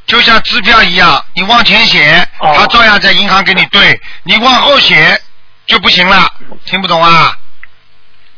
[0.05, 3.81] 就像支票一样，你往前写，哦他照样在银行给你兑；
[4.23, 5.19] 你往后写
[5.65, 6.27] 就不行了。
[6.65, 7.35] 听不懂啊？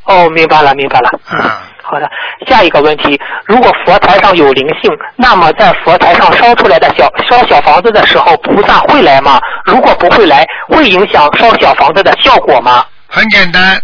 [0.05, 1.09] 哦，明白了，明白了。
[1.30, 1.51] 嗯，
[1.84, 2.09] 好的，
[2.47, 9.38] 下一个问题，如果佛台上有灵性，那么在佛台上烧出来的小烧小房子的时候，菩萨会来吗？
[9.65, 12.86] 如果不会来，会影响烧小房子的效果吗？
[13.07, 13.82] 很简单，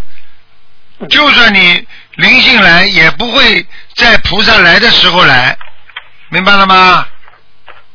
[1.09, 1.85] 就算你
[2.15, 3.65] 灵性来，也不会
[3.95, 5.57] 在菩萨来的时候来，
[6.29, 7.05] 明白了吗？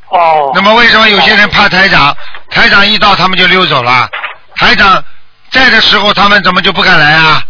[0.09, 2.17] 哦，那么为什么有些人怕台长？
[2.51, 4.09] 台长一到，他们就溜走了。
[4.57, 5.05] 台长
[5.51, 7.43] 在的时候，他们怎么就不敢来啊？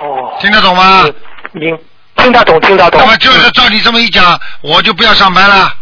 [0.00, 1.04] 哦，听得懂吗？
[1.52, 1.78] 听
[2.16, 3.00] 听得懂，听得懂。
[3.00, 5.74] 那么就是照你这么一讲，我就不要上班了。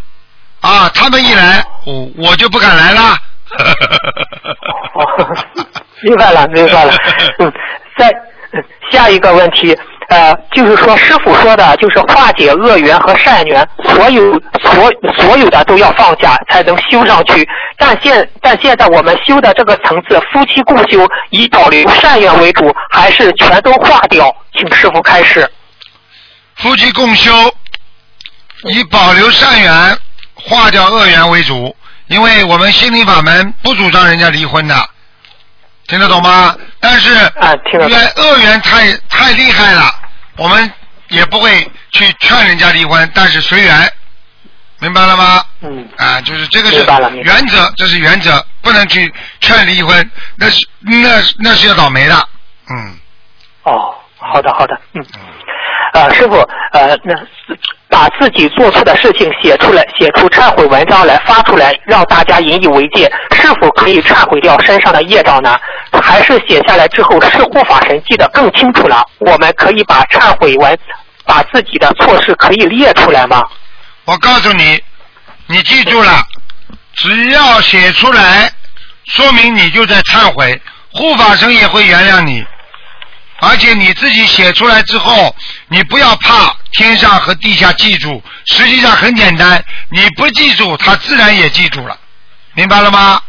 [0.61, 3.19] 啊，他们一来，我我就不敢来了。
[4.95, 5.03] 哦，
[6.03, 6.95] 明白了，明白了。
[7.41, 7.53] 嗯，
[7.97, 8.09] 再
[8.53, 9.77] 嗯下一个问题，
[10.09, 14.33] 呃，就是说师傅说的，就是化解恶缘和善缘，所有
[14.63, 17.47] 所所有的都要放下，才能修上去。
[17.77, 24.35] 但现但现在我们修的这个层次，夫妻共修，以保留善缘为主，还是全都化掉？
[24.57, 25.49] 请师傅开始。
[26.57, 27.31] 夫妻共修，
[28.65, 29.99] 以保留善缘、
[30.35, 34.75] 化掉恶缘为主，因为我们心灵法门不主张人家离婚的，
[35.87, 36.57] 听得懂吗？
[36.81, 39.95] 但是啊听得懂缘恶缘太太厉害了，
[40.39, 40.73] 我们
[41.09, 43.93] 也不会去劝人家离婚，但是随缘，
[44.79, 45.45] 明白了吗？
[45.61, 46.87] 嗯，啊，就是这个是
[47.23, 52.29] 原则，这是原则，不能去劝离婚，那是那那是要倒霉的，
[52.71, 52.99] 嗯。
[53.65, 55.05] 哦，好的好的，嗯。
[55.93, 56.37] 呃，师傅，
[56.73, 57.15] 呃，那
[57.89, 65.59] 把自己做错的事情写出来，写出忏悔文章来发出来，让大家引以为戒，是否可以忏悔掉身上的业障呢？
[66.03, 69.05] 还是写下来之后，是护法神记得更清楚了？
[69.19, 70.79] 我们可以把忏悔文，
[71.25, 73.43] 把自己的错事可以列出来吗？
[74.05, 74.81] 我告诉你，
[75.47, 76.23] 你记住了，
[76.95, 78.51] 只要写出来，
[79.07, 80.61] 说明你就在忏悔，
[80.93, 82.45] 护法神也会原谅你。
[83.41, 85.35] 而且你自己写出来之后，
[85.69, 91.97] 你不要怕天上和地下记住，实际上很简单，你不记住，他自然也记住了，
[92.55, 93.21] 明白了吗？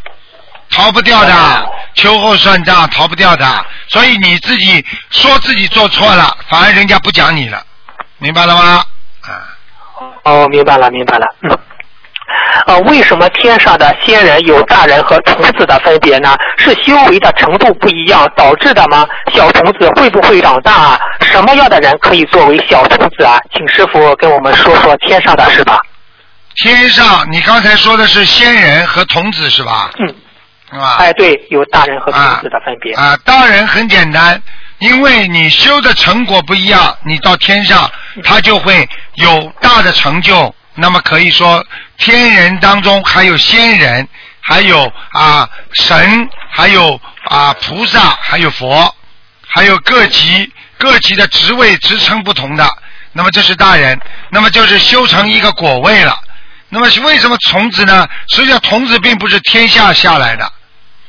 [0.71, 3.65] 逃不掉的，秋后算账，逃不掉的。
[3.87, 7.63] 所以你自己说自己做错了，反而人家不讲你了，
[8.17, 8.83] 明白了吗？
[9.21, 9.57] 啊。
[10.23, 11.25] 哦，明白了，明白了。
[11.41, 11.57] 嗯。
[12.67, 16.35] 呃，为什么天上的仙人有大人和童子的分别呢？
[16.57, 19.07] 是修为的程度不一样导致的吗？
[19.33, 20.99] 小童子会不会长大啊？
[21.21, 23.37] 什么样的人可以作为小童子啊？
[23.53, 25.79] 请师傅跟我们说说天上的事吧。
[26.55, 29.91] 天上，你刚才说的是仙人和童子是吧？
[29.99, 30.15] 嗯。
[30.71, 30.97] 是吧？
[30.99, 32.93] 哎，对，有大人和童子的分别。
[32.93, 34.39] 啊，大人很简单，
[34.77, 37.89] 因为你修的成果不一样，你到天上，
[38.23, 40.53] 他就会有大的成就。
[40.75, 41.63] 那么可以说，
[41.99, 44.07] 天人当中还有仙人，
[44.41, 48.95] 还有啊神，还有啊菩萨，还有佛，
[49.47, 52.67] 还有各级各级的职位职称不同的。
[53.11, 53.99] 那么这是大人，
[54.31, 56.17] 那么就是修成一个果位了。
[56.69, 58.07] 那么为什么童子呢？
[58.29, 60.51] 实际上童子并不是天下下来的。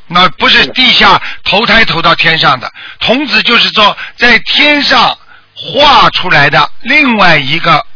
[0.06, 5.16] 那不是地下投胎投到天上的，童子就是说在天上
[5.54, 7.86] 画出来的另外一个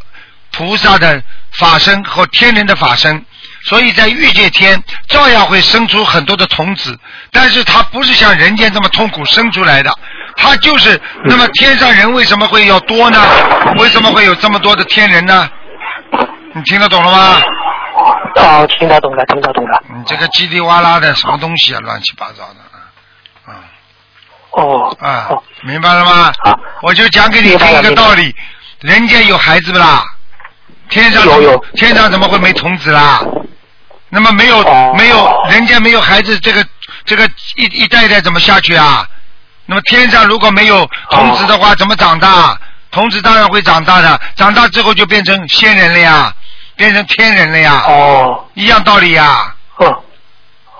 [0.53, 1.21] 菩萨的
[1.59, 3.25] 法身和天人的法身，
[3.65, 6.99] 所以在欲界天照样会生出很多的童子，
[7.31, 9.93] 但是他不是像人间这么痛苦生出来的，
[10.37, 13.21] 他就是那么天上人为什么会要多呢？
[13.79, 15.49] 为什么会有这么多的天人呢？
[16.55, 17.43] 你听得懂了吗？
[18.37, 19.81] 哦，听得懂了，听得懂了。
[19.95, 23.63] 你这个叽里哇啦的什么东西啊，乱七八糟的啊！
[24.51, 24.97] 哦。
[25.01, 26.33] 啊哦，明白了吗？
[26.45, 28.35] 好我就讲给你听一个道理，
[28.81, 30.05] 人间有孩子不啦？
[30.89, 33.21] 天上有有天上怎么会没童子啦？
[34.11, 36.65] 那么没有哦没有人家没有孩子，这个
[37.05, 39.05] 这个一一代一代怎么下去啊？
[39.67, 42.57] 那么天上如果没有童子的话，怎么长大？
[42.91, 46.33] 童子当然会长大的，长大之后就变成仙人了呀，
[46.77, 48.45] 变成天人了呀，哦。
[48.55, 49.53] 一样道理呀。
[49.79, 50.05] 哦。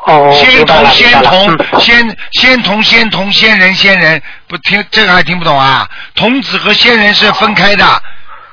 [0.07, 1.23] 哦，仙童仙。
[1.23, 5.89] 童嗯仙仙童仙童仙人仙人，不听这个还听不懂啊？
[6.15, 8.03] 童子和仙人是分开的，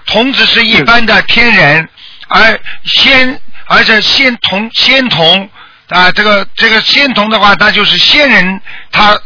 [0.06, 1.88] 童子是一般的天人，
[2.28, 5.50] 而仙而且仙童仙童
[5.90, 9.18] 啊，这个这个仙童的话，他就是仙人他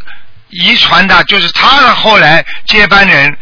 [0.50, 3.38] 遗传的，就是他的后来接班人。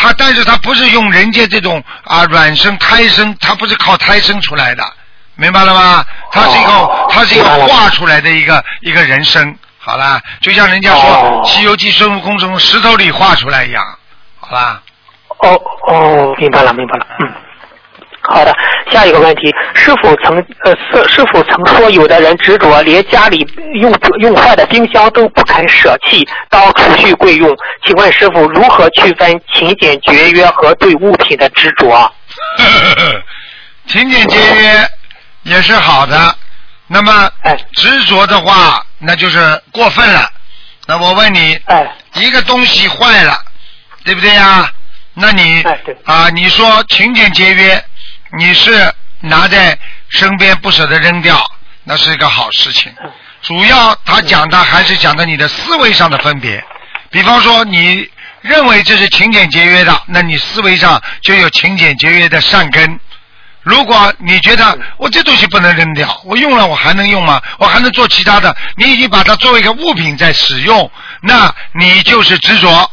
[0.00, 4.84] 他但是他不是用人家这种啊卵生胎生，他不是靠胎生出来的，
[5.34, 6.04] 明白了吗？
[6.30, 13.82] 他是一个他是一个画出来的一个一个人生，好啦，就像人家说哦《西游记》孙悟空从石头里画出来一样，
[14.38, 14.80] 好啦。
[15.38, 17.32] 哦哦，明白了明白了，嗯。
[18.20, 18.54] 好的，
[18.90, 23.38] 下一个问题，师傅曾呃是师傅曾说，有的人执着连家里
[23.80, 32.12] 用用坏的冰箱都不肯舍弃当储蓄柜用，请问师傅如何区分勤俭节约和对物品的执着？
[33.86, 34.90] 勤俭节约
[35.44, 36.34] 也是好的，
[36.86, 40.28] 那么哎执着的话，那就是过分了。
[40.86, 43.38] 那我问你，哎一个东西坏了，
[44.04, 44.70] 对不对呀？
[45.20, 45.62] 那你
[46.04, 47.84] 啊，你说勤俭节约，
[48.38, 49.76] 你是拿在
[50.08, 51.44] 身边不舍得扔掉，
[51.82, 52.92] 那是一个好事情。
[53.02, 53.10] 嗯
[53.40, 56.62] 主要他讲的还是讲的你的思维上的分别。
[57.08, 58.06] 比方说，你
[58.40, 62.98] 认为这是勤俭节约的，那你思维上就有勤俭节约的善根。
[63.62, 67.40] 如果你觉得我这东西不能扔掉，我用了我还能用吗？
[67.58, 68.54] 我还能做其他的？
[68.76, 70.90] 你已经把它作为一个物品在使用，
[71.22, 72.90] 那你就是执着。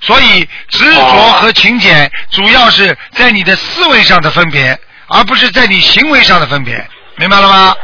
[0.00, 4.78] 所以执着和勤俭主要是在你的思维上的分别，
[5.08, 6.84] 而不是在你行为上的分别，
[7.16, 7.74] 明白了吗？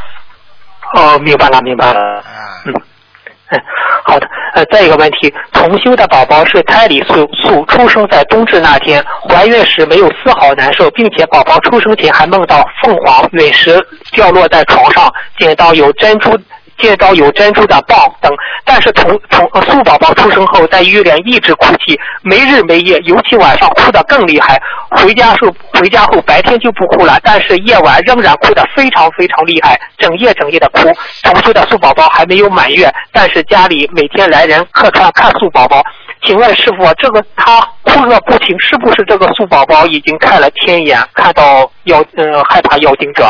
[0.95, 2.01] 哦，明白了明白了。
[2.01, 2.75] 啊，嗯，
[3.51, 3.61] 嗯，
[4.05, 4.29] 好的。
[4.55, 16.39] 呃，再一个问题，同修的宝宝是胎里素素出生在冬至那天，怀孕时没有丝毫难受，并且宝宝出生前还梦到凤凰陨石掉落在床上，见到有珍珠。
[16.79, 18.33] 见到有珍珠的棒等，
[18.65, 24.61] 但是从从呃素宝宝出生后，在医院一直哭泣，没日没夜，尤其晚上哭得更厉害。
[24.91, 30.93] 回家后回家后白天就不哭了，但是夜晚仍然哭得非常非常厉害，整夜整夜的哭。
[31.23, 35.83] 同岁的素宝宝还没有满月，但是家里每天来人客串看素宝宝。
[36.25, 43.27] 请问师傅，这个他哭个不停，是不是这个素宝宝已经开了天眼，看到妖呃害怕妖精者？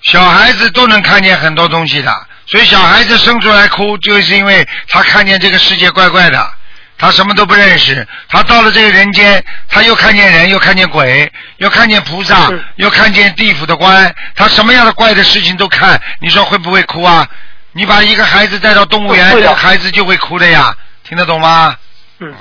[0.00, 2.10] 小孩子都能看见很多东西的，
[2.48, 6.50] 所以小孩子生出来哭，就是因为他看见这个世界怪怪的，
[6.96, 17.26] 他什么都不认识，他到了这个人间，他又看见人，又看见鬼，又看见菩萨嗯，又看见地府的官，他什么样的怪的事情都看，你说会不会哭啊？
[17.72, 20.74] 你把一个孩子带到动物园，这个孩子就会哭的呀，
[21.04, 21.76] 听得懂吗？
[22.20, 22.34] 嗯，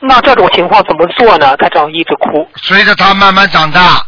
[0.00, 1.54] 那这种情况怎么做呢？
[1.58, 2.48] 他这样一直哭。
[2.56, 4.04] 随着他慢慢长大，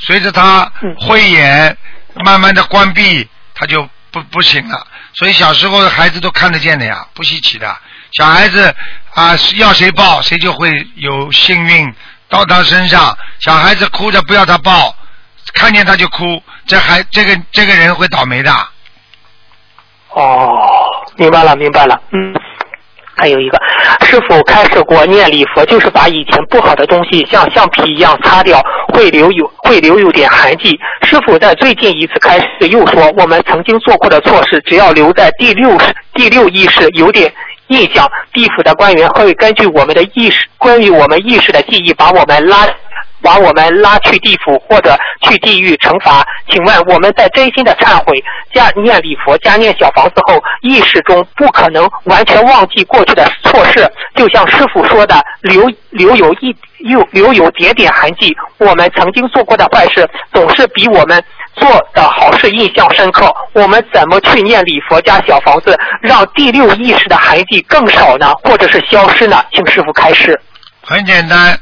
[0.00, 1.76] 随着他嗯慧眼
[2.24, 4.86] 慢慢的关闭，他就不不行了。
[5.14, 7.76] 所以小时候的孩子都看得见的呀，不稀奇的。
[8.12, 8.74] 小孩子
[9.14, 11.94] 啊，要谁抱，谁就会有幸运
[12.28, 13.16] 到他身上。
[13.40, 14.94] 小孩子哭着不要他抱，
[15.54, 18.52] 看见他就哭，这孩这个这个人会倒霉的。
[20.10, 20.58] 哦，
[21.16, 22.00] 明白了，明白了。
[22.10, 22.34] 嗯，
[23.20, 23.58] 还有一个，
[24.06, 28.58] 师傅开始过，念礼佛就是把以前不好的东西像橡皮一样擦掉，
[28.94, 30.70] 会留有会留有点痕迹。
[31.02, 35.76] 师傅在最近一次开始又说，我们曾经做过的错事，只要留在第六
[36.14, 37.30] 第六意识有点
[37.70, 42.68] 印象，地府的官员会根据我们的意识，关于我们意识的记忆，把我们拉。
[43.22, 46.24] 把我们拉去地府或者去地狱惩罚。
[46.48, 58.34] 请问我们在真心的忏悔、加念礼佛、加念小房子后，意识中不可能完全忘记过去的错事，就像师傅说的，留留有一又留有点点痕迹。
[58.56, 61.22] 我们曾经做过的坏事，总是比我们
[61.56, 63.32] 做的好事印象深刻。
[63.52, 68.32] 我们怎么去念礼佛加小房子，让第六意识的痕迹更少呢？
[68.42, 69.42] 或者是消失呢？
[69.52, 70.40] 请师傅开示。
[70.82, 71.58] 很简单，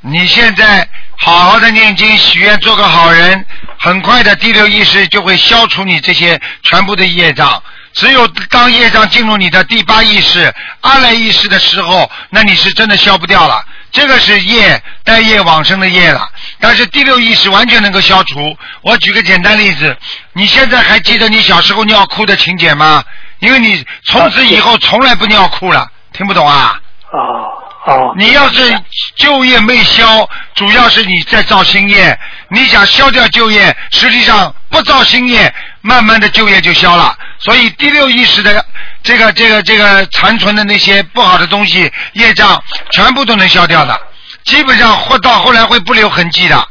[0.00, 3.44] 你现在好好的念经许愿，做个好人，
[3.78, 7.62] 很快的第六意识就会消除你这些全部的业障。
[7.92, 13.64] 只有当业障进入你的第八意识、阿赖意识的时候，那你是真的消不掉了。
[13.92, 16.28] 这个是业带业往生的业了，
[16.66, 18.56] 但是第六意识完全能够消除。
[18.80, 19.94] 我举个简单例子，
[20.32, 23.04] 你现在还记得你小时候尿裤的情节吗？
[23.40, 26.80] 因为你从此以后从来不尿裤了，听不懂啊？
[27.12, 28.80] 哦哦，你要是
[29.16, 32.18] 旧业没消，主要是你在造新业。
[32.48, 37.14] 你想消掉旧业，实际上不造新业，慢慢的旧业就消了。
[37.38, 38.64] 所以第六意识的
[39.02, 42.58] 这个这个这个残存的那些不好的东西业障，
[42.90, 44.00] 全部都能消掉的。
[44.44, 46.68] 基本上或到后来会不留痕迹的，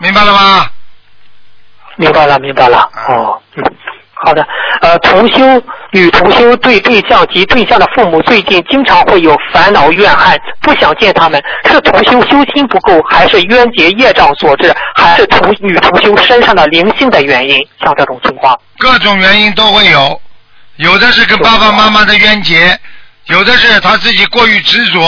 [0.00, 0.70] 明白了吗？
[1.96, 2.88] 明白了，明白了。
[3.08, 3.64] 哦，嗯，
[4.14, 4.46] 好的，
[4.80, 17.58] 呃，同修女同修对对象及对象的父母最近经常会有烦恼怨恨，不想见他们，是同修修心不够，还是冤结业障所致，还是同女同修身上的灵性的原因？
[17.80, 20.20] 像这种情况，各种原因都会有，
[20.76, 22.78] 有的是跟爸爸妈妈的冤结，
[23.26, 25.00] 有的是他自己过于执着，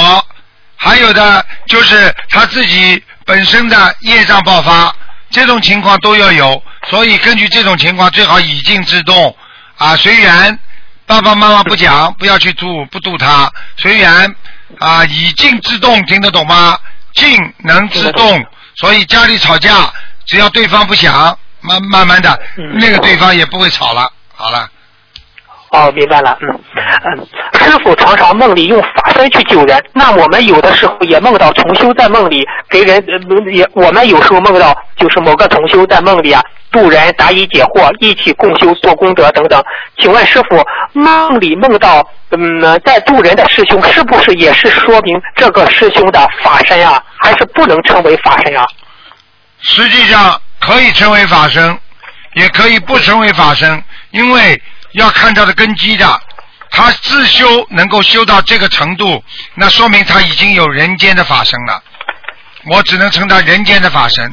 [0.82, 4.94] 还有的就是他自己本身的业障爆发，
[5.30, 6.62] 这种情况都要有。
[6.88, 9.36] 所以根据这种情况，最好以静制动
[9.76, 10.58] 啊，随缘。
[11.04, 14.34] 爸爸妈妈不讲，不要去度，不度他，随缘
[14.78, 16.78] 啊，以静制动，听得懂吗？
[17.12, 19.92] 静能制动，所以家里吵架，
[20.24, 22.40] 只要对方不想，慢慢慢的，
[22.78, 24.10] 那个对方也不会吵了。
[24.34, 24.66] 好了。
[25.70, 26.48] 哦，明白了，嗯
[27.04, 27.26] 嗯，
[27.60, 33.00] 师傅常常梦里用法身去救人，那我们有的时候也梦到重修在梦里给人，
[33.52, 36.42] 也我们有时候梦到就是某个同修在梦里啊
[36.72, 39.62] 助人答疑解惑，一起共修做功德等等。
[39.98, 40.60] 请问师傅，
[40.92, 47.00] 梦里梦到嗯在助人的师兄，是不是也是说明这个师兄的法身啊？
[47.16, 48.66] 还是不能称为法身啊？
[49.60, 51.78] 实际上可以称为法身，
[52.34, 54.60] 也可以不称为法身，因为。
[54.92, 56.20] 要看他的根基的，
[56.70, 59.22] 他自修能够修到这个程度，
[59.54, 61.82] 那说明他已经有人间的法身了。
[62.66, 64.30] 我只能称他人间的法身，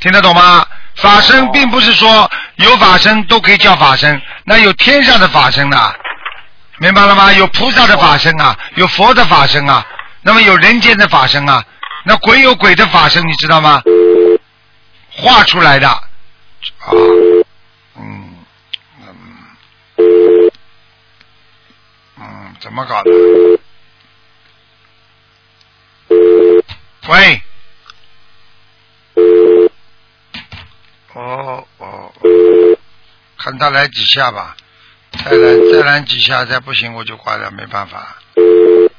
[0.00, 0.66] 听得懂吗？
[0.96, 5.94] 法身并不是说有法身都可以叫法身，那有天上的法身啊，
[6.78, 7.32] 明白了吗？
[7.32, 9.86] 有菩萨的法身啊，有佛的法身啊，
[10.22, 11.62] 那么有人间的法身啊，
[12.04, 13.82] 那鬼有鬼的法身，你知道吗？
[15.10, 16.00] 画出来的啊，
[17.96, 18.34] 嗯。
[22.18, 23.10] 嗯，怎么搞的？
[27.08, 27.42] 喂？
[31.14, 32.12] 哦哦，
[33.38, 34.56] 看他来几下吧，
[35.24, 38.16] 再来再来几下，再不行我就挂掉，没办法。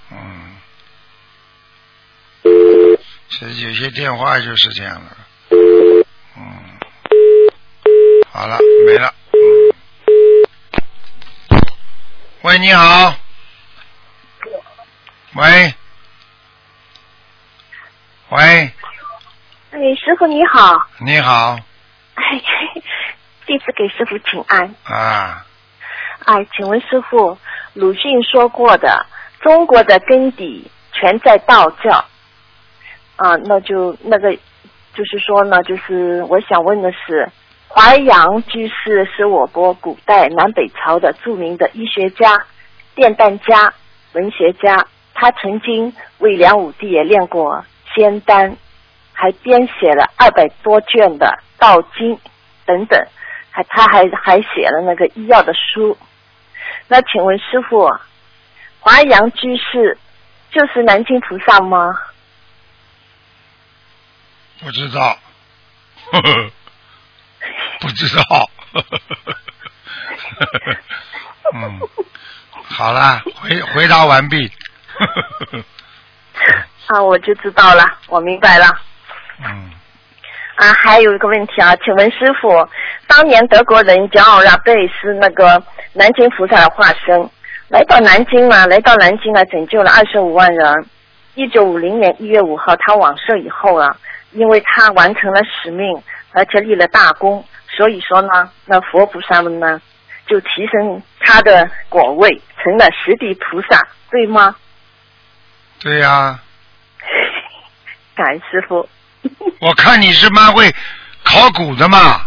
[0.10, 0.58] 嗯，
[3.30, 5.18] 其实有些电话就是这样的。
[6.38, 6.80] 嗯，
[8.32, 9.14] 好了，没了。
[12.42, 13.16] 喂，你好。
[15.38, 15.76] 喂，
[18.30, 18.40] 喂。
[18.40, 20.88] 哎，师傅你好。
[21.00, 21.60] 你好。
[22.16, 22.24] 哎，
[23.46, 24.74] 弟子给师傅请安。
[24.86, 25.46] 啊。
[26.26, 27.38] 哎，请问师傅，
[27.74, 29.06] 鲁迅说过的，
[29.42, 32.04] 中国的根底全在道教。
[33.18, 34.36] 啊，那就那个，
[34.96, 37.30] 就是说呢，就是我想问的是。
[37.70, 42.46] 淮阳居士是我国古代南北朝的著名的医学家、
[42.96, 43.72] 炼丹家、
[44.14, 44.88] 文学家。
[45.20, 47.66] 他曾经为梁武帝也炼过
[47.96, 48.56] 仙丹，
[49.14, 52.20] 还编写了二百多卷的道经
[52.66, 53.04] 等等，
[53.50, 55.98] 还他还还写了那个医药的书。
[56.88, 57.92] 那请问师傅，
[58.80, 59.98] 华阳居士
[60.52, 62.00] 就是南京菩萨吗？
[64.60, 65.18] 不知道。
[67.80, 68.50] 不知道，
[71.54, 71.80] 嗯，
[72.64, 74.52] 好了，回回答完毕。
[76.88, 78.66] 啊，我就知道了，我明白了。
[79.44, 79.72] 嗯。
[80.56, 82.68] 啊，还有一个问题啊，请问师傅，
[83.06, 85.62] 当年德国人骄傲拉贝是那个
[85.94, 87.30] 南京菩萨的化身，
[87.68, 90.86] 来到南京嘛，来到南京啊，拯救了二十五万人。
[91.36, 93.96] 一九五零年一月五号，他往生以后啊，
[94.32, 97.46] 因为他完成了使命，而且立了大功。
[97.68, 99.80] 所以说呢，那佛菩萨们呢，
[100.26, 103.80] 就提升他的果位，成了十地菩萨，
[104.10, 104.56] 对吗？
[105.80, 106.40] 对呀。
[108.16, 108.88] 感恩师傅。
[109.60, 110.74] 我看你是蛮会
[111.24, 112.22] 考古的嘛。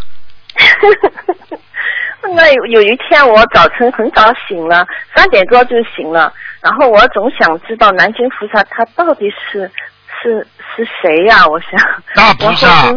[2.34, 9.70] 那有有一天我早晨很早醒了，三点多就醒了，然后我总想知道南京菩萨他到底是
[10.22, 10.46] 是
[10.76, 11.46] 是谁呀？
[11.46, 11.70] 我想。
[12.14, 12.94] 大菩萨，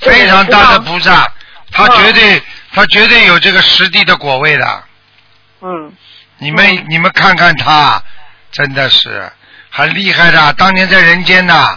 [0.00, 1.26] 非常大的菩萨。
[1.72, 2.42] 他绝对，
[2.72, 4.84] 他绝对有这个实地的果位的。
[5.60, 5.92] 嗯。
[6.38, 8.02] 你们你们看看他，
[8.50, 9.30] 真的是
[9.76, 10.52] 很厉害的。
[10.54, 11.76] 当年在人间呐，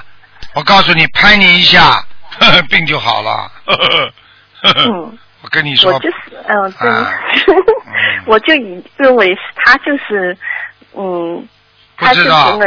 [0.56, 2.02] 我告诉你，拍你一下，
[2.40, 3.52] 呵 呵病就好了。
[5.42, 5.92] 我跟你说。
[5.92, 6.16] 我就是
[6.48, 7.54] 嗯，对。
[8.26, 10.38] 我就以认为他就是
[10.96, 11.46] 嗯。
[12.00, 12.58] 不知道。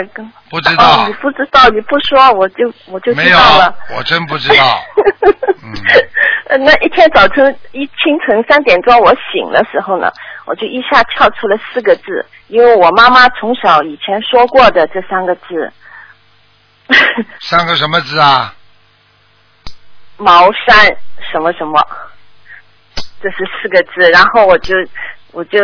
[0.50, 1.08] 不知道。
[1.08, 3.74] 你不知道，你不说，我就我就知道了。
[3.96, 4.84] 我真不知道。
[5.64, 5.72] 嗯。
[6.64, 10.12] 那一天早晨一清晨三点钟我醒的时候呢，
[10.44, 15.72] 我就一下跳出了四个字，因为我妈妈从小以前说过的这三个字。
[17.40, 18.54] 三个什么字啊？
[20.18, 20.94] 茅山
[21.32, 21.80] 什么什么？
[23.22, 24.74] 这是四个字，然后我就
[25.32, 25.58] 我就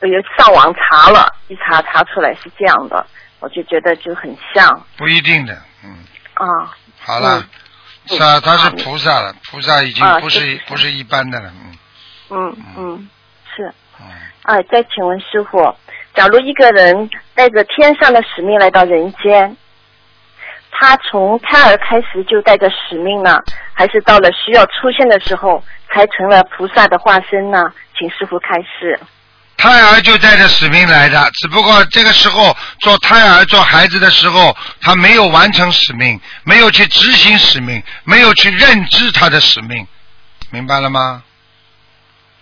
[0.00, 3.06] 我又上网查了，一查查出来是这样的，
[3.40, 6.04] 我就觉得就很像不一定的，嗯，
[6.34, 6.74] 啊。
[7.00, 7.48] 好了，嗯
[8.06, 11.52] 是啊，他是菩萨了，菩萨已经啊不是是不是一般的了，
[12.30, 13.08] 嗯嗯嗯，
[13.54, 13.72] 是。
[14.00, 14.06] 嗯，
[14.42, 15.74] 啊，再请问师傅，
[16.14, 19.56] 假如一个人带着天上的使命来到人间，
[20.70, 23.38] 他从胎儿开始就带着使命呢，
[23.74, 27.72] 还是到了需要出现的时候才成了菩萨的化身呢？
[27.96, 28.98] 请师傅开示。
[29.60, 39.86] 胎儿就带着使命来的，只不过这个时候做胎儿做孩子的时候，他没有完成使命，没有去执行使命，没有去认知他的使命，
[40.50, 41.22] 明白了吗？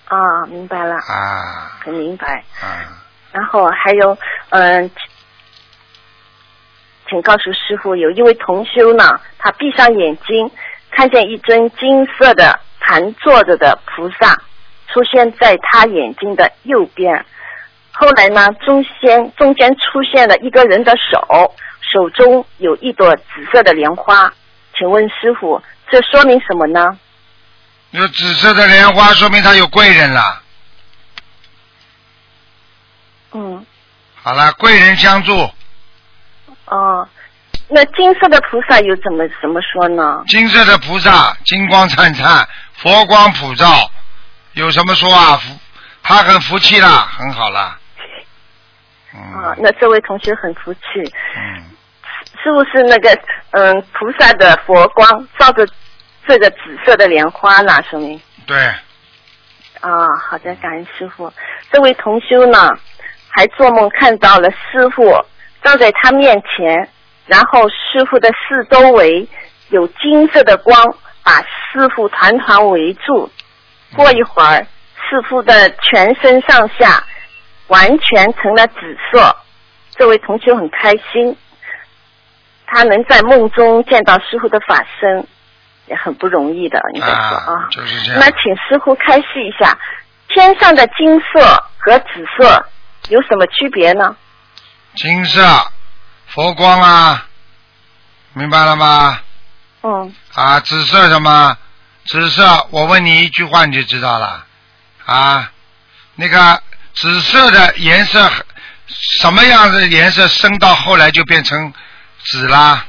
[0.05, 1.73] 啊，明白了，啊。
[1.85, 2.45] 很明白。
[2.61, 2.87] 啊，
[3.33, 4.17] 然后还有，
[4.51, 4.89] 嗯、
[7.11, 10.49] 请告诉师傅，有一位同修呢，他闭上眼睛，
[10.93, 14.41] 看见一尊金色的盘坐着的菩萨
[14.93, 17.25] 出现在他眼睛的右边。
[17.93, 24.33] 后来呢，中间中间出现了一个人的手，手中有一朵紫色的莲花。
[24.77, 25.61] 请问师傅，
[25.91, 26.99] 这说明什么呢？
[27.91, 30.43] 有紫色的莲花，说明他有贵人了。
[33.33, 33.67] 嗯，
[34.23, 35.51] 好了，贵人相助，
[36.67, 37.09] 哦，
[37.69, 40.23] 那金色的菩萨又怎么怎么说呢？
[40.29, 43.91] 金色的菩萨金光灿灿，佛光普照，
[44.59, 45.37] 有什么说啊？
[45.37, 45.57] 福，
[46.03, 47.79] 他很服气啦，很好啦。
[49.13, 50.81] 啊，嗯那这位同学很服气，
[51.37, 51.63] 嗯，
[52.43, 53.17] 是不是那个
[53.53, 55.65] 嗯菩萨的佛光照着
[56.27, 57.81] 这个紫色的莲花呢？
[57.89, 58.57] 说明对，
[59.81, 61.33] 啊，好的，感恩师傅。
[61.71, 62.77] 这位同修呢，
[63.29, 65.25] 还做梦看到了师傅
[65.63, 66.89] 站在他面前，
[67.27, 69.29] 然后师傅的四周围
[69.69, 70.77] 有金色的光
[71.23, 73.31] 把师傅团团围住。
[73.95, 74.67] 过一会儿，
[74.97, 77.03] 师傅的全身上下
[77.69, 78.75] 完全成了紫
[79.11, 79.37] 色。
[79.95, 81.37] 这位同学很开心，
[82.67, 85.27] 他能在梦中见到师傅的法身，
[85.87, 88.27] 也很不容易的，应该说啊，就是这样那。
[88.31, 89.77] 请师傅开示一下，
[90.29, 92.67] 天上的金色和紫色
[93.09, 94.15] 有什么区别呢？
[94.95, 95.41] 金色
[96.27, 97.27] 佛光啊，
[98.35, 99.19] 明白了吗？
[99.83, 101.57] 嗯，啊，紫色什么？
[102.09, 104.47] 紫色，我问你一句话你就知道了。
[105.05, 105.53] 啊，
[106.15, 106.63] 那个
[106.95, 108.31] 紫色的颜色，
[109.21, 111.73] 什么样的颜色升到后来就变成
[112.25, 112.87] 紫啦？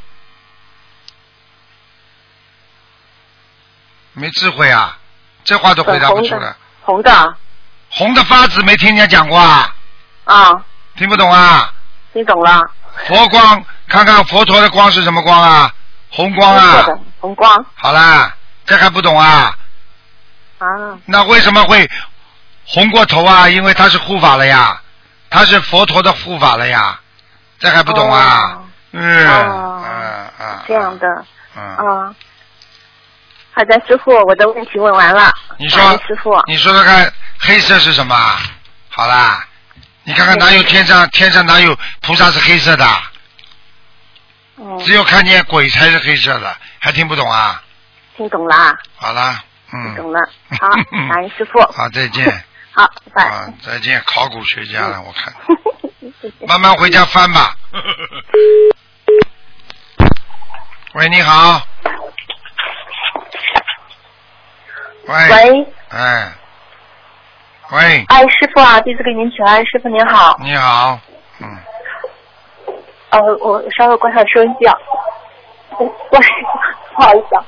[4.14, 4.98] 没智慧啊，
[5.44, 6.56] 这话都回答不出来。
[6.82, 7.36] 红的
[7.90, 9.76] 红的发紫没听人家讲过啊？
[10.24, 10.64] 啊，
[10.96, 11.74] 听不懂啊？
[12.14, 12.72] 听懂了？
[13.08, 15.74] 佛光，看看佛陀的光是什么光啊？
[16.10, 16.86] 红光啊！
[17.20, 18.34] 红光好啦，
[18.70, 19.58] 这还不懂啊？
[20.60, 20.68] 啊，
[21.06, 21.90] 那为什么会
[22.66, 23.50] 红过头啊？
[23.50, 24.80] 因为他是护法了呀，
[25.32, 27.00] 他是佛陀的护法了呀，
[27.58, 28.42] 这还不懂啊？
[28.42, 31.08] 哦嗯，哦嗯嗯，这样的
[31.56, 32.16] 嗯，啊。
[33.54, 35.34] 好的，师傅，我的问题问完了。
[35.58, 38.16] 你说师傅，你说说看，黑色是什么？
[38.90, 39.44] 好啦，
[40.04, 42.86] 你看看哪有天上天上哪有菩萨是黑色的？
[44.58, 47.64] 嗯，只有看见鬼才是黑色的，还听不懂啊？
[48.20, 49.42] 听懂了，好啦，
[49.72, 50.20] 听嗯，懂了。
[50.60, 51.58] 好，感恩师傅。
[51.72, 52.26] 好，再见。
[52.76, 55.34] 好，拜啊拜。，再见，考古学家了， 我看。
[56.46, 57.56] 慢慢回家翻吧。
[60.96, 61.62] 喂，你好。
[65.08, 65.16] 喂。
[65.16, 66.34] 喂，哎。
[67.72, 70.36] 喂，哎，师傅啊，弟子给您请安，师傅您好。
[70.42, 71.00] 你好。
[71.40, 71.58] 嗯，
[73.12, 74.76] 呃，我稍微关上收音机啊。
[75.80, 75.88] 喂，
[76.98, 77.46] 不好意思啊。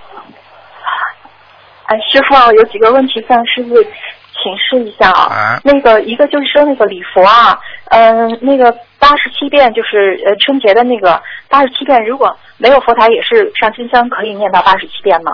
[1.91, 5.23] 哎，师傅啊，有几个问题向师傅请示一下啊。
[5.23, 7.59] 啊那个一个就是说那个礼佛啊，
[7.89, 15.33] 嗯、那个八十七遍就是呃春节的那个八十七遍，如果没有佛台也是上清香可以念到八十七遍吗？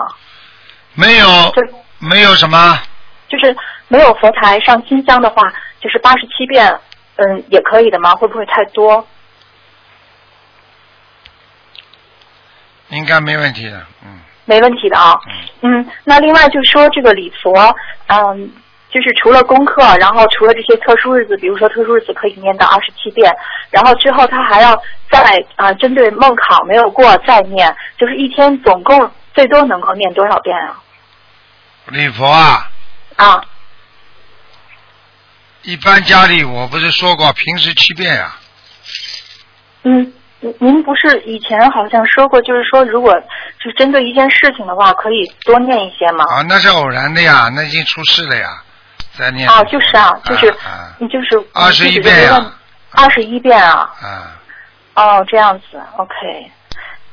[0.94, 1.62] 没有，就
[2.00, 2.76] 没有什么，
[3.28, 3.56] 就是
[3.86, 6.76] 没有佛台上清香的话，就是八十七遍，
[7.14, 8.16] 嗯，也可以的吗？
[8.16, 9.06] 会不会太多？
[12.88, 13.86] 应该没问题的。
[14.04, 15.14] 嗯没问题的啊。
[15.60, 17.52] 嗯，那另外就说这个礼佛，
[18.06, 18.50] 嗯，
[18.90, 23.30] 就是除了功课，然后除了这些特殊日子，比如说特殊日子可以念到二十七遍，
[23.70, 24.74] 然后之后他还要
[25.10, 30.82] 再啊、针对梦考没有过再念，就是一天总共最多能够念多少遍啊？
[31.88, 32.70] 礼佛啊，
[33.16, 33.42] 啊，
[35.62, 38.36] 一般家里我不是说过，平时七遍呀、
[39.84, 43.12] 嗯，您您不是以前好像说过，就是说如果
[43.62, 46.24] 就针对一件事情的话，可以多念一些吗？
[46.30, 48.46] 啊，那是偶然的呀，那已经出事了呀，
[49.18, 49.48] 再念。
[49.48, 52.52] 啊，就是啊，就是啊你就是二十一遍呀。
[52.92, 53.90] 二十一遍啊。
[54.00, 54.38] 啊。
[54.94, 56.12] 哦，这样子，OK，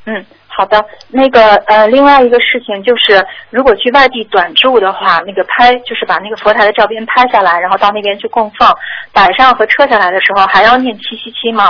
[0.05, 0.83] 嗯，好的。
[1.09, 8.71] 那个呃，另外一个事情就是，如果去外地短住的话，那个拍就是把那个佛台的照片拍下来，然后到那边去供奉，
[9.13, 11.69] 摆上和撤下来的时候还要念七七七吗？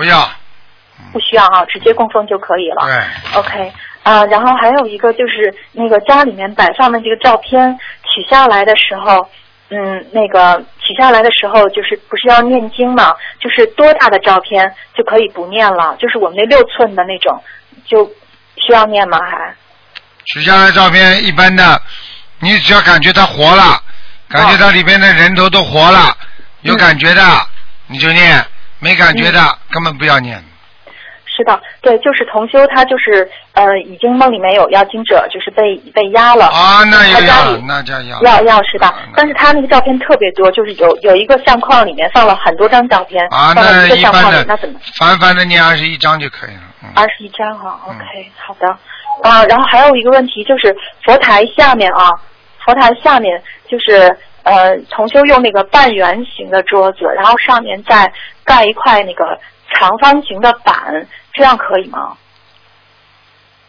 [0.00, 0.26] 不要。
[1.12, 2.86] 不需要啊，直接供奉就可以了。
[2.86, 3.38] 对。
[3.38, 3.72] OK，
[4.02, 9.28] 啊、然后还有一个就是那个家里面摆放的这个照片取下来的时候，
[9.68, 13.14] 嗯，那个取下来的时候就是不是要念经嘛？
[13.38, 15.94] 就是多大的照片就可以不念了？
[15.98, 17.42] 就是我们那六寸的那种，
[17.84, 18.06] 就
[18.56, 19.18] 需要念吗？
[19.18, 19.54] 还？
[20.24, 21.82] 取下来照片一般的，
[22.38, 23.78] 你只要感觉它活了，
[24.30, 26.16] 感觉它里边的人头都活了，
[26.62, 27.22] 有感觉的
[27.86, 28.42] 你就念，
[28.80, 29.40] 没感觉的
[29.70, 30.42] 根本不要念。
[31.26, 36.46] 是的，对，就是同修，他就是呃，已经梦里面有要经者，就是被被压了。
[36.48, 38.20] 啊，那要那叫要。
[38.20, 38.92] 要要是吧？
[39.16, 44.78] 但是他那个照片特别多，就是有有一个相框里面放了很多张照片，啊，放了那一个相框里，一般的那怎么？
[44.98, 46.92] 凡凡的念二十一张就可以了。
[46.94, 48.68] 二十一张哈、o k 好的。
[49.22, 52.10] 啊，然后还有一个问题就是佛台下面啊，
[52.66, 58.10] 佛台下面就是呃，同修用那个半圆形的桌子，然后上面再
[58.50, 59.38] 盖一块那个
[59.72, 62.16] 长方形的板，这样可以吗？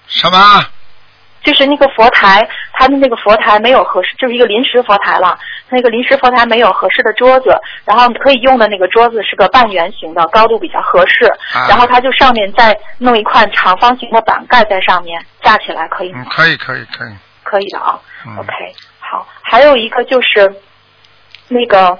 [0.08, 0.38] 什么？
[1.44, 5.38] 就是那个佛台，他的那个佛台没有合适，就是一个临时佛台了。
[5.70, 7.49] 那个临时佛台没有合适的桌子，
[7.86, 11.26] 然后可以用的那个桌子是个半圆形的，高度比较合适。
[11.53, 16.24] 啊然后它就上面再弄一块长方形的板盖在上面，架起来可以吗？
[16.24, 17.14] 嗯，可以，可以，可以。
[17.44, 17.99] 可以的啊。
[18.26, 18.52] 嗯 OK，
[18.99, 20.53] 好，还有一个就是
[21.48, 21.98] 那个。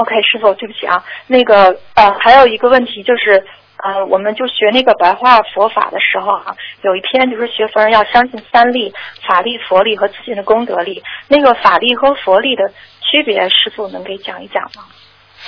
[0.00, 3.44] OK，师傅，对不起啊，那个呃，还有一个问题就是，
[3.84, 8.94] 呃，我们就学那个白话佛法的时候啊，有一篇就是学佛人要相信三力：
[9.28, 11.02] 法力、佛力和自信的功德力。
[11.28, 12.66] 那个法力和佛力的
[13.02, 14.84] 区别，师傅能给讲一讲吗？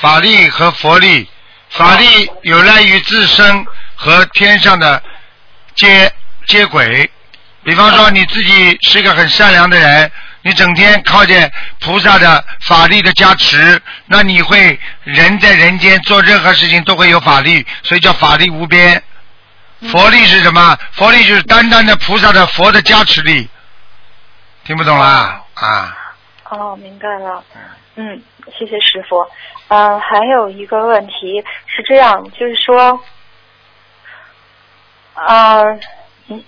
[0.01, 1.27] 法力和佛力，
[1.71, 3.65] 法力有赖于自身
[3.95, 5.03] 和天上的
[5.75, 6.13] 接
[6.47, 7.11] 接轨。
[7.65, 10.13] 比方说你自己是一个很善良的人，
[10.43, 11.51] 你整天靠着
[11.81, 19.03] 菩萨的法力的加持，那你会人在人间做任何事情都会有法力，所以叫法力无边。
[19.91, 20.79] 佛力是什么？
[20.93, 23.49] 佛力就是单单的菩萨的佛的加持力。
[24.65, 25.43] 听不懂啦？
[25.55, 25.97] 啊，
[26.51, 27.43] 哦，明白了。
[27.97, 28.23] 嗯，
[28.59, 29.27] 谢谢师傅。
[29.69, 33.01] 嗯、还有一个问题是这样，就是说，
[35.15, 35.63] 啊、
[36.29, 36.45] 嗯，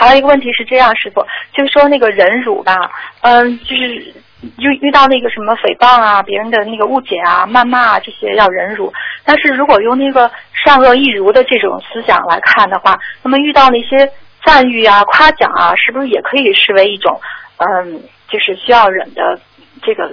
[0.00, 1.22] 还有一个问题是这样，师傅，
[1.52, 2.74] 就是说那个忍辱吧，
[3.20, 4.14] 嗯，就是
[4.56, 8.90] 遇遇到那个什么诽谤啊、别人的那个误解啊、谩骂啊这些要忍辱，
[9.24, 10.30] 但是如果用那个
[10.64, 14.10] 善恶亦如的这种思想来看的话，那么遇到那些
[14.42, 17.20] 赞誉啊、夸奖啊，是不是也可以视为一种
[17.58, 19.38] 嗯，就是需要忍的
[19.82, 20.10] 这个？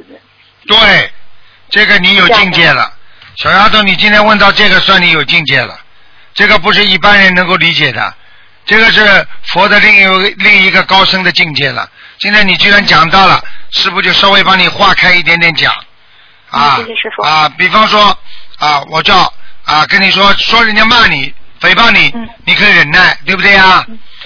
[0.67, 1.09] 对，
[1.69, 2.91] 这个你有境界了，
[3.37, 5.79] 小丫头，你今天问到这个，算你有境界了。
[6.33, 8.13] 这个不是一般人能够理解的，
[8.67, 11.89] 这个是佛的另一另一个高深的境界了。
[12.19, 15.73] 现在你居然讲到了，师傅就稍微帮你化开一点点讲
[16.49, 16.79] 啊
[17.23, 18.17] 啊，比方说
[18.57, 19.33] 啊，我叫
[19.63, 22.13] 啊跟你说说人家骂你、诽谤你，
[22.45, 23.85] 你可以忍耐，对不对啊？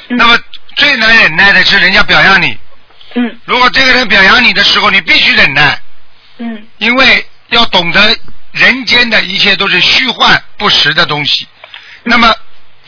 [0.10, 0.38] 那么
[0.76, 2.58] 最难忍耐的是人家表扬你。
[3.14, 3.40] 嗯。
[3.46, 5.80] 如果这个人表扬你的时候，你必须忍耐。
[6.40, 6.68] 嗯。
[6.80, 8.18] 因为要懂得
[8.54, 11.48] 人间的一切都是虚幻不实的东西。
[12.04, 12.34] 那么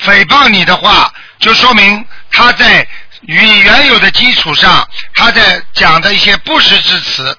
[0.04, 1.14] 诽谤你的话，
[1.44, 2.88] 就说明他在
[3.24, 7.38] 与原有的基础上，他在讲的一些不实之词。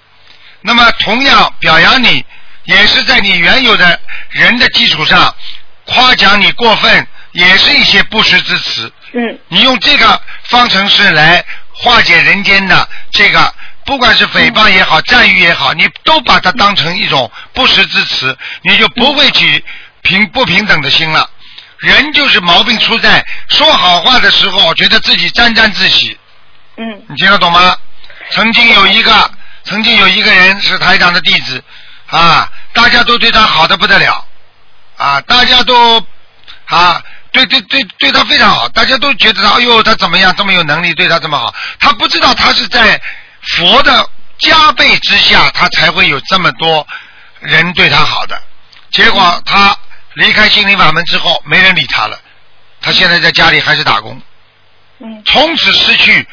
[0.60, 2.22] 那么同样表扬你，
[2.64, 3.98] 也是在你原有的
[4.28, 5.34] 人的基础上
[5.86, 8.92] 夸奖你过分，也是一些不实之词。
[9.14, 9.38] 嗯。
[9.48, 10.20] 你用这个
[10.50, 13.54] 方程式来化解人间的这个，
[13.86, 19.64] 不管是诽谤也好，赞誉也好，你都把它当成一种不实之词，你就不会起
[20.02, 21.30] 平不平等的心了。
[21.78, 26.18] 人就是毛病出在说好话的时候，觉得自己沾沾自喜。
[26.76, 27.02] 嗯。
[27.08, 27.76] 你听得懂吗？
[28.30, 29.30] 曾经有一个，
[29.64, 31.62] 曾经有一个人是台长的弟子，
[32.06, 34.26] 啊，大家都对他好的不得了，
[34.96, 36.00] 啊，大家都
[36.64, 37.02] 啊，
[37.32, 43.00] 对对对对他非常好，大家都觉得他，哎呦，他怎么样，这么有能力，对他这么好，他不知道他是在
[43.42, 46.86] 佛的加倍之下，他才会有这么多
[47.40, 48.40] 人对他好的。
[48.90, 49.76] 结果他
[50.14, 52.18] 离开心灵法门之后，没人理他了，
[52.80, 54.20] 他现在在家里还是打工，
[54.98, 56.26] 嗯，从此失去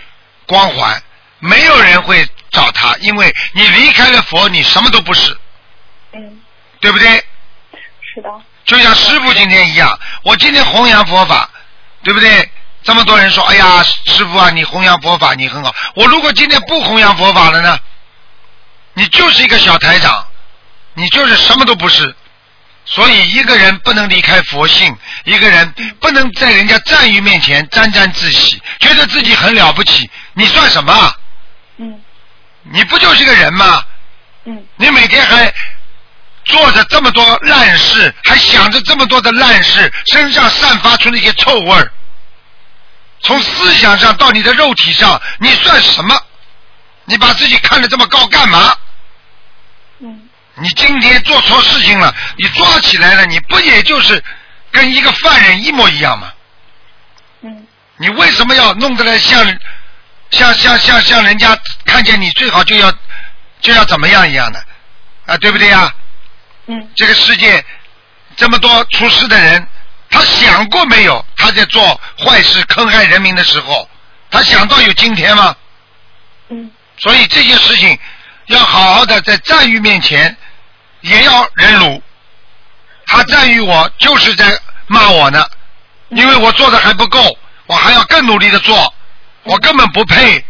[0.45, 1.01] 光环，
[1.39, 5.37] 没有人会找他，因为你离开了佛，你什么都不是，
[6.13, 6.39] 嗯，
[6.79, 7.09] 对不对？
[8.13, 8.29] 是的，
[8.65, 11.49] 就像师傅今天一样，我今天弘扬佛法，
[12.03, 12.49] 对不对？
[12.83, 15.73] 这么多人说，哎呀，师傅啊，你弘扬佛法你很好。
[15.95, 17.79] 我如果今天不弘扬佛法了呢？
[18.93, 20.27] 你就是一个小台长，
[20.95, 22.13] 你就是什么都不是。
[22.93, 24.93] 所以一个人不能离开佛性，
[25.23, 30.11] 一个人不能在人家赞誉面前沾沾自喜，觉得自己很了不起。
[30.33, 31.15] 你算什么？
[31.77, 32.01] 嗯
[32.63, 33.81] 你不就是个人吗？
[34.43, 35.51] 嗯你每天还
[36.43, 41.89] 做着这么多烂事，还想着这么多的烂事，身上散发出那些臭味儿。
[43.21, 46.21] 从思想上到你的肉体上，你算什么？
[47.05, 48.75] 你把自己看得这么高干嘛？
[50.61, 54.23] 嗯你今天做错事情了，你抓起来了，你不也就是
[54.71, 56.31] 跟一个犯人一模一样吗？
[57.41, 57.67] 嗯
[57.97, 59.43] 你为什么要弄得来像
[60.29, 62.91] 像像像像人家看见你最好就要
[63.59, 64.63] 就要怎么样一样的
[65.25, 65.35] 啊？
[65.37, 65.93] 对不对呀？
[66.67, 67.63] 嗯这个世界
[68.37, 69.67] 这么多出事的人，
[70.09, 71.25] 他想过没有？
[71.37, 73.89] 他在做坏事坑害人民的时候，
[74.29, 75.55] 他想到有今天吗？
[76.49, 77.97] 嗯所以这些事情
[78.45, 80.37] 要好好的在赞誉面前
[81.01, 82.01] 也要忍辱。
[83.05, 84.57] 他赞誉我就是在
[84.87, 85.45] 骂我呢，
[86.09, 88.93] 因为我做的还不够，我还要更努力的做，
[89.43, 90.45] 我根本不配。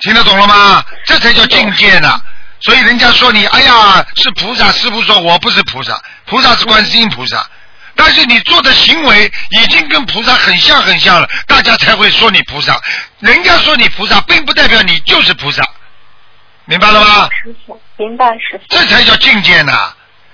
[0.00, 0.84] 听得懂了吗？
[1.04, 2.20] 这才叫境界呢。
[2.60, 4.72] 所以人家说你，哎呀，是菩萨。
[4.72, 7.46] 师傅说我不是菩萨，菩萨是观世音菩萨。
[7.94, 12.80] 但是你做的行为已经跟菩萨很像很像了，大家才会说你菩萨。
[13.20, 15.62] 人家说你菩萨，并不代表你就是菩萨，
[16.64, 17.28] 明白了吗？
[17.96, 18.64] 明白师傅。
[18.68, 19.72] 这才叫境界呢。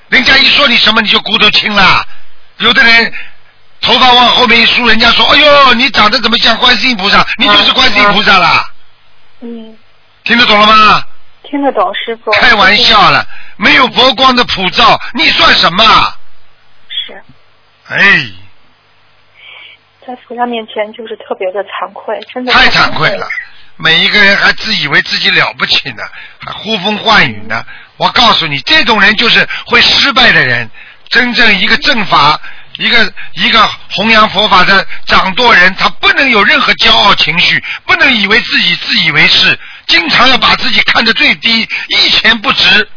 [0.08, 2.04] 人家一说你什么，你就骨头轻了。
[2.58, 3.12] 有的人
[3.80, 7.24] 头发往后面一梳，人家说：“哎呦，你长得怎么像观世音菩萨？
[7.38, 8.68] 你就是观世音菩萨啦。
[9.40, 9.78] 嗯，
[10.24, 11.02] 听得懂了吗？
[11.42, 12.30] 听得懂师傅。
[12.32, 13.26] 开玩笑了，
[13.56, 15.84] 没有佛光的普照，你算什么？
[16.88, 17.22] 是
[17.88, 18.26] 哎，
[20.06, 23.26] 在菩萨面前就是特别的惭愧，真的太惭愧了。
[23.82, 26.02] 每一个人还自以为自己了不起呢，
[26.38, 27.64] 还呼风唤雨呢。
[27.96, 30.70] 我告诉你，这种人就是会失败的人。
[31.08, 32.40] 真正一个正法、
[32.76, 39.58] 一个一个弘扬佛法的掌舵人，他不能有任何骄傲情绪，不能以为自己自以为是，
[39.88, 42.88] 经常要把自己看得最低，一钱不值。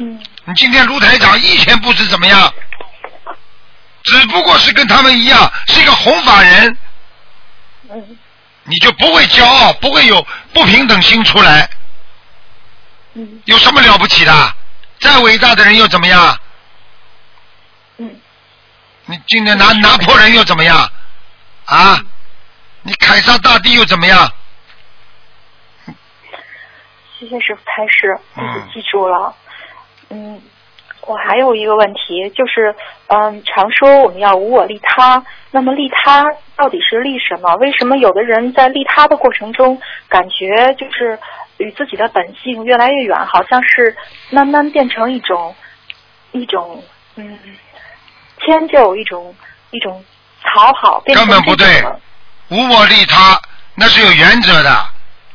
[0.00, 2.52] 嗯你今天卢台长一钱不值怎么样？
[4.04, 6.76] 只不过是跟他们一样，是一个弘法人，
[7.90, 8.18] 嗯
[8.68, 11.68] 你就不会骄傲，不会有不平等心出来。
[13.14, 14.54] 嗯有什么了不起的？
[15.00, 16.38] 再伟大的人又怎么样？
[17.96, 18.20] 嗯
[19.06, 20.90] 你今天拿拿破仑又怎么样？
[21.64, 22.00] 啊？
[22.82, 24.32] 你凯撒大帝又怎么样？
[27.18, 29.34] 谢谢师傅开始，弟子嗯记住了。
[30.10, 30.40] 嗯，
[31.08, 32.74] 我还有一个问题，就是
[33.06, 37.54] 嗯，常说我们要无我利他，那么利他到底是利什么？
[37.56, 41.18] 为什么有的人在利他的过程中，感觉就是
[41.56, 43.96] 与自己的本性越来越远，好像是
[44.28, 45.56] 慢慢变成一种
[46.32, 46.84] 一种
[47.16, 47.38] 嗯
[48.44, 49.34] 迁就，一种
[49.70, 50.04] 一种
[50.44, 51.66] 讨好，变成根本不对
[52.50, 53.40] 无我利他，
[53.74, 54.86] 那是有原则的，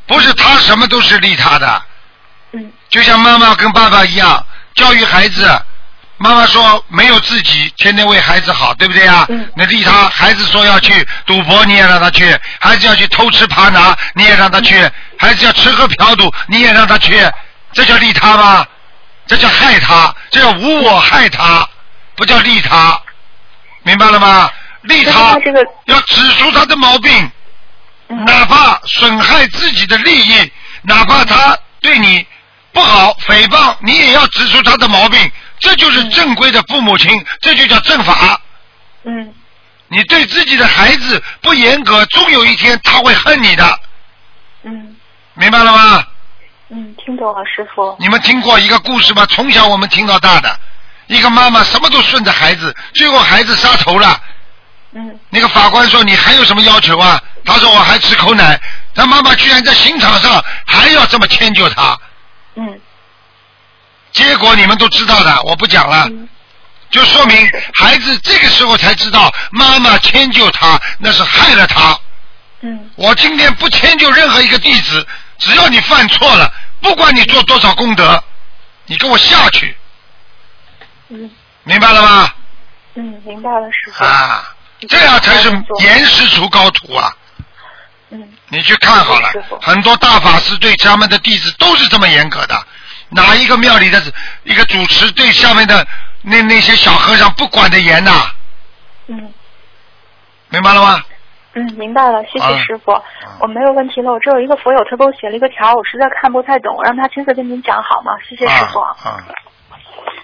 [0.05, 1.81] 不是他什么都是利他的。
[2.51, 2.71] 嗯。
[2.89, 4.45] 就像妈妈跟爸爸一样，
[4.75, 5.49] 教育孩子，
[6.17, 9.25] 妈妈说没有自己，天天为孩子好，对不对啊？
[9.29, 17.19] 嗯那利他，孩子说要去赌博，你也让他去；孩子要去偷吃扒拿，你也让他去；孩子要吃喝嫖赌，你也让他去，
[17.73, 18.65] 这叫利他吗？
[19.25, 21.67] 这叫害他，这叫无我害他，
[22.15, 22.99] 不叫利他，
[23.83, 24.49] 明白了吗？
[24.81, 25.37] 利他
[25.85, 27.31] 要指出他的毛病，
[28.09, 30.51] 嗯哪怕损害自己的利益，
[30.81, 32.25] 哪怕他对你
[32.73, 35.31] 不好诽谤，你也要指出他的毛病。
[35.59, 38.41] 这就是正规的父母亲，这就叫正法。
[39.05, 39.33] 嗯
[39.87, 43.79] 你对自己的孩子不严格，终有一天他会恨你的，
[44.63, 44.95] 嗯
[45.35, 46.03] 明白了吗？
[46.69, 47.95] 嗯，听懂了，师傅。
[47.99, 49.25] 你们听过一个故事吗？
[49.27, 50.59] 从小我们听到大的，
[51.07, 54.19] 一个妈妈什么都顺着孩子，最后孩子杀头了。
[54.93, 58.59] 嗯那个法官说：“你还有什么要求啊？”他说：“我还吃口奶。”
[58.95, 61.97] 他妈妈居然在刑场上还要这么迁就他，
[62.55, 62.80] 嗯
[64.11, 66.05] 结果你们都知道的，我不讲了。
[66.09, 66.30] 嗯
[66.91, 67.35] 就说明
[67.73, 71.97] 孩子这个时候才知道，妈妈迁就他那是害了他。
[72.61, 75.03] 嗯我今天不迁就任何一个弟子，
[75.39, 78.23] 只要你犯错了，不管你做多少功德，
[78.85, 79.75] 你给我下去，
[81.09, 81.31] 嗯
[81.63, 82.34] 明白了吗？
[82.93, 84.03] 嗯，明白了，师傅。
[84.03, 84.55] 啊，
[84.88, 85.49] 这样才是
[85.80, 87.11] 严师出高徒啊！
[88.14, 88.30] 嗯。
[88.49, 89.30] 你去看好了，
[89.61, 92.56] 很多大法师对他们的弟子都是这么严格的。
[93.10, 94.02] 哪一个庙里的
[94.44, 95.85] 一个主持对下面的
[96.22, 98.11] 那那些小和尚不管的严呐？
[99.07, 99.34] 嗯。
[100.49, 101.03] 明白了吗？
[101.56, 102.91] 嗯，明白了，谢谢师傅。
[103.40, 108.14] 我没有问题了，我只有一个佛友，他给我写了一个条，我实在看不太懂，我让他亲自跟您讲好吗？
[108.27, 108.80] 谢谢师傅。
[108.80, 108.95] 啊，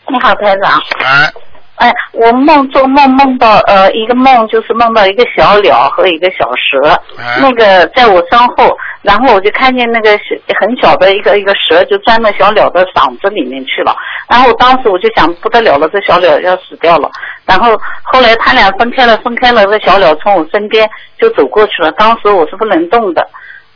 [0.08, 0.82] 你好，台长。
[1.04, 1.32] 哎。
[1.80, 7.40] 哎，我梦做梦梦到呃一个梦，就是梦到一个小鸟和一个小蛇，哎。
[7.40, 13.96] 那个在我身后，然后我就看见那个小很小的一个一个蛇就钻到小鸟的嗓子里面去了，
[14.28, 17.10] 然后当时我就想不得了了，这小鸟要死掉了，
[17.46, 17.72] 然后
[18.04, 23.26] 后来他俩分开了，分开了，这小鸟从我身边就走过去了，当时我是不能动的，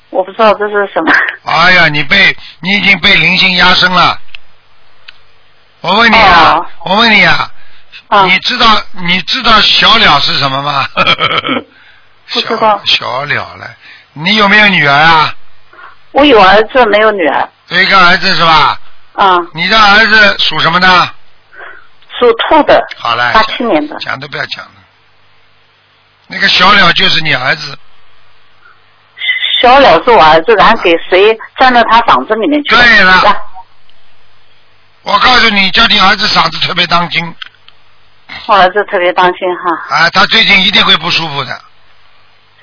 [0.09, 1.13] 我不知道这是什么。
[1.45, 2.17] 哎呀，你被
[2.61, 4.17] 你已经被灵性压身了。
[5.79, 7.49] 我问你啊，我问你啊，
[8.25, 10.87] 你知道你知道小鸟是什么吗？
[12.31, 12.79] 不知道。
[12.85, 13.69] 小鸟了，
[14.13, 15.33] 你有没有女儿啊？
[16.11, 17.49] 我有儿子，没有女儿。
[17.69, 18.79] 有一个儿子是吧？
[19.13, 19.37] 啊。
[19.53, 20.87] 你的儿子属什么的？
[22.19, 22.79] 属兔的。
[22.97, 23.31] 好嘞。
[23.33, 23.97] 八七年的。
[23.99, 24.71] 讲都不要讲了。
[26.27, 27.77] 那个小鸟就是你儿子，
[29.61, 32.81] 小鸟是我儿子，然后给谁钻到他嗓子里面去了？
[32.81, 33.43] 对了。
[35.01, 37.35] 我告诉你，叫你儿子嗓子特别当心
[38.47, 39.47] 我儿子特别担心
[39.89, 41.61] 哈，啊，他最近一定会不舒服的。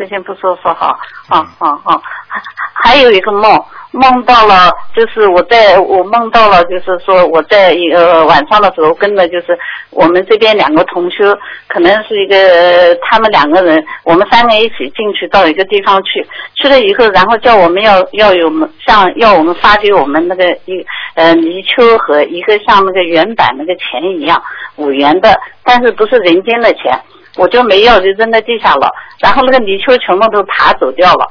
[0.01, 0.99] 最近不说说哈，
[1.29, 2.03] 好好好！
[2.27, 2.41] 还
[2.73, 3.63] 还有一个梦，
[3.93, 9.49] 梦到了，就是我在我梦到了，就是说我在一个晚上的时候跟着就是
[9.91, 11.37] 我们这边两个同修，
[11.69, 18.51] 可能是一个他们两个人，我们三个一起进去到一个地方去，去了以后，然后叫我们要要有
[18.87, 20.83] 像要我们发给我们那个一
[21.15, 24.43] 呃泥鳅和一个像那个原版那个钱一样
[24.77, 26.99] 五元的，但是不是人间的钱。
[27.36, 28.90] 我就没要，就扔在地下了。
[29.20, 31.27] 然后那个泥鳅全部都爬走掉了。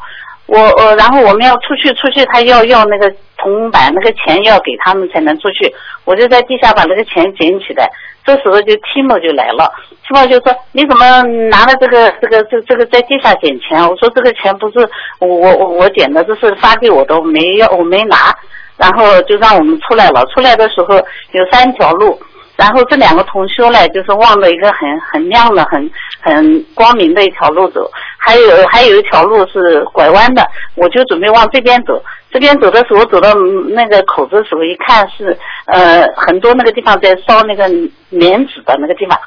[0.45, 5.71] 我呃，然后我们要出去，出去他要要那个铜板那个钱要给他们才能出去。
[6.05, 7.87] 我就在地下把那个钱捡起来。
[8.25, 9.71] 这时候就 Timo 就来了
[10.07, 14.79] ，Timo 就说：“你怎么拿了这个这个这这个在地下捡钱？”我说：“这个钱不是
[15.19, 18.35] 我我我捡的，这是发给我的，我没要我没拿。”
[18.75, 20.25] 然后就让我们出来了。
[20.33, 20.95] 出来的时候
[21.31, 22.19] 有三条路。
[22.59, 30.45] 然后这两个同修呢，就是望着一个很很亮的、很很光明的一条路走，还有还有一条路是拐弯的，
[30.75, 32.03] 我就准备往这边走。
[32.29, 33.33] 这边走的时候，走到
[33.69, 35.35] 那个口子的时候，一看是
[35.67, 37.65] 呃很多那个地方在烧那个
[38.09, 39.17] 棉纸的那个地方，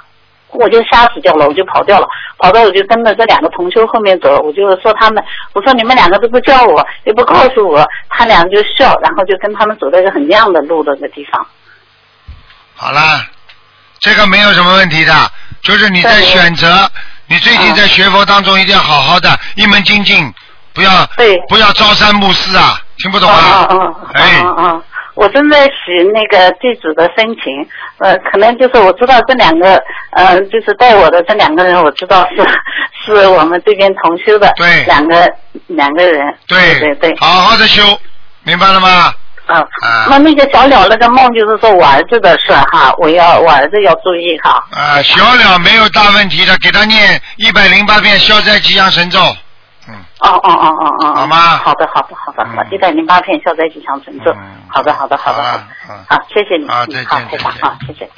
[0.50, 2.06] 我就吓死掉了，我就跑掉了，
[2.36, 11.44] 跑到我就跟着这两个同修后面走，我就说他们，我说你们两个都不叫我，也不告诉我，他俩就笑，然后就跟他们走到一个很亮的路的那个地方。
[12.82, 13.24] 好啦，
[14.00, 15.14] 这个没有什么问题的，
[15.62, 16.90] 就是你在选择，
[17.28, 20.34] 你最近在学佛当中一定要好好的一门精进，
[20.74, 21.38] 不要对。
[21.48, 23.68] 不要朝三暮四啊，听不懂啊？
[24.14, 24.82] 哎，嗯嗯，
[25.14, 27.64] 我正在写那个地址的申请，
[27.98, 29.80] 呃，可能就是我知道这两个，
[30.16, 32.44] 呃，就是带我的这两个人，我知道是
[33.06, 35.32] 是我们这边同修的，对，两个
[35.68, 37.96] 两个人，对对对，好好的修，
[38.42, 39.14] 明白了吗？
[39.60, 44.64] 啊，那那个小鸟那个梦就是说我儿子的事哈，我要我儿子要注意哈。
[44.72, 49.18] 啊，小鸟没有大问题的，给他念一百零八遍消灾吉祥神咒。
[49.88, 51.14] 嗯哦哦哦哦哦。
[51.16, 51.36] 好吗？
[51.58, 54.32] 好的好的好的，好，一百零八片消灾吉祥神咒。
[54.68, 55.64] 好的好的好的好的，
[56.08, 56.68] 好，谢谢你。
[56.68, 58.08] 啊，再见好，再见，好，谢谢。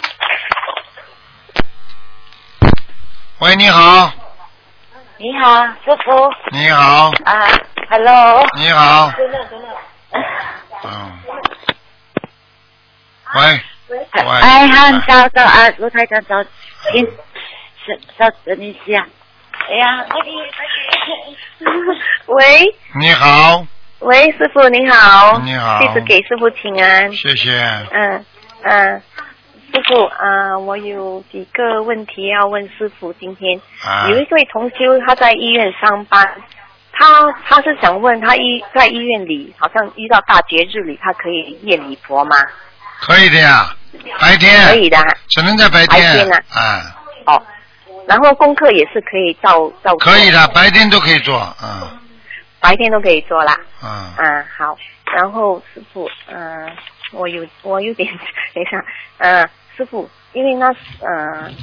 [3.40, 4.12] 喂，你好，
[5.16, 6.30] 你好，师傅。
[6.50, 7.48] 你好，啊
[7.90, 8.46] ，Hello。
[8.56, 9.70] 你好，等等等等。
[10.84, 11.12] 嗯，
[13.34, 16.44] 喂，喂，哎，好，你稍等啊，卢台长早，
[16.92, 19.06] 请，稍稍等一下。
[19.68, 20.06] 哎呀。
[22.26, 23.66] 喂你好，
[24.00, 27.12] 喂，师傅你好，你好弟子给师傅请安。
[27.12, 27.52] 谢谢。
[27.90, 28.24] 嗯
[28.62, 29.02] 嗯，
[29.72, 33.12] 师傅啊、我有几个问题要问师傅。
[33.14, 36.36] 今天、啊有一位同修他在医院上班，
[36.96, 42.36] 他他是想问他医在医院里好像遇到大节日里，他可以念礼佛吗？
[43.00, 43.74] 可以的呀，
[44.20, 44.68] 白天。
[44.68, 44.96] 可以的，
[45.28, 45.88] 只能在白天。
[45.88, 46.42] 白天啊。
[46.50, 46.96] 啊，
[47.26, 47.42] 哦，
[48.06, 51.88] 然后功课也是可以照照可以的，白天都可以做，嗯
[52.60, 53.54] 白天都可以做啦。
[53.82, 54.76] 嗯，嗯，好。
[55.14, 56.70] 然后师傅，嗯、
[57.12, 58.08] 我有我有点
[58.54, 58.82] 等一下，
[59.18, 61.54] 嗯、师傅，因为那嗯、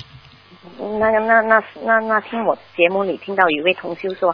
[1.00, 4.34] 那个那那那那天我节目里听到有一位同修说，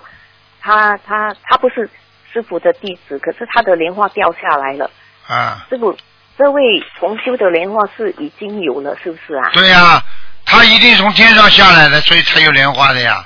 [0.68, 1.90] 他他他不是
[2.34, 4.92] 师傅的弟子，可是他的莲花掉下来了。
[5.26, 5.98] 啊，师傅，
[6.38, 6.62] 这位
[7.00, 9.50] 重修的莲花是已经有了，是不是啊？
[9.54, 10.04] 对呀、
[10.46, 13.26] 他一定从天上下来的，所以才有莲花的呀。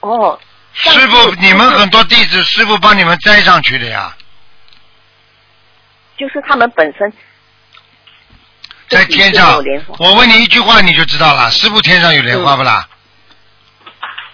[0.00, 0.40] 哦，
[0.72, 4.16] 师傅，你们很多弟子，师傅帮你们摘上去的呀，
[6.16, 7.12] 就是他们本身
[8.88, 9.62] 在天上。
[9.98, 12.88] 我问你一句话你就知道了，师傅天上有莲花不啦？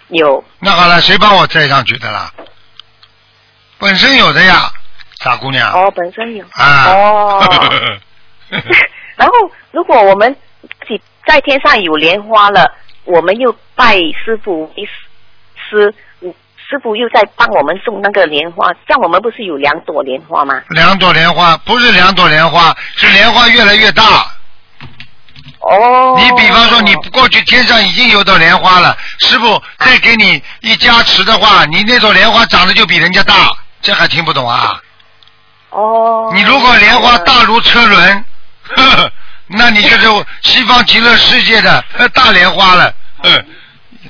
[0.09, 0.43] 有。
[0.61, 2.33] 那好了，谁帮我摘上去的啦？
[3.79, 4.71] 本身有的呀，
[5.23, 5.73] 傻姑娘。
[5.73, 6.45] 哦，本身有。
[6.53, 6.85] 啊。
[6.93, 7.45] 哦。
[9.17, 9.35] 然后，
[9.73, 12.73] 如果我们自己在天上有莲花了，
[13.05, 14.89] 我们又拜师傅为
[15.71, 15.95] 师，
[16.57, 20.63] 师傅又在帮我们送那个莲花，像我们不是有两朵莲花吗？
[20.71, 24.31] 两朵莲花不是两朵莲花，是莲花越来越大。
[25.69, 26.17] 哦。
[26.19, 33.51] 你比方说，你过去天上已经有朵莲花了，师傅再给你一加持的话，你那朵莲花长得就比人家大，
[33.81, 34.81] 这还听不懂啊？
[35.71, 36.31] 哦。
[36.35, 38.25] 你如果莲花大如车轮，
[38.63, 39.13] 呵呵
[39.47, 42.93] 那你就是西方极乐世界的呃大莲花了。
[43.23, 43.47] 嗯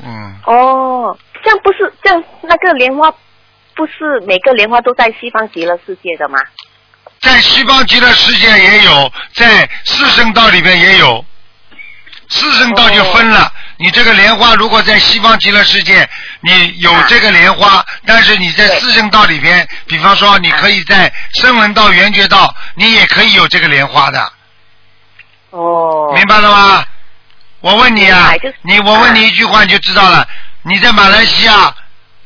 [0.04, 3.10] 嗯，哦，这样不是这样，那个莲花
[3.74, 6.38] 不是每个莲花都在西方极乐世界的吗？
[7.20, 11.24] 在西方极乐世界也有，在四圣道里边也有。
[12.28, 16.08] 四圣道就分了，你这个莲花如果在西方极乐世界，
[16.40, 24.32] 你有这个莲花，但是你在四圣道里边，比方说你可以在声闻道、缘觉道，你也可以有这个莲花的。
[25.50, 26.12] 哦。
[26.14, 26.84] 明白了吗？
[27.60, 28.32] 我问你啊，
[28.62, 30.28] 你我问你一句话你就知道了。
[30.62, 31.74] 你在马来西亚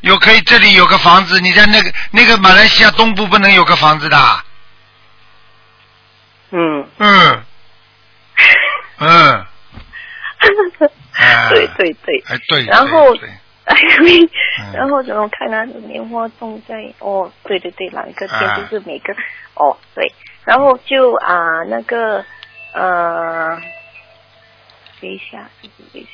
[0.00, 4.44] 有可以这里有个房子，你在那个那个马来西亚东部不能有个房子的。
[6.50, 6.88] 嗯。
[6.98, 7.44] 嗯。
[8.98, 9.46] 嗯。
[11.54, 12.22] 对对对。
[12.26, 12.64] 哎对。
[12.66, 13.28] 然后对，
[13.64, 13.76] 哎，
[14.74, 19.14] 然后怎么看他的莲花种在哦，对对对，哪一个天啊就是每个、
[19.54, 20.12] 哦对，
[20.44, 22.24] 然后就啊那个
[22.74, 23.56] 呃，
[25.00, 26.08] 等一下，等一下，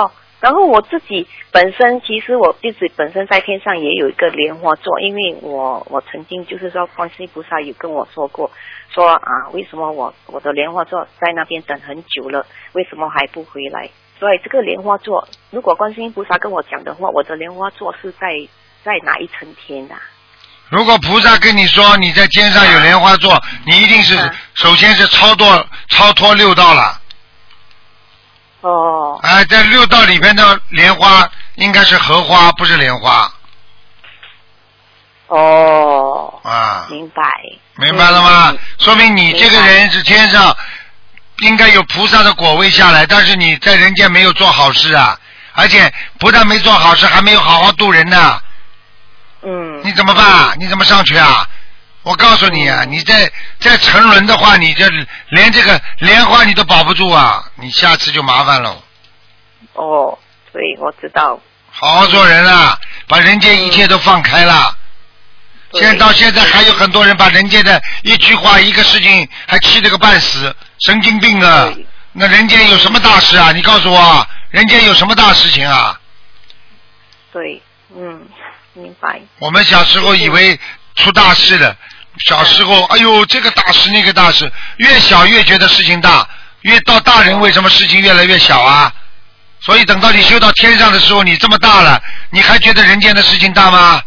[0.00, 0.10] 哦，
[0.42, 8.50] 然后我自己本身其实我自己本身在天上也有一个莲花座，因为我我曾经就是说观世音菩萨有跟我说过，
[8.92, 13.88] 说啊为什么我我的莲花座在那边等很久了，为什么还不回来？
[14.18, 18.28] 所以这个莲花座，如果观世音菩萨跟我讲的话，我的莲花座是在
[18.82, 19.94] 在哪一层天的、
[20.70, 24.16] 如果菩萨跟你说你在天上有莲花座，你一定是
[24.54, 25.46] 首先是超脱
[25.88, 26.98] 超脱六道了。
[28.62, 29.20] 哦。
[29.22, 33.30] 哎，在六道里边的莲花应该是荷花，不是莲花
[35.28, 36.86] 哦，啊。
[36.90, 37.22] 明白。
[37.76, 38.54] 明白了吗？
[38.78, 40.56] 说明你这个人是天上
[41.38, 45.18] 应该有菩萨的果位下来，但是你在人间没有做好事啊，
[45.54, 48.40] 而且不但没做好事，还没有好好度人呢。
[49.42, 49.80] 嗯。
[49.84, 50.54] 你怎么办？
[50.58, 51.46] 你怎么上去啊？
[52.02, 53.30] 我告诉你啊，你再
[53.60, 54.88] 再沉沦的话，你这
[55.28, 58.82] 连这个莲花你都保不住啊，你下次就麻烦了。
[59.74, 60.18] 哦，
[60.52, 61.38] 对，我知道。
[61.70, 64.76] 好好做人啊，把人间一切都放开了。
[65.74, 71.72] 现在到现在还有很多人把人间的一句话、一个事情还气得个半死，神经病啊！
[72.12, 73.52] 那人间有什么大事啊？
[73.52, 75.98] 你告诉我，人间有什么大事情啊？
[77.32, 77.62] 对，
[77.96, 78.28] 嗯，
[78.74, 79.22] 明白。
[79.38, 80.60] 我们小时候以为
[80.94, 81.74] 出大事了，
[82.18, 86.28] 小时候哎呦这个大事那个大事，越小越觉得事情大，
[86.62, 88.92] 越到大人为什么事情越来越小啊？
[89.60, 94.02] 所以等到你修到天上的时候，你这么大了，你还觉得人间的事情大吗？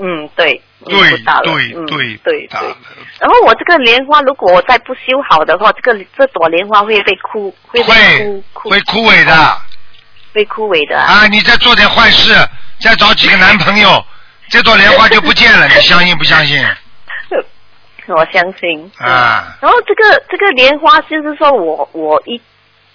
[0.00, 0.60] 嗯，对。
[0.86, 2.60] 对对嗯对对对。
[3.18, 5.00] 然后我这个莲花，如果我再不修
[5.30, 9.58] 好的话，这个这朵莲花会被枯，会被枯枯会枯萎的。
[10.34, 12.34] 被枯萎的啊，你再做点坏事，
[12.80, 14.04] 再找几个男朋友，
[14.50, 16.62] 这朵莲花就不见了，你相信不相信？
[18.12, 18.90] 我相信。
[18.98, 22.40] 啊，然后这个这个莲花，就是说我我一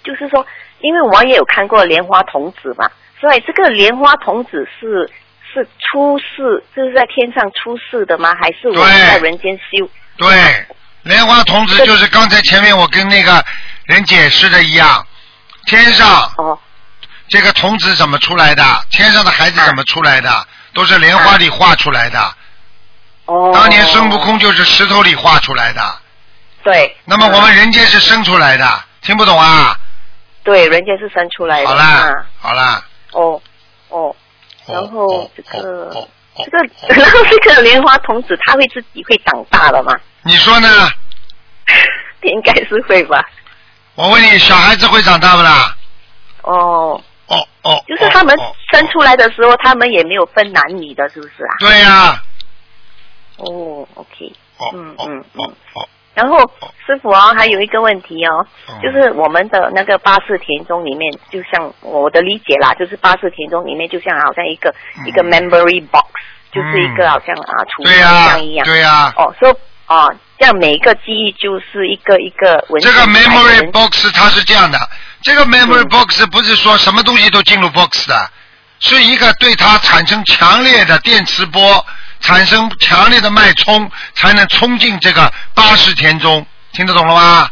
[0.04, 0.46] 就是说，
[0.80, 5.10] 因为我也有看过莲花童子嘛，所以这个莲花童子是
[5.52, 8.34] 是出世，就是在天上出世的吗？
[8.40, 9.88] 还是我们在人间修？
[10.16, 10.66] 对，
[11.02, 13.44] 莲花童子就是刚才前面我跟那个
[13.84, 15.06] 人解释的一样，
[15.66, 16.58] 天上哦，
[17.28, 18.62] 这个童子怎么出来的？
[18.90, 20.46] 天上的孩子怎么出来的？
[20.72, 22.34] 都是莲花里画出来的。
[23.30, 23.52] 哦。
[23.54, 25.80] 当年孙悟空就是石头里画出来的。
[26.62, 26.96] 对。
[27.04, 28.66] 那么我们人间是生出来的，
[29.02, 29.76] 听不懂啊？
[30.42, 31.68] 对，人间是生出来的。
[31.68, 32.82] 好啦啊，好啦，
[33.12, 33.40] 哦
[33.88, 34.14] 哦，
[34.66, 36.58] 然后这个、这个，
[36.94, 39.94] 然后这个莲花童子，他会自己会长大了吗？
[40.22, 40.68] 你说呢？
[42.22, 43.24] 应该是会吧。
[43.94, 45.76] 我问你，小孩子会长大不啦？
[46.42, 47.02] 哦。
[47.26, 47.84] 哦哦。
[47.86, 48.34] 就是他们
[48.72, 51.56] 生出来的时候，他们也没有分男女的，是不是啊？
[51.58, 52.22] 对呀、
[53.40, 54.32] 哦，OK。
[54.58, 55.54] 哦嗯嗯嗯。
[56.12, 56.38] 然后
[56.86, 58.44] 师傅啊，还有一个问题哦，
[58.82, 64.74] 就是我们的那个八四田中里面，就像我的理解啦，就是八四田中里面就像好像一个、
[65.06, 66.10] 一个 memory box，
[66.52, 68.66] 就是一个好像啊储存箱一样。
[68.66, 69.12] 对呀。
[69.16, 69.56] 哦，说
[69.86, 70.08] 啊，
[70.38, 74.78] 这样每一个记忆就是一个一个文这个 memory box 它是这样的，
[75.22, 78.30] 这个 memory box 不是说什么东西都进入 box 的，
[78.80, 81.86] 是一个对它产生强烈的电磁波，
[82.20, 87.50] 产生强烈的脉冲，才能冲进这个八十田中，听得懂了吗？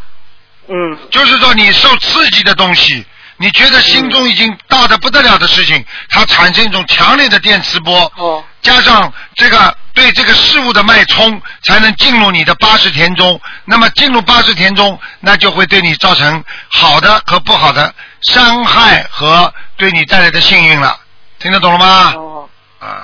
[0.69, 0.99] 嗯。
[1.11, 3.05] 就是说你受刺激的东西，
[3.37, 13.41] 你觉得心中已经大的不得了的事情，它产生一种强烈的电磁波，哦加上这个对这个事物的脉冲，才能进入你的八十田中。
[13.65, 20.99] 那么进入八十田中，那就会对你造成好的和不好的伤害和对你带来的幸运了。
[21.39, 22.13] 听得懂了吗？
[22.17, 22.49] 哦，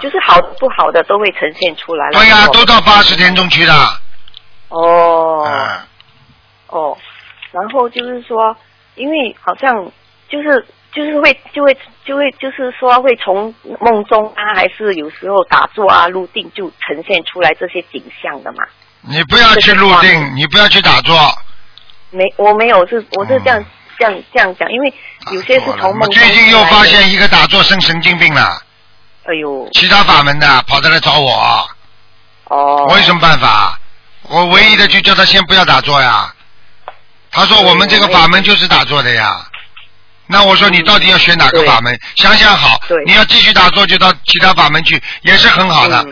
[0.01, 2.13] 就是好的不好的都会呈现出来了。
[2.13, 3.73] 对呀、我都到八十天中去的。
[4.69, 5.45] 哦。
[5.45, 5.87] 啊
[6.69, 6.97] 哦，
[7.53, 8.57] 然后就是说，
[8.97, 9.73] 因为好像
[10.29, 18.65] 就是就是会就会就会就是说会从梦中啊，还是有时候打坐啊、入定就呈现出来这些景象的嘛。
[19.03, 21.15] 你不要去入定，你不要去打坐。
[22.11, 23.65] 没，我没有是我是这样、
[23.99, 24.93] 这样这样讲，因为
[25.33, 28.61] 有些是从梦中哦最近又发现一个打坐生神经病了，
[29.27, 31.69] 哎呦，其他法门的跑着来找我。
[32.45, 32.87] 哦。
[32.89, 33.79] 我有什么办法？
[34.23, 36.33] 我唯一的就叫他先不要打坐呀。
[37.31, 39.47] 他说我们这个法门就是打坐的呀。
[40.27, 41.99] 那我说你到底要选哪个法门？
[42.17, 46.07] 想想好，你要继续打坐就到其他法门去，也是很好的。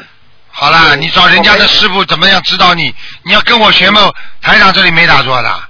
[0.51, 2.94] 好啦，你找人家的师傅怎么样指导你？
[3.24, 4.10] 你要跟我学嘛，
[4.43, 5.62] 台长这里没打坐的。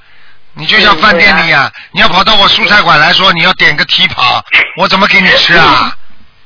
[0.55, 4.44] 你就像饭店里呀、你要跑到我蔬菜馆来说你要点个蹄膀，
[4.77, 5.97] 我怎么给你吃啊？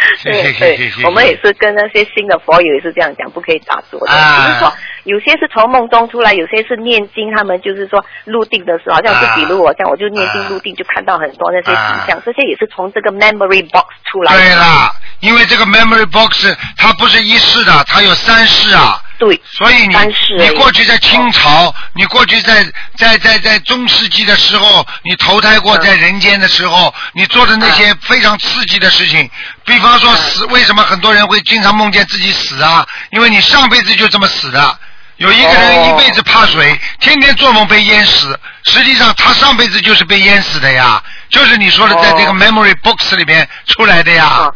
[0.22, 4.12] 对对，我们也是跟那些新的佛友也是这样讲，不可以打坐的。
[4.12, 4.72] 啊只是说
[5.04, 14.38] 有些是从梦中出来，有些是念经，他们就是说入定的时候，好像是比如我这样，我就念经入定，就看到很多那些景象，这些也是从这个 memory box 出来的。
[14.38, 14.90] 对啦，
[15.20, 19.00] 因为这个 memory box 它不是一世的，它有三世啊。
[19.18, 19.40] 对。
[19.44, 19.96] 所以你
[20.38, 22.64] 你过去在清朝，你过去在
[22.96, 29.30] 在在在中世纪的时候，你投胎过在人间的时候，你做的那些非常刺激的事情，
[29.66, 32.86] 比方说死，为什么很多人会经常梦见自己死啊？
[33.10, 34.78] 因为你上辈子就这么死的。
[35.16, 44.52] 有一个人一辈子怕水，天天做梦被淹死，实际上他上辈子就是被淹死的呀，就是你说的在这个 memory box 里面出来的呀。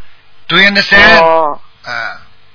[0.49, 1.25] Do you understand？
[1.25, 1.59] 哦。
[1.87, 1.93] 嗯。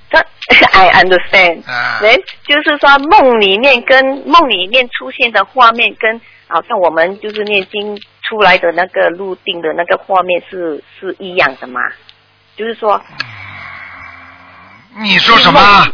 [0.08, 0.18] 这
[0.72, 1.68] I understand。
[1.68, 1.98] 啊。
[2.00, 2.16] 人
[2.46, 11.80] 就是说梦里面跟梦里面出现的画面，跟好像我们就是念经出来的那个入定的那个画面是是一样的吗？
[12.56, 13.00] 就是说。
[14.98, 15.86] 你说什么？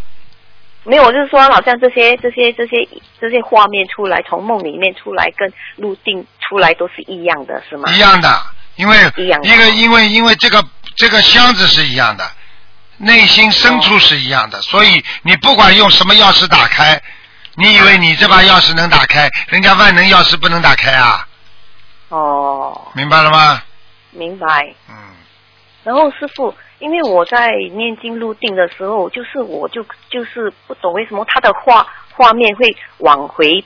[0.85, 2.89] 没有，我就是说，好像这些这些这些
[3.21, 7.91] 这些画面出来，从梦里面出来，跟入定出来都是一样的，是吗？
[7.93, 8.43] 一样的，
[8.77, 10.65] 因为一样的一个因为因为这个
[10.97, 12.29] 这个箱子是一样的，
[12.97, 17.01] 内心深处是一样的，所以你不管用什么钥匙打开，
[17.55, 21.27] 你以为你这把钥匙能打开，人家万能钥匙不能打开啊？
[22.09, 23.63] 哦，明白了吗？
[24.11, 24.75] 明白。
[24.89, 24.95] 嗯。
[25.85, 33.65] 然后师傅，因为我在念经入定的时候，就是我就就是不懂为什么他的画画面会往回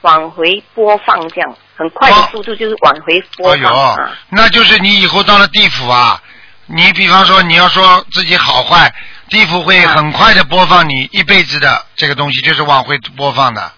[0.00, 6.22] 往回播放，这样很快的速度就是往回播哎呦放、啊。，那就是你以后到了地府啊，
[6.66, 8.94] 你比方说你要说自己好坏，
[9.28, 13.72] 地府会很快的播放你一辈子的这个东西，就是往回播放的。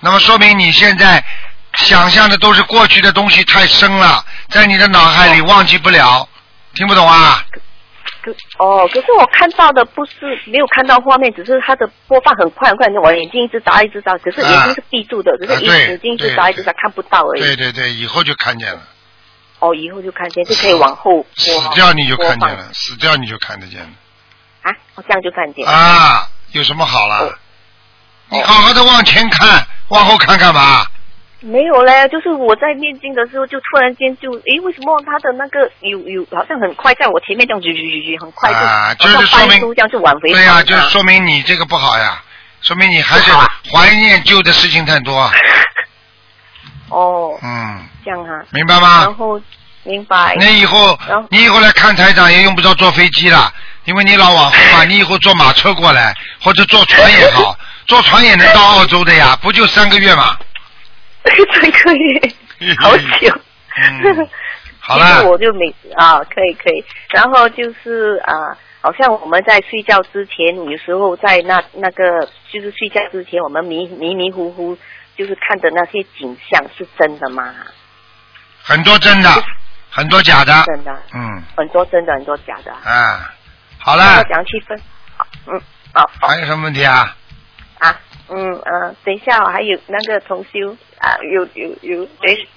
[0.00, 1.24] 那么说明你现在
[1.78, 6.28] 想象的都是过去的东西太深了，在你的脑海里忘记不了，
[6.76, 7.42] 听不懂啊？
[8.22, 10.12] 可哦，可是我看到的不是
[10.46, 17.40] 没有看到画面，只是它的播放很快很快，我眼睛一直眨一直眨，可是眼睛是闭住的，只是眼睛一直眨一直眨看不到而已。
[17.40, 18.80] 对对对，以后就看见了，
[19.60, 21.24] 哦，以后就看见，就可以往后。
[21.34, 23.88] 死掉你就看见了，死掉你就看得见了。
[24.62, 25.72] 啊，我这样就看见了。
[25.72, 27.26] 啊，有什么好了？
[27.26, 27.34] 哦
[28.28, 30.84] 你好好的往前看，往后看干嘛？
[31.40, 42.22] 没有嘞，就是我在念经的时候，就突然间就，诶，为什么他的那个有有好像很快在我前面这样，啾啾啾啾，很快就，啊，就是说明这样就挽回对呀、放就是说明你这个不好呀，
[42.62, 43.30] 说明你还是
[43.70, 45.30] 怀念旧的事情太多。
[46.88, 49.40] 哦，嗯，这样啊，明白吗然后
[49.82, 50.34] 明白。
[50.38, 53.52] 你以后后你以后来看台长也用不着坐飞机了，
[53.84, 57.56] 因为你老往后嘛， 你以后坐马车过来，或者坐船也好，
[57.86, 60.36] 坐船也能到澳洲的呀，不就三个月嘛？
[61.52, 62.20] 三个月，
[62.78, 63.40] 好久。
[63.76, 64.28] 嗯
[64.80, 65.66] 好其实了，我就没
[65.96, 72.04] 啊，可以可以，然后就是啊，好像我们在睡觉之前，有时候在那那个
[72.52, 74.78] 就是睡觉之前，我们迷迷迷糊糊，
[75.16, 77.52] 就是看的那些景象是真的吗？
[78.62, 79.28] 很多真的，
[79.90, 80.52] 很多假的。
[80.66, 82.72] 真的，嗯，很多真的，很多假的。
[82.88, 83.34] 啊，
[83.78, 84.80] 好那了，讲气氛，
[85.48, 85.60] 嗯，
[85.92, 87.16] 好，还有什么问题啊？
[88.28, 92.48] 啊，嗯呃，等一下，我还有那个同修啊，有有有，对，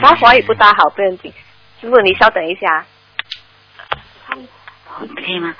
[0.00, 1.32] 他华语不大好，不用紧。
[1.80, 2.86] 师傅，你稍等一下。
[5.16, 5.54] 可以吗？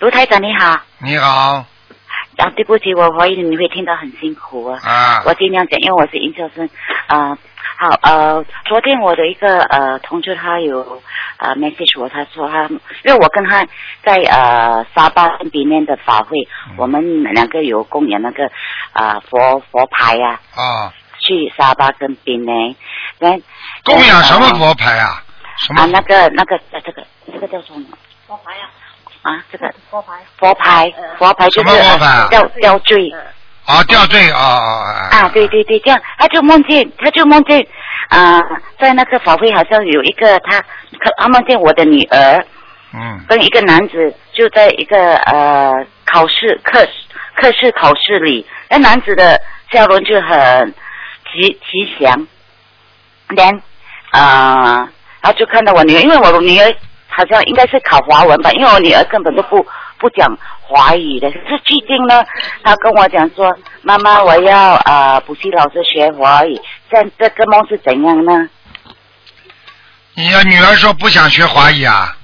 [0.00, 1.64] 卢台长你好，你好，
[2.38, 4.80] 啊，对不起，我怀疑你会听到很辛苦啊。
[4.82, 6.68] 啊我尽量讲，因为我是研究生。
[7.06, 7.38] 啊、
[7.82, 11.02] 好，呃，昨天我的一个呃同学他有
[11.38, 13.66] 呃 message 我，他说他，因为我跟他
[14.04, 16.36] 在呃沙巴跟比面的法会，
[16.76, 18.44] 我们两个有供养那个
[18.92, 22.76] 啊、呃佛佛牌啊，啊，去沙巴跟比内，
[23.18, 23.30] 那
[23.82, 25.20] 供养什么佛牌啊？
[25.66, 27.02] 什么啊，那个那个呃这个
[27.32, 27.84] 这个叫什么？
[28.28, 28.70] 佛牌啊。
[29.22, 33.12] 啊，这个佛牌，佛牌，佛牌就是什么佛牌啊吊吊坠。
[33.72, 35.16] 啊，吊坠啊啊啊！
[35.16, 37.66] 啊，对对对，这样他就梦见，他就梦见
[38.08, 38.38] 啊、
[38.78, 40.62] 在那个法会好像有一个他，
[41.16, 42.44] 他梦见我的女儿
[42.92, 45.72] 嗯跟一个男子就在一个呃
[46.04, 46.86] 考试课
[47.34, 49.40] 课室考试里，那男子的
[49.70, 50.74] 笑容就很
[51.32, 52.26] 吉吉祥，
[53.30, 53.62] 连
[54.10, 54.86] 啊，
[55.22, 56.70] 然后就看到我女儿，因为我女儿
[57.08, 59.66] 好像应该是考华文吧，因为我女儿根本都不
[59.98, 60.28] 不讲
[60.72, 61.30] 华语的。
[61.30, 62.24] 可是最近呢，
[62.64, 66.58] 他跟我讲说，妈妈我要啊、呃补习老师学华语，
[66.90, 68.48] 这样这个梦是怎样呢？
[70.14, 72.16] 你的女儿说不想学华语啊？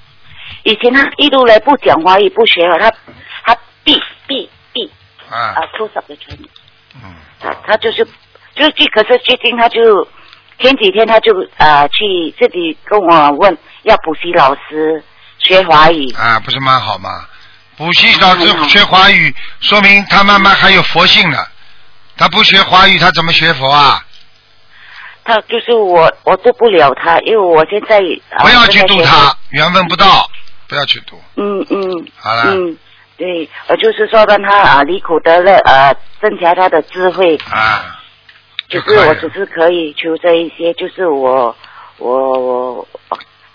[0.65, 2.91] 以前她一路来不讲华语，不学，她
[3.45, 4.91] 她闭闭闭
[5.31, 6.37] 啊啊，出手的全
[6.97, 8.05] 嗯，她她就是
[8.55, 10.07] 就最可是最近她就
[10.59, 15.03] 前几天她就呃去自己跟我问要补习老师
[15.39, 17.09] 学华语，啊，不是蛮好吗？
[17.79, 21.39] 补习老师学华语，说明他慢慢还有佛性呢。
[22.17, 24.05] 他不学华语，他怎么学佛啊？
[25.23, 28.01] 他就是我我渡不了他，因为我现在、
[28.31, 30.29] 呃、不要去渡他，缘分不到，
[30.67, 31.23] 不要去渡。
[31.37, 32.77] 嗯嗯，好了嗯，
[33.17, 37.39] 对，我就是说让他啊离苦得乐，呃，增强他的智慧。
[37.49, 38.01] 啊，
[38.69, 41.55] 就是我只是可以求这一些，就是我
[41.99, 42.89] 我我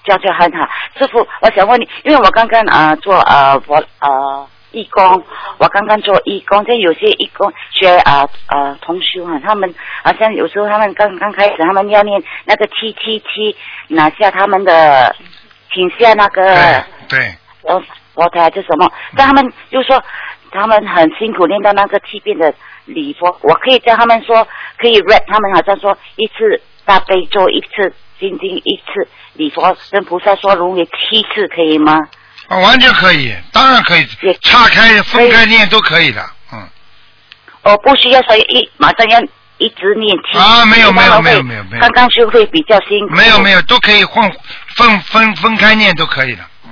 [0.03, 0.67] 教教很好。
[0.97, 5.23] 师傅，我想问你，因为我刚刚啊、呃做呃我呃义工，
[5.59, 9.73] 我刚刚做义工，这有些义工学啊呃同修啊，他们
[10.03, 13.55] 好像有时候他们刚刚开始，他们要念那个七七七，
[13.87, 15.15] 拿下他们的
[15.71, 16.83] 请下那个。
[17.07, 17.81] 对，我
[18.15, 20.03] 我台就什么，但他们就说
[20.51, 22.53] 他们很辛苦练到那个七遍的
[22.85, 24.47] 礼佛，我可以叫他们说
[24.77, 27.93] 可以 rap，他们好像说一次大悲咒，一次
[28.23, 31.99] 心经，一次礼佛，跟菩萨说如为七次，可以吗？
[32.47, 34.07] 啊完全可以，当然可以，
[34.41, 36.23] 岔开、分开念都可以的。
[36.53, 36.65] 嗯，
[37.63, 39.19] 我不需要说一马上要
[39.57, 43.13] 一直念七啊没有没有没有没有没有刚刚学会比较辛苦。
[43.13, 44.31] 没有没有，都可以混
[44.75, 46.43] 分分分开念都可以的。
[46.65, 46.71] 嗯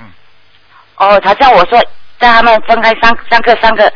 [0.96, 1.78] 哦，他叫我说
[2.18, 3.92] 让他们分开三三个三个，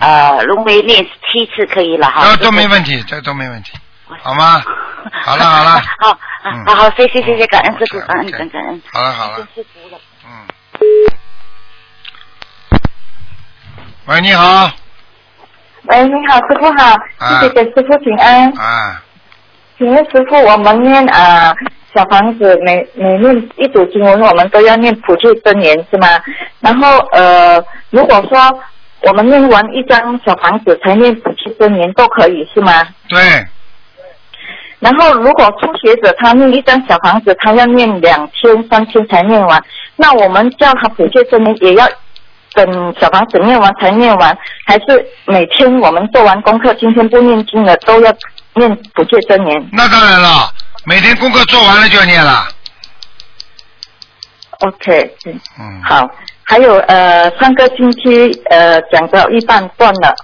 [0.00, 2.22] 呃，轮回念七次可以了哈。
[2.22, 3.72] 啊，都没问题，这都没问题，
[4.22, 4.62] 好吗？
[5.24, 5.70] 好了好了，
[6.00, 8.82] 好，嗯好好，谢谢谢谢，感恩师傅，感恩感恩感恩。
[8.92, 9.48] 好了好了。
[9.54, 10.00] 谢谢师傅了。
[14.06, 14.70] 喂，你好，
[15.84, 18.50] 喂，你好，师傅好，啊谢谢给师傅请安。
[18.58, 19.02] 啊，
[19.76, 21.54] 请问师傅，我们念啊、
[21.94, 26.06] 小房子每每念一组经文，我们都要念普救真言是吗？
[26.60, 28.60] 然后呃，如果说
[29.02, 32.72] 我们念完一张小房子才念普救真言都可以是吗？
[33.08, 33.20] 对，
[34.80, 39.62] 然后如果初学者他念一张小房子，他要念两天三天才念完，
[39.96, 41.88] 那我们叫他补救真言也要
[42.54, 44.36] 等小房子念完才念完，
[44.66, 48.14] 还是每天我们做完功课，今天不念经了都要
[48.54, 49.68] 念补救真言？
[49.72, 50.52] 那当然了，
[50.84, 52.46] 每天功课做完了就要念了。
[54.60, 56.08] OK，嗯，嗯，好。
[56.50, 60.14] 还有呃，上个星期呃讲到一半断了，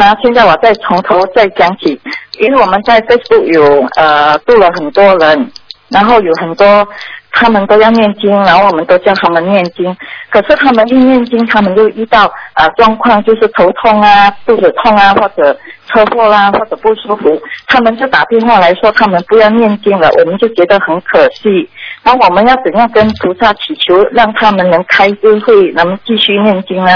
[0.00, 2.00] 那现在我再从头再讲起，
[2.38, 5.52] 因为我们在 Facebook 有呃度了很多人，
[5.90, 6.88] 然后有很多
[7.32, 9.94] 他们都要念经，然后我们都叫他们念经，
[10.30, 15.54] 可是他们一念经，他们就遇到呃状况，就是头痛啊、肚子痛啊，或者
[15.88, 21.68] 车祸啦、或者不舒服，他们就打电话来说他们不要念经了，我们就觉得很可惜。
[22.02, 26.90] 那我们要怎样跟菩萨祈求，让他们能开智慧，能继续念经呢？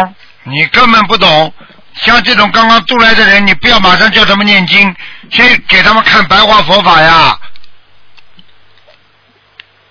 [0.44, 1.28] 你根本不懂。
[1.96, 4.94] 像这种刚刚渡来的人，你不要马上叫他们念经，
[5.30, 7.38] 先给他们看白话佛法呀。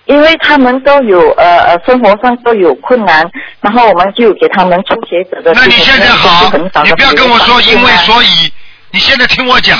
[0.06, 3.26] 因为他们都有呃呃生活上都有困难，
[3.62, 5.54] 然后我们就给他们初学者的。
[5.54, 6.50] 那你现在好，
[6.84, 8.52] 你不要跟我说因为所以，
[8.90, 9.78] 你现在听我讲，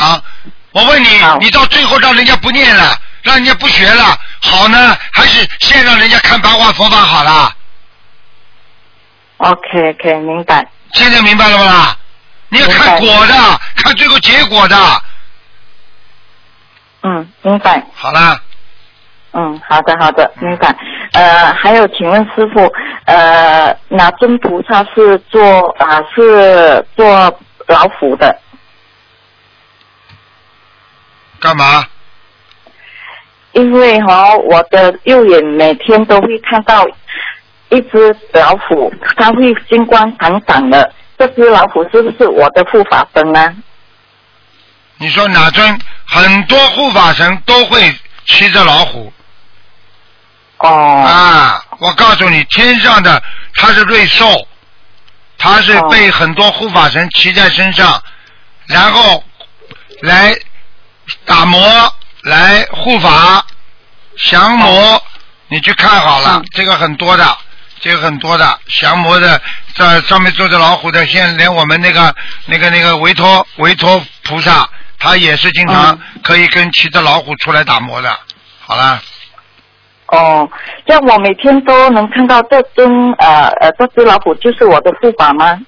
[0.73, 1.09] 我问你，
[1.41, 7.53] 你到最后让人家不念了，让人家不学了，好呢，还是先让人家看白话佛法好了
[9.37, 10.67] ？OK OK，明白。
[10.95, 11.95] 现在明白了吗？
[12.55, 13.35] 你要看果的，
[13.77, 14.77] 看最后结果的。
[17.03, 17.85] 嗯，明白。
[17.93, 18.41] 好啦。
[19.33, 20.73] 嗯，好的好的，明白。
[21.13, 22.73] 呃，还有，请问师傅，
[23.07, 28.39] 呃，哪尊菩萨是做啊、是做老虎的？
[31.41, 31.85] 干嘛？
[33.51, 36.87] 因为哈、我的右眼每天都会看到
[37.71, 40.93] 一只老虎，它会金光闪闪的。
[41.19, 43.55] 这只老虎是不是我的护法神呢？
[44.99, 45.79] 你说哪尊？
[46.07, 47.95] 很多护法神都会
[48.27, 49.13] 骑着老虎。
[50.59, 50.69] 哦。
[50.69, 53.23] 啊，我告诉你，天上的
[53.55, 54.47] 它是瑞兽，
[55.39, 58.03] 它是被很多护法神骑在身上，
[58.67, 59.23] 然后
[60.03, 60.35] 来
[61.25, 61.61] 打磨、
[62.23, 63.45] 来护法、
[64.17, 65.03] 降魔。
[65.49, 67.39] 你去看好了，这个很多的，
[67.85, 69.39] 这个很多的降魔的，
[69.77, 72.15] 在上面坐着老虎的，现在连我们那个
[72.47, 74.67] 那个那个维托维托菩萨，
[74.99, 78.19] 他也是经常可以跟骑着老虎出来打磨的。
[78.59, 79.03] 好了。
[80.07, 80.49] 哦，
[80.87, 85.61] 这样我每天都能看到这尊呃呃这只老虎就是我的护法吗？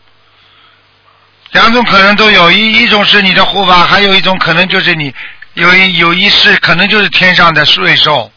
[1.52, 5.14] 两种可能都有，一一种是你的护法，还有一种可能就是你
[5.52, 8.32] 有一有一世可能就是天上的瑞兽。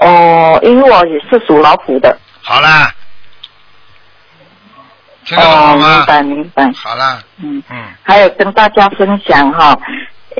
[0.00, 2.16] 哦，因为我也是属老虎的。
[2.42, 2.92] 好啦，
[5.24, 6.06] 听得哦，懂吗明？
[6.06, 6.70] 白明白。
[6.74, 9.78] 好啦，嗯嗯，还有跟大家分享哈，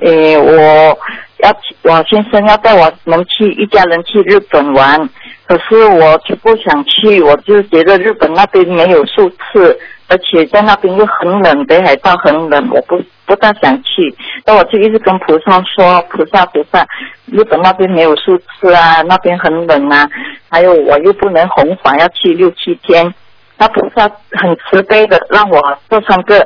[0.02, 0.98] 诶，我
[1.38, 4.98] 要去我先生要带我们去一家人去日本玩，
[5.46, 9.78] 可是我就不想去，我就觉得日本那边没有树刺，
[10.10, 14.12] 而且在那边又很冷，北海道很冷，我不不大想去。
[14.44, 16.84] 那我就一直跟菩萨说，菩萨菩萨，
[17.26, 20.04] 日本那边没有树刺啊，那边很冷啊，
[20.50, 23.14] 还有我又不能红房，要去六七天。
[23.56, 26.44] 那菩萨很慈悲的让我这三个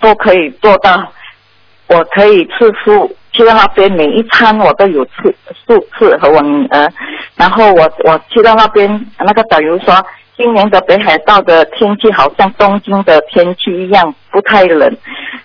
[0.00, 1.12] 都可以做到，
[1.86, 5.32] 我可以吃素，去到那边每一餐我都有吃
[5.66, 6.92] 素吃和我女儿，
[7.36, 9.94] 然后我我去到那边，那个导游说，
[10.38, 14.96] 今年的北海道的天气好像东京的天气一样，不太冷。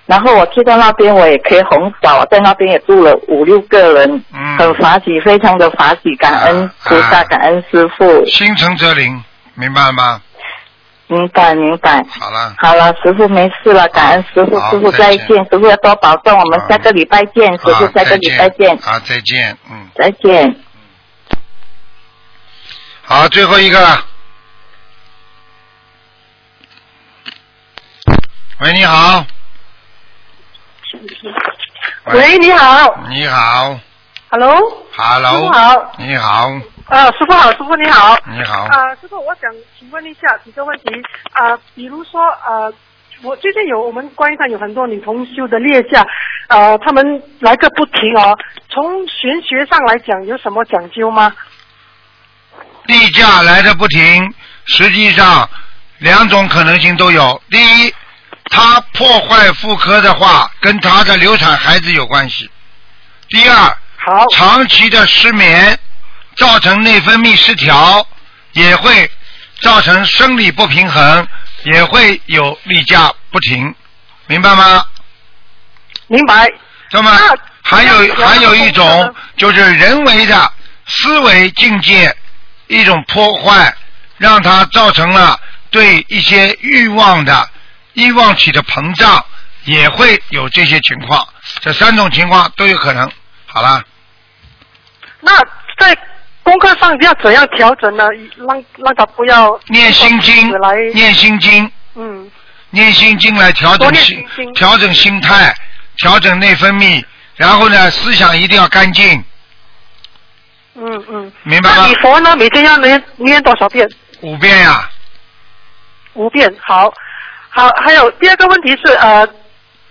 [0.05, 9.23] 然后我去到那边，我也可以红枣，在那边也住了五六个人，嗯很法喜，非常的法喜，感恩菩萨，感恩师傅，心诚则灵，
[9.55, 10.21] 明白吗？
[11.07, 12.03] 明白明白。
[12.19, 20.55] 好了，好了，师傅没事了，感恩师傅，师傅再见，师傅要多保重，我们下个礼拜见，师傅，下个礼拜见，啊，再见，嗯，再见。
[23.01, 24.05] 好，最后一个了。
[28.59, 29.25] 喂，你好。
[32.05, 33.03] 喂，你好。
[33.09, 33.79] 你好
[34.29, 36.51] ，Hello，，Hello，傅好，你好，
[36.85, 38.65] 啊，师傅好，师傅你好，你好。
[38.65, 40.83] 啊、师傅，我想请问一下几个问题。
[41.31, 42.71] 啊、比如说啊，
[43.23, 46.05] 我最近有我们观音上有很多女同修的列驾，
[46.47, 48.37] 啊，他们来个不停哦，
[48.69, 51.33] 从玄学上来讲有什么讲究吗？
[52.85, 54.31] 例假来的不停，
[54.65, 55.49] 实际上
[55.97, 57.41] 两种可能性都有。
[57.49, 57.93] 第一，
[58.53, 62.47] 他破坏妇科的话，跟他的流产孩子有关系。
[63.27, 63.55] 第二，
[63.97, 65.77] 好，长期的失眠
[66.35, 68.07] 造成内分泌失调，
[68.51, 69.09] 也会
[69.59, 71.27] 造成生理不平衡，
[71.63, 73.73] 也会有例假不停，
[74.27, 74.85] 明白吗？
[76.05, 76.47] 明白。
[76.91, 77.11] 那么
[77.63, 80.53] 还有还有一种就是人为的
[80.85, 82.15] 思维境界
[82.67, 83.75] 一种破坏，
[84.19, 85.39] 让他造成了
[85.71, 87.49] 对一些欲望的
[87.93, 89.23] 欲望体的膨胀，
[89.65, 91.27] 也会有这些情况。
[91.61, 93.09] 这三种情况都有可能。
[93.45, 93.83] 好了，
[95.19, 95.37] 那
[95.77, 95.95] 在
[96.41, 98.07] 功课上要怎样调整呢？
[98.35, 102.29] 让让他不要念心经来，念心经，嗯，
[102.71, 105.55] 念心经来调整心心调整心态，
[105.97, 107.03] 调整内分泌，
[107.35, 109.23] 然后呢，思想一定要干净，
[110.75, 111.31] 嗯嗯。
[111.43, 112.35] 明白吗那礼佛呢？
[112.35, 113.87] 每天要念念多少遍？
[114.21, 114.89] 五遍呀、
[116.13, 116.53] 五遍。
[116.65, 116.91] 好，
[117.55, 119.19] 好，还有第二个问题是呃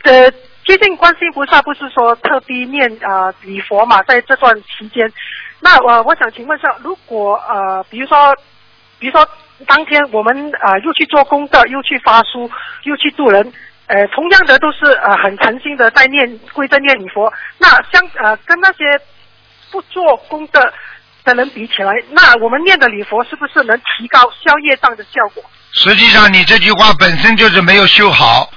[0.02, 0.28] 呃，
[0.64, 5.08] 最近观世音菩萨不是说特地念呃礼佛嘛，在这段期间，
[5.60, 8.36] 那呃我想请问一下，如果呃比如说
[8.98, 9.24] 比如说
[9.68, 12.50] 当天我们呃又去做功德，又去发书，
[12.82, 13.52] 又去度人。
[13.86, 17.32] 呃，同样的都是呃很诚心的在念跪在念礼佛。
[17.58, 19.00] 那相呃跟那些
[19.70, 20.60] 不做功德
[21.22, 25.44] 的人比起来，那我们念的礼佛是不是能提高消业障的效果？
[25.72, 28.50] 实际上，你这句话本身就是没有修好，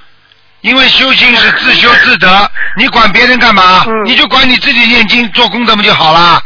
[0.60, 3.84] 因为修心是自修自得，你管别人干嘛？
[4.04, 6.40] 你就管你自己念经做功德不就好了？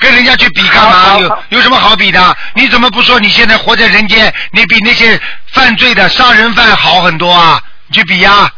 [0.00, 1.18] 跟人家去比干嘛？
[1.18, 2.36] 有有什么好比的？
[2.54, 5.20] 你怎么不说你现在活在人间，你比那些
[5.52, 7.60] 犯罪的杀人犯好很多啊？
[7.88, 8.50] 你去比呀、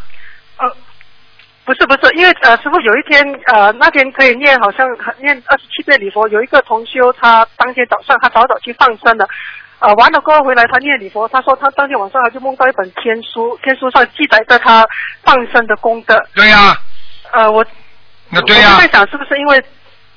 [1.64, 4.84] 不是不是，因为呃，师傅有一天呃那天可以念好像
[5.22, 9.28] 念二十七遍礼佛，有一个同修他当天早上他早早去放生了，
[9.81, 14.86] 呃完了过后回来他念礼佛，他说他当天晚上他就梦到一本天书，天书上记载着他
[15.23, 16.15] 放生的功德。
[16.35, 16.77] 对呀、
[17.32, 17.65] 呃我
[18.28, 19.62] 那对呀、我就在想是不是因为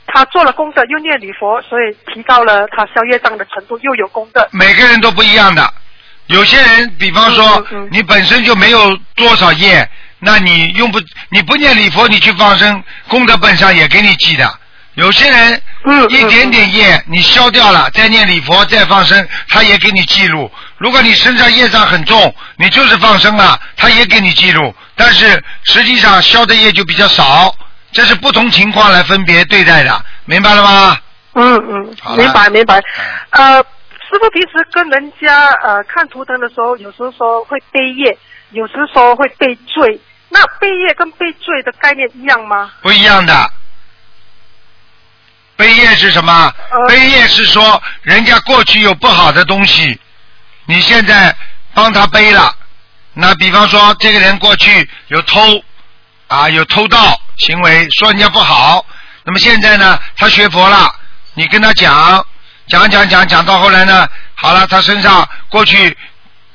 [0.06, 4.48] 他做了功德又念礼佛，所以提高了他消业障的程度，又有功德。
[4.52, 5.74] 每个人都不一样的。
[6.28, 11.00] 有些人，比方说，你本身就没有多少业，那你用不
[11.30, 14.46] 你不念礼佛，你去放生，功德本上也给你记的。
[14.96, 15.62] 有些人
[16.10, 20.52] 一点点业你消掉了，再念礼佛再放生，他也给你记录。
[20.78, 24.74] 如果你身上业障很重，你就是放生了，他也给你记录。
[24.96, 27.54] 但是实际上消的业就比较少，
[27.92, 30.98] 这是不同情况来分别对待的，明白了吗？
[31.34, 32.80] 嗯嗯，明白明白。
[33.32, 38.16] 呃，师傅平时跟人家呃看图腾的时候，有时候说会背业，
[38.52, 40.00] 有时候说会背罪。
[40.30, 42.72] 那背业跟背罪的概念一样吗？
[42.84, 43.34] 不一样的。
[45.64, 46.54] 背业是什么？
[46.90, 49.98] 背业是说人家过去有不好的东西，
[50.66, 51.34] 你现在
[51.74, 52.54] 帮他背了。
[53.14, 55.64] 那比方说，这个人过去有偷
[56.28, 58.86] 啊，有偷盗行为，说人家不好。
[59.24, 60.94] 那么现在呢，他学佛了，
[61.34, 62.26] 你跟他讲，
[62.68, 65.98] 讲讲讲讲到后来呢，好了，他身上过去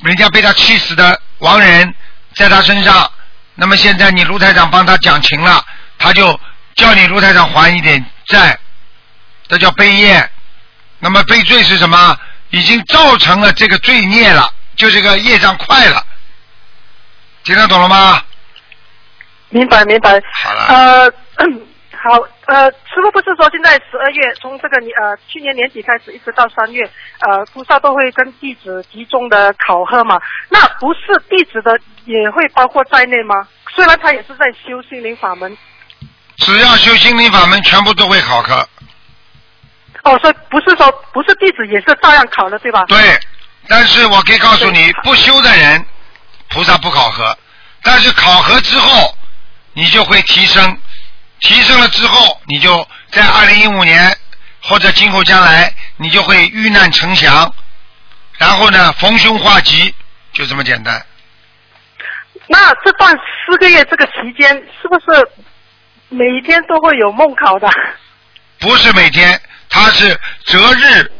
[0.03, 1.95] 人家被他气死的亡人，
[2.35, 3.11] 在他身上。
[3.55, 5.65] 那么现在你卢台长帮他讲情了，
[5.99, 6.39] 他就
[6.77, 8.59] 叫你卢台长还一点债，
[9.49, 10.31] 这叫背业。
[11.01, 12.19] 那么背罪是什么？
[12.51, 16.03] 已经造成了这个罪孽了，就这个业障快了。
[17.45, 18.23] 听得懂了吗？
[19.51, 20.19] 明白明白。
[20.43, 20.65] 好了。
[20.67, 21.13] 呃，
[21.93, 26.83] 好，呃，师傅不是说现在十二月从这个年呃去年年底开始一直到三月，
[27.21, 30.19] 呃，菩萨都会跟弟子集中的考核嘛？
[30.49, 33.47] 那不是弟子的也会包括在内吗？
[33.77, 35.57] 虽然他也是在修心灵法门。
[36.39, 38.67] 只要修心灵法门，全部都会考核。
[40.09, 42.85] 哦，所以不是说不是弟子也是照样考的，对吧？
[42.89, 42.99] 对，
[43.69, 45.85] 但是我可以告诉你，不修的人，
[46.49, 47.37] 菩萨不考核，
[47.83, 49.15] 但是考核之后，
[49.75, 50.79] 你就会提升，
[51.41, 54.17] 提升了之后，你就在二零一五年
[54.63, 57.53] 或者今后将来，你就会遇难成祥，
[58.39, 59.95] 然后呢，逢凶化吉，
[60.33, 61.05] 就这么简单。
[62.47, 63.15] 那这段
[63.45, 64.49] 四个月这个期间，
[64.81, 65.29] 是不是
[66.09, 67.69] 每天都会有梦考的？
[68.59, 71.13] 不是每天，他是择日，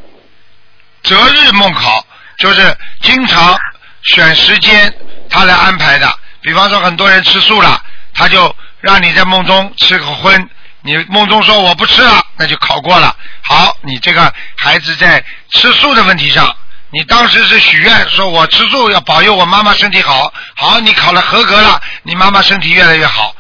[1.03, 2.05] 择日梦考，
[2.39, 3.59] 就是经常
[4.03, 4.93] 选时间
[5.29, 6.19] 他来安排的。
[6.41, 7.83] 比方说，很多人吃素了，
[8.15, 10.49] 他就让你在梦中吃个荤，
[10.83, 13.15] 你梦中说我不吃了，那就考过了。
[13.43, 16.57] 好，你这个孩子在吃素的问题上，
[16.91, 23.35] 你当时是许愿说我吃素要保佑我妈妈身体好，好，你考了合格了，你妈妈身体越来越好，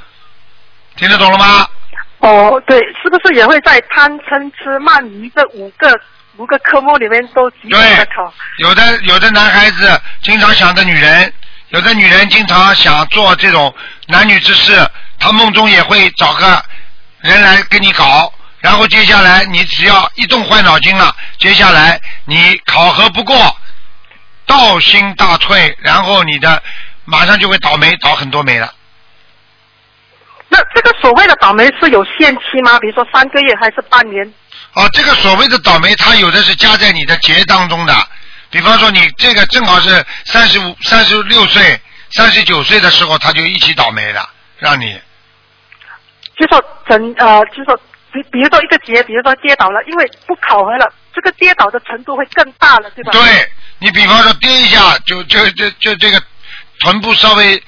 [0.97, 1.66] 听得懂了吗？
[2.19, 5.99] 哦，对，是不是也会在贪嗔痴慢疑这五个
[6.36, 8.32] 五个科目里面都集中的考？
[8.59, 11.32] 有的有的男孩子经常想着女人，
[11.69, 13.73] 有的女人经常想做这种
[14.09, 14.85] 男女之事，
[15.19, 16.62] 她梦中也会找个
[17.20, 23.57] 人来跟你搞，然后接下来你只要一动坏脑筋了，接下来你考核不过，
[24.45, 26.61] 道心大退，然后你的
[27.05, 28.73] 马上就会倒霉，倒很多霉了。
[30.49, 32.79] 那这个所谓的倒霉是有限期吗？
[32.81, 34.27] 比如说三个月还是半年？
[34.75, 37.95] 哦，这个所谓的倒霉，它有的是加在你的节当中的。
[38.51, 41.79] 比方说，你这个正好是三十五、三十六岁、
[42.12, 44.27] 三十九岁的时候，他就一起倒霉了，
[44.59, 44.99] 让你。
[46.39, 47.77] 就说整呃，就说
[48.12, 53.12] 比比如说一个节，比如说跌倒了，因为不考核了，这个跌倒的程度会更大了，对吧？
[53.12, 53.20] 对
[53.81, 56.23] 你比方说跌一下，就就就就这个
[56.81, 57.62] 臀部稍微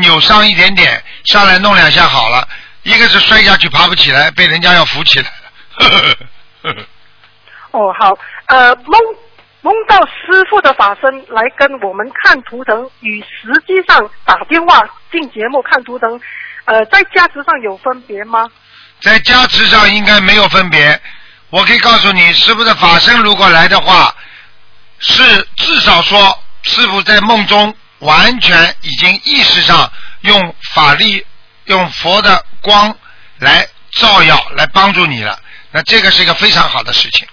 [0.00, 2.48] 扭伤一点点，上来弄两下好了。
[2.82, 6.74] 一个是摔下去爬不起来，被人家要扶起来了。
[7.72, 8.16] 哦，好，
[8.46, 9.00] 呃，梦
[9.60, 16.20] 梦到师傅的法身来跟我们看图腾，与实际上打电话进节目看图腾，
[16.64, 18.48] 呃，在价值上有分别吗？
[19.00, 20.98] 在加持上应该没有分别。
[21.50, 24.14] 我可以告诉你，师傅的法身如果来的话，
[24.98, 25.22] 是
[25.56, 29.90] 至少说师傅在梦中完全已经意识上
[30.20, 31.24] 用法力、
[31.64, 32.96] 用佛的光
[33.38, 35.38] 来照耀、来帮助你了。
[35.70, 37.26] 那这个是一个非常好的事情。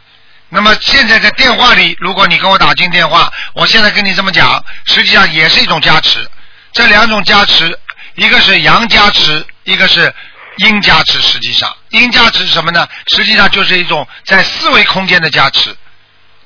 [0.49, 6.29] 那么现在在电话里，如果你跟我打进电话，我现在跟你这么讲，实际上也是一种加持。
[6.71, 7.79] 这两种加持，
[8.15, 10.13] 一个是阳加持，一个是
[10.57, 11.19] 阴加持。
[11.21, 12.87] 实际上，阴加持是什么呢？
[13.15, 15.75] 实际上就是一种在四维空间的加持，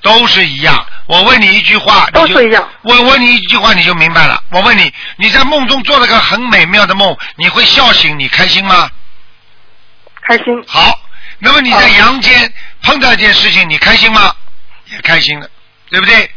[0.08, 0.88] 都是一样。
[1.06, 2.66] 我问你一句话，都是一样。
[2.82, 4.42] 我问你一句话，你就明白了。
[4.52, 8.90] 我问你，你在梦中做了个很美妙的梦，你会笑醒，你开心吗？
[10.22, 10.46] 开心。
[10.66, 10.98] 好，
[11.40, 12.54] 那么你在阳间
[12.84, 14.34] 碰到一件事情，你开心吗？
[14.90, 15.50] 也开心的，
[15.90, 16.32] 对不对？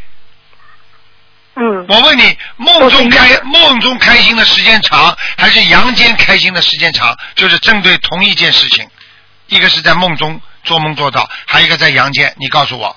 [1.55, 1.87] 嗯。
[1.89, 7.17] 我问你，梦中开梦中开心的时间长，还是阳间开心的时间长？
[7.37, 8.85] 就是针对同一件事情，
[9.47, 12.35] 一个是在梦中做梦做到，还有一个在阳间。
[12.37, 12.97] 你告诉我，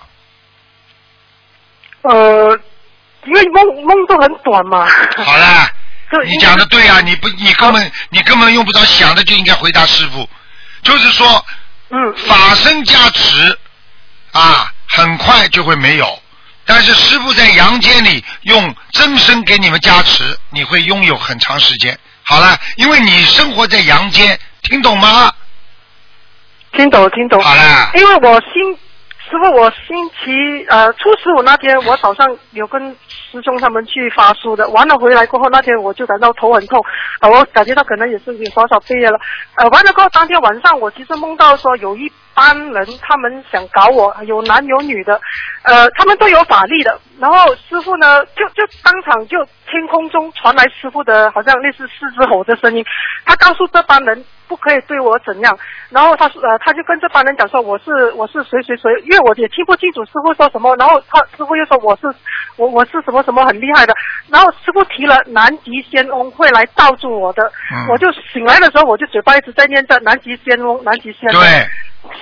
[2.03, 2.59] 呃，
[3.25, 4.87] 因为梦梦都很短嘛。
[5.17, 5.67] 好了，
[6.25, 10.29] 你讲的对啊，你不，你根本你根本用不着想的就应该回答师傅，
[10.83, 11.45] 就是说，
[11.89, 13.57] 嗯，法身加持
[14.33, 16.19] 啊，很快就会没有。
[16.65, 21.97] 但是师傅在阳间里用真身给你们加持，你会拥有很长时间。
[22.23, 25.33] 好了，因为你生活在阳间，听懂吗？
[26.71, 27.41] 听懂，听懂。
[27.41, 27.91] 好了。
[27.95, 28.77] 因为我星
[29.33, 32.95] 师傅，我星期呃初十五那天，我早上有跟
[33.33, 36.79] 师兄他们去发书的，完了回来过后那天我就感到头很痛，
[37.19, 39.19] 呃，我感觉到可能也是有多少背了，
[39.55, 45.19] 呃，完了过后当天晚上我其实梦到说有一班人他们想搞我，有男有女的，
[45.63, 52.85] 呃，他们都有法力的，然后师傅呢就就当场就天空中传来师傅的好像类似狮子吼的声音，
[53.25, 55.57] 他告诉这班人不可以对我怎样，
[55.89, 62.13] 然后他说呃他就跟这班人讲说我是我是谁谁谁，因为我也听不清楚师傅说什么，然后他师傅又说我是
[62.57, 63.93] 我我是什么什么很厉害的，
[64.29, 71.69] 然后师傅提了南极仙翁会来罩住我的，嗯我就醒来的时候我就嘴巴一直在念着南极仙翁南极仙翁，对，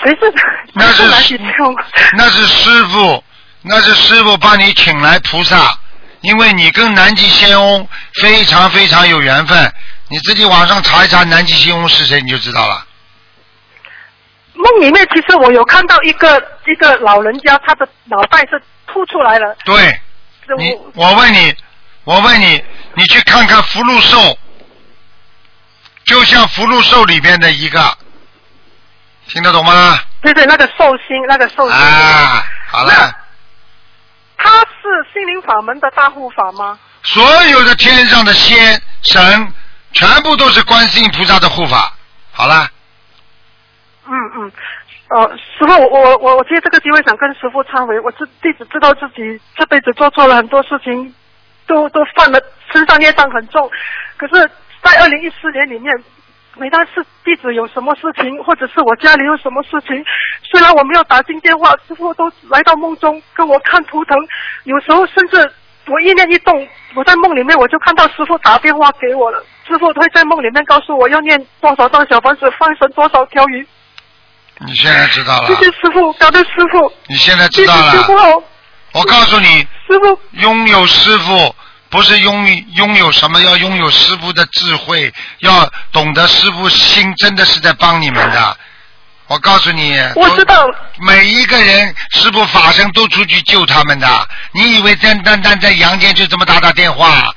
[0.03, 0.33] 谁是
[0.73, 1.75] 那是谁南极仙翁？
[2.17, 3.23] 那是师傅，
[3.63, 5.77] 那是师傅帮你请来菩萨，
[6.21, 7.87] 因为你跟南极仙翁
[8.21, 9.71] 非常非常有缘分。
[10.09, 12.85] 你自己网上查一查南极仙翁是谁，你就知道了。
[14.53, 16.37] 梦里面其实我有看到一个
[16.67, 19.55] 一个老人家，他的脑袋是凸出来了。
[19.63, 19.99] 对，是
[20.57, 21.55] 你我我问你，
[22.03, 22.63] 我问你，
[22.95, 24.37] 你去看看福禄寿，
[26.05, 27.97] 就像福禄寿里边的一个，
[29.27, 29.99] 听得懂吗？
[30.21, 31.71] 对对，那个寿星，那个寿星。
[31.71, 33.15] 啊，好了，
[34.37, 36.79] 他是心灵法门的大护法吗？
[37.03, 39.53] 所有的天上的仙神，
[39.93, 41.93] 全部都是观世音菩萨的护法。
[42.31, 42.69] 好了，
[44.05, 44.51] 嗯嗯。
[45.13, 51.13] 呃，师傅，我我我借这个机会想跟师傅忏悔，我自弟子知道自己这辈子做错了很多事情，
[51.67, 52.39] 都都犯了
[52.71, 53.69] 身上业障很重，
[54.15, 54.49] 可是，
[54.81, 55.93] 在二零一四年里面，
[56.55, 60.01] 每当是弟子有什么事情，或者是我家里有什么事情，
[60.43, 64.17] 虽然我没有打进电话，师傅都来到梦中跟我看图腾，
[64.63, 65.51] 有时候甚至
[65.87, 66.65] 我意念一动，
[66.95, 73.67] 我在梦里面我就看到师傅打电话给我了，师傅会在梦里面告诉我要念多少张小房子，放生多少条鱼。
[74.65, 75.47] 你现在知道了？
[75.47, 78.43] 谢，谢师傅，感恩师傅，你现在知道谢谢师傅
[78.93, 81.55] 我告诉你，师傅拥有师傅
[81.89, 88.57] 不是拥拥有什么，要拥有师傅的智慧，要懂得师傅心真的是在帮你们的。
[89.27, 90.65] 我告诉你，我知道，
[90.99, 94.27] 每一个人师傅法身都出去救他们的。
[94.51, 97.33] 你以为单单单在阳间就这么打打电话？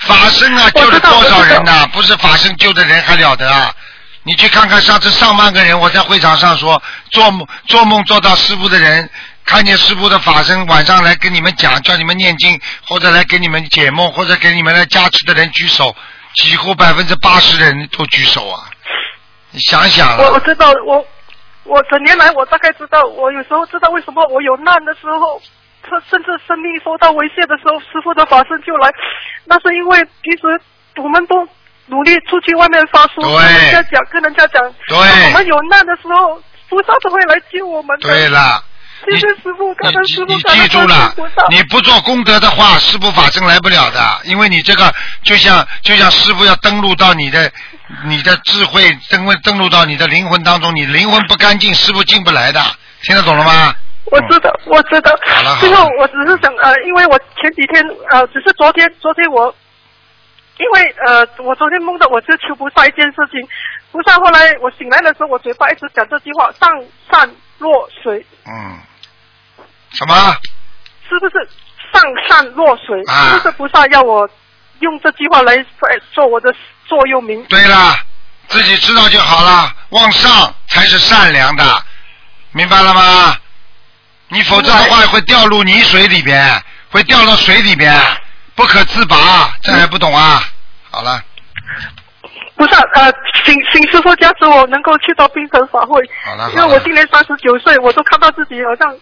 [0.00, 3.72] 法身啊，救了多少人呐、不是法身救的人还了得啊！
[4.24, 6.80] 你去看看上次上万个人，我在会场上说，
[7.10, 9.08] 做梦做梦做到师傅的人，
[9.44, 15.94] 看见师傅的法身晚上来跟你们讲，叫你们念经，或者来给你们解梦，或者给你们来加持的人举手，
[16.34, 18.70] 几乎百分之八十的人都举手啊！
[19.50, 21.04] 你想想，我我知道，我
[21.64, 25.42] 我整年来我大概知道，我有时候知道为什么我有难的时候，
[25.82, 28.88] 甚甚至生命受到威胁的时候，师傅的法身就来，
[29.46, 30.60] 那是因为平时
[31.02, 31.44] 我们都
[31.92, 34.96] 努力出去外面发书，跟人家讲，跟人家讲，对。
[34.96, 36.40] 我们有难的时候，
[36.70, 38.08] 菩萨都会来救我们的。
[38.08, 38.64] 对了，
[39.04, 41.14] 谢谢师傅，感恩师傅，你记住了。
[41.50, 44.90] 你不做功德的话，师傅法身来不了的，因为你这个
[45.22, 47.52] 就像就像师傅要登录到你的
[48.06, 52.60] 你的智慧登登录到你的灵魂当中，你灵魂不干净，师傅进不来的，
[53.02, 53.74] 听得懂了吗？
[54.10, 55.10] 我知道，我知道。
[55.26, 55.60] 好了好了。
[55.60, 59.54] 最后，我只是想呃，因为我前几天呃，只是昨天，昨天我，
[60.62, 63.40] 因为呃，我昨天梦到我就求菩萨一件事情，
[63.90, 66.70] 菩萨后来我醒来的时候，我嘴巴一直讲这句话：上
[67.10, 67.28] 善
[67.58, 68.78] 若水，嗯，
[69.92, 70.36] 什么？
[71.08, 71.48] 是不是
[71.92, 73.02] 上善若水？
[73.08, 74.28] 啊是不是菩萨要我
[74.78, 76.54] 用这句话来来做我的
[76.86, 77.44] 座右铭？
[77.46, 77.98] 对了，
[78.46, 81.84] 自己知道就好了，往上才是善良的，
[82.52, 83.36] 明白了吗？
[84.28, 88.00] 你否则的话会掉入泥水里边，会掉到水里边，
[88.54, 90.42] 不可自拔，这还不懂啊？
[90.92, 91.20] 好了，
[92.54, 93.12] 不是啊呃，
[93.44, 98.94] 请请师傅加持我能够去到冰城法会，好了，因为我今年三十九岁，我都看到自己好像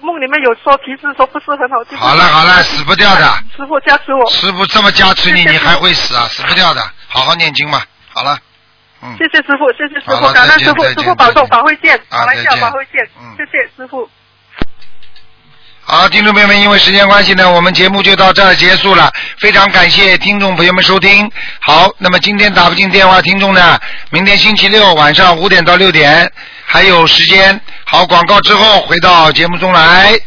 [0.00, 1.84] 梦里面有说提示说不是很好。
[1.84, 3.22] 就是好了好了，死不掉的。
[3.54, 4.26] 师傅加持我。
[4.30, 6.24] 师傅这么加持你，你还会死啊？
[6.30, 7.82] 死不掉的，好好念经嘛。
[8.14, 8.38] 好了，
[9.02, 14.08] 嗯，谢谢师傅，谢谢师傅，感恩师傅，师傅保重，法会见，啊马来西亚再见法会见嗯，谢谢师傅。
[15.86, 19.12] 好，听众朋友们，因为时间关系呢，我们节目就到这儿结束了。
[19.38, 21.30] 非常感谢听众朋友们收听。
[21.60, 23.78] 好，那么今天打不进电话，听众呢，
[24.08, 26.32] 明天星期六晚上五点到六点
[26.64, 27.60] 还有时间。
[27.84, 30.18] 好，广告之后回到节目中来。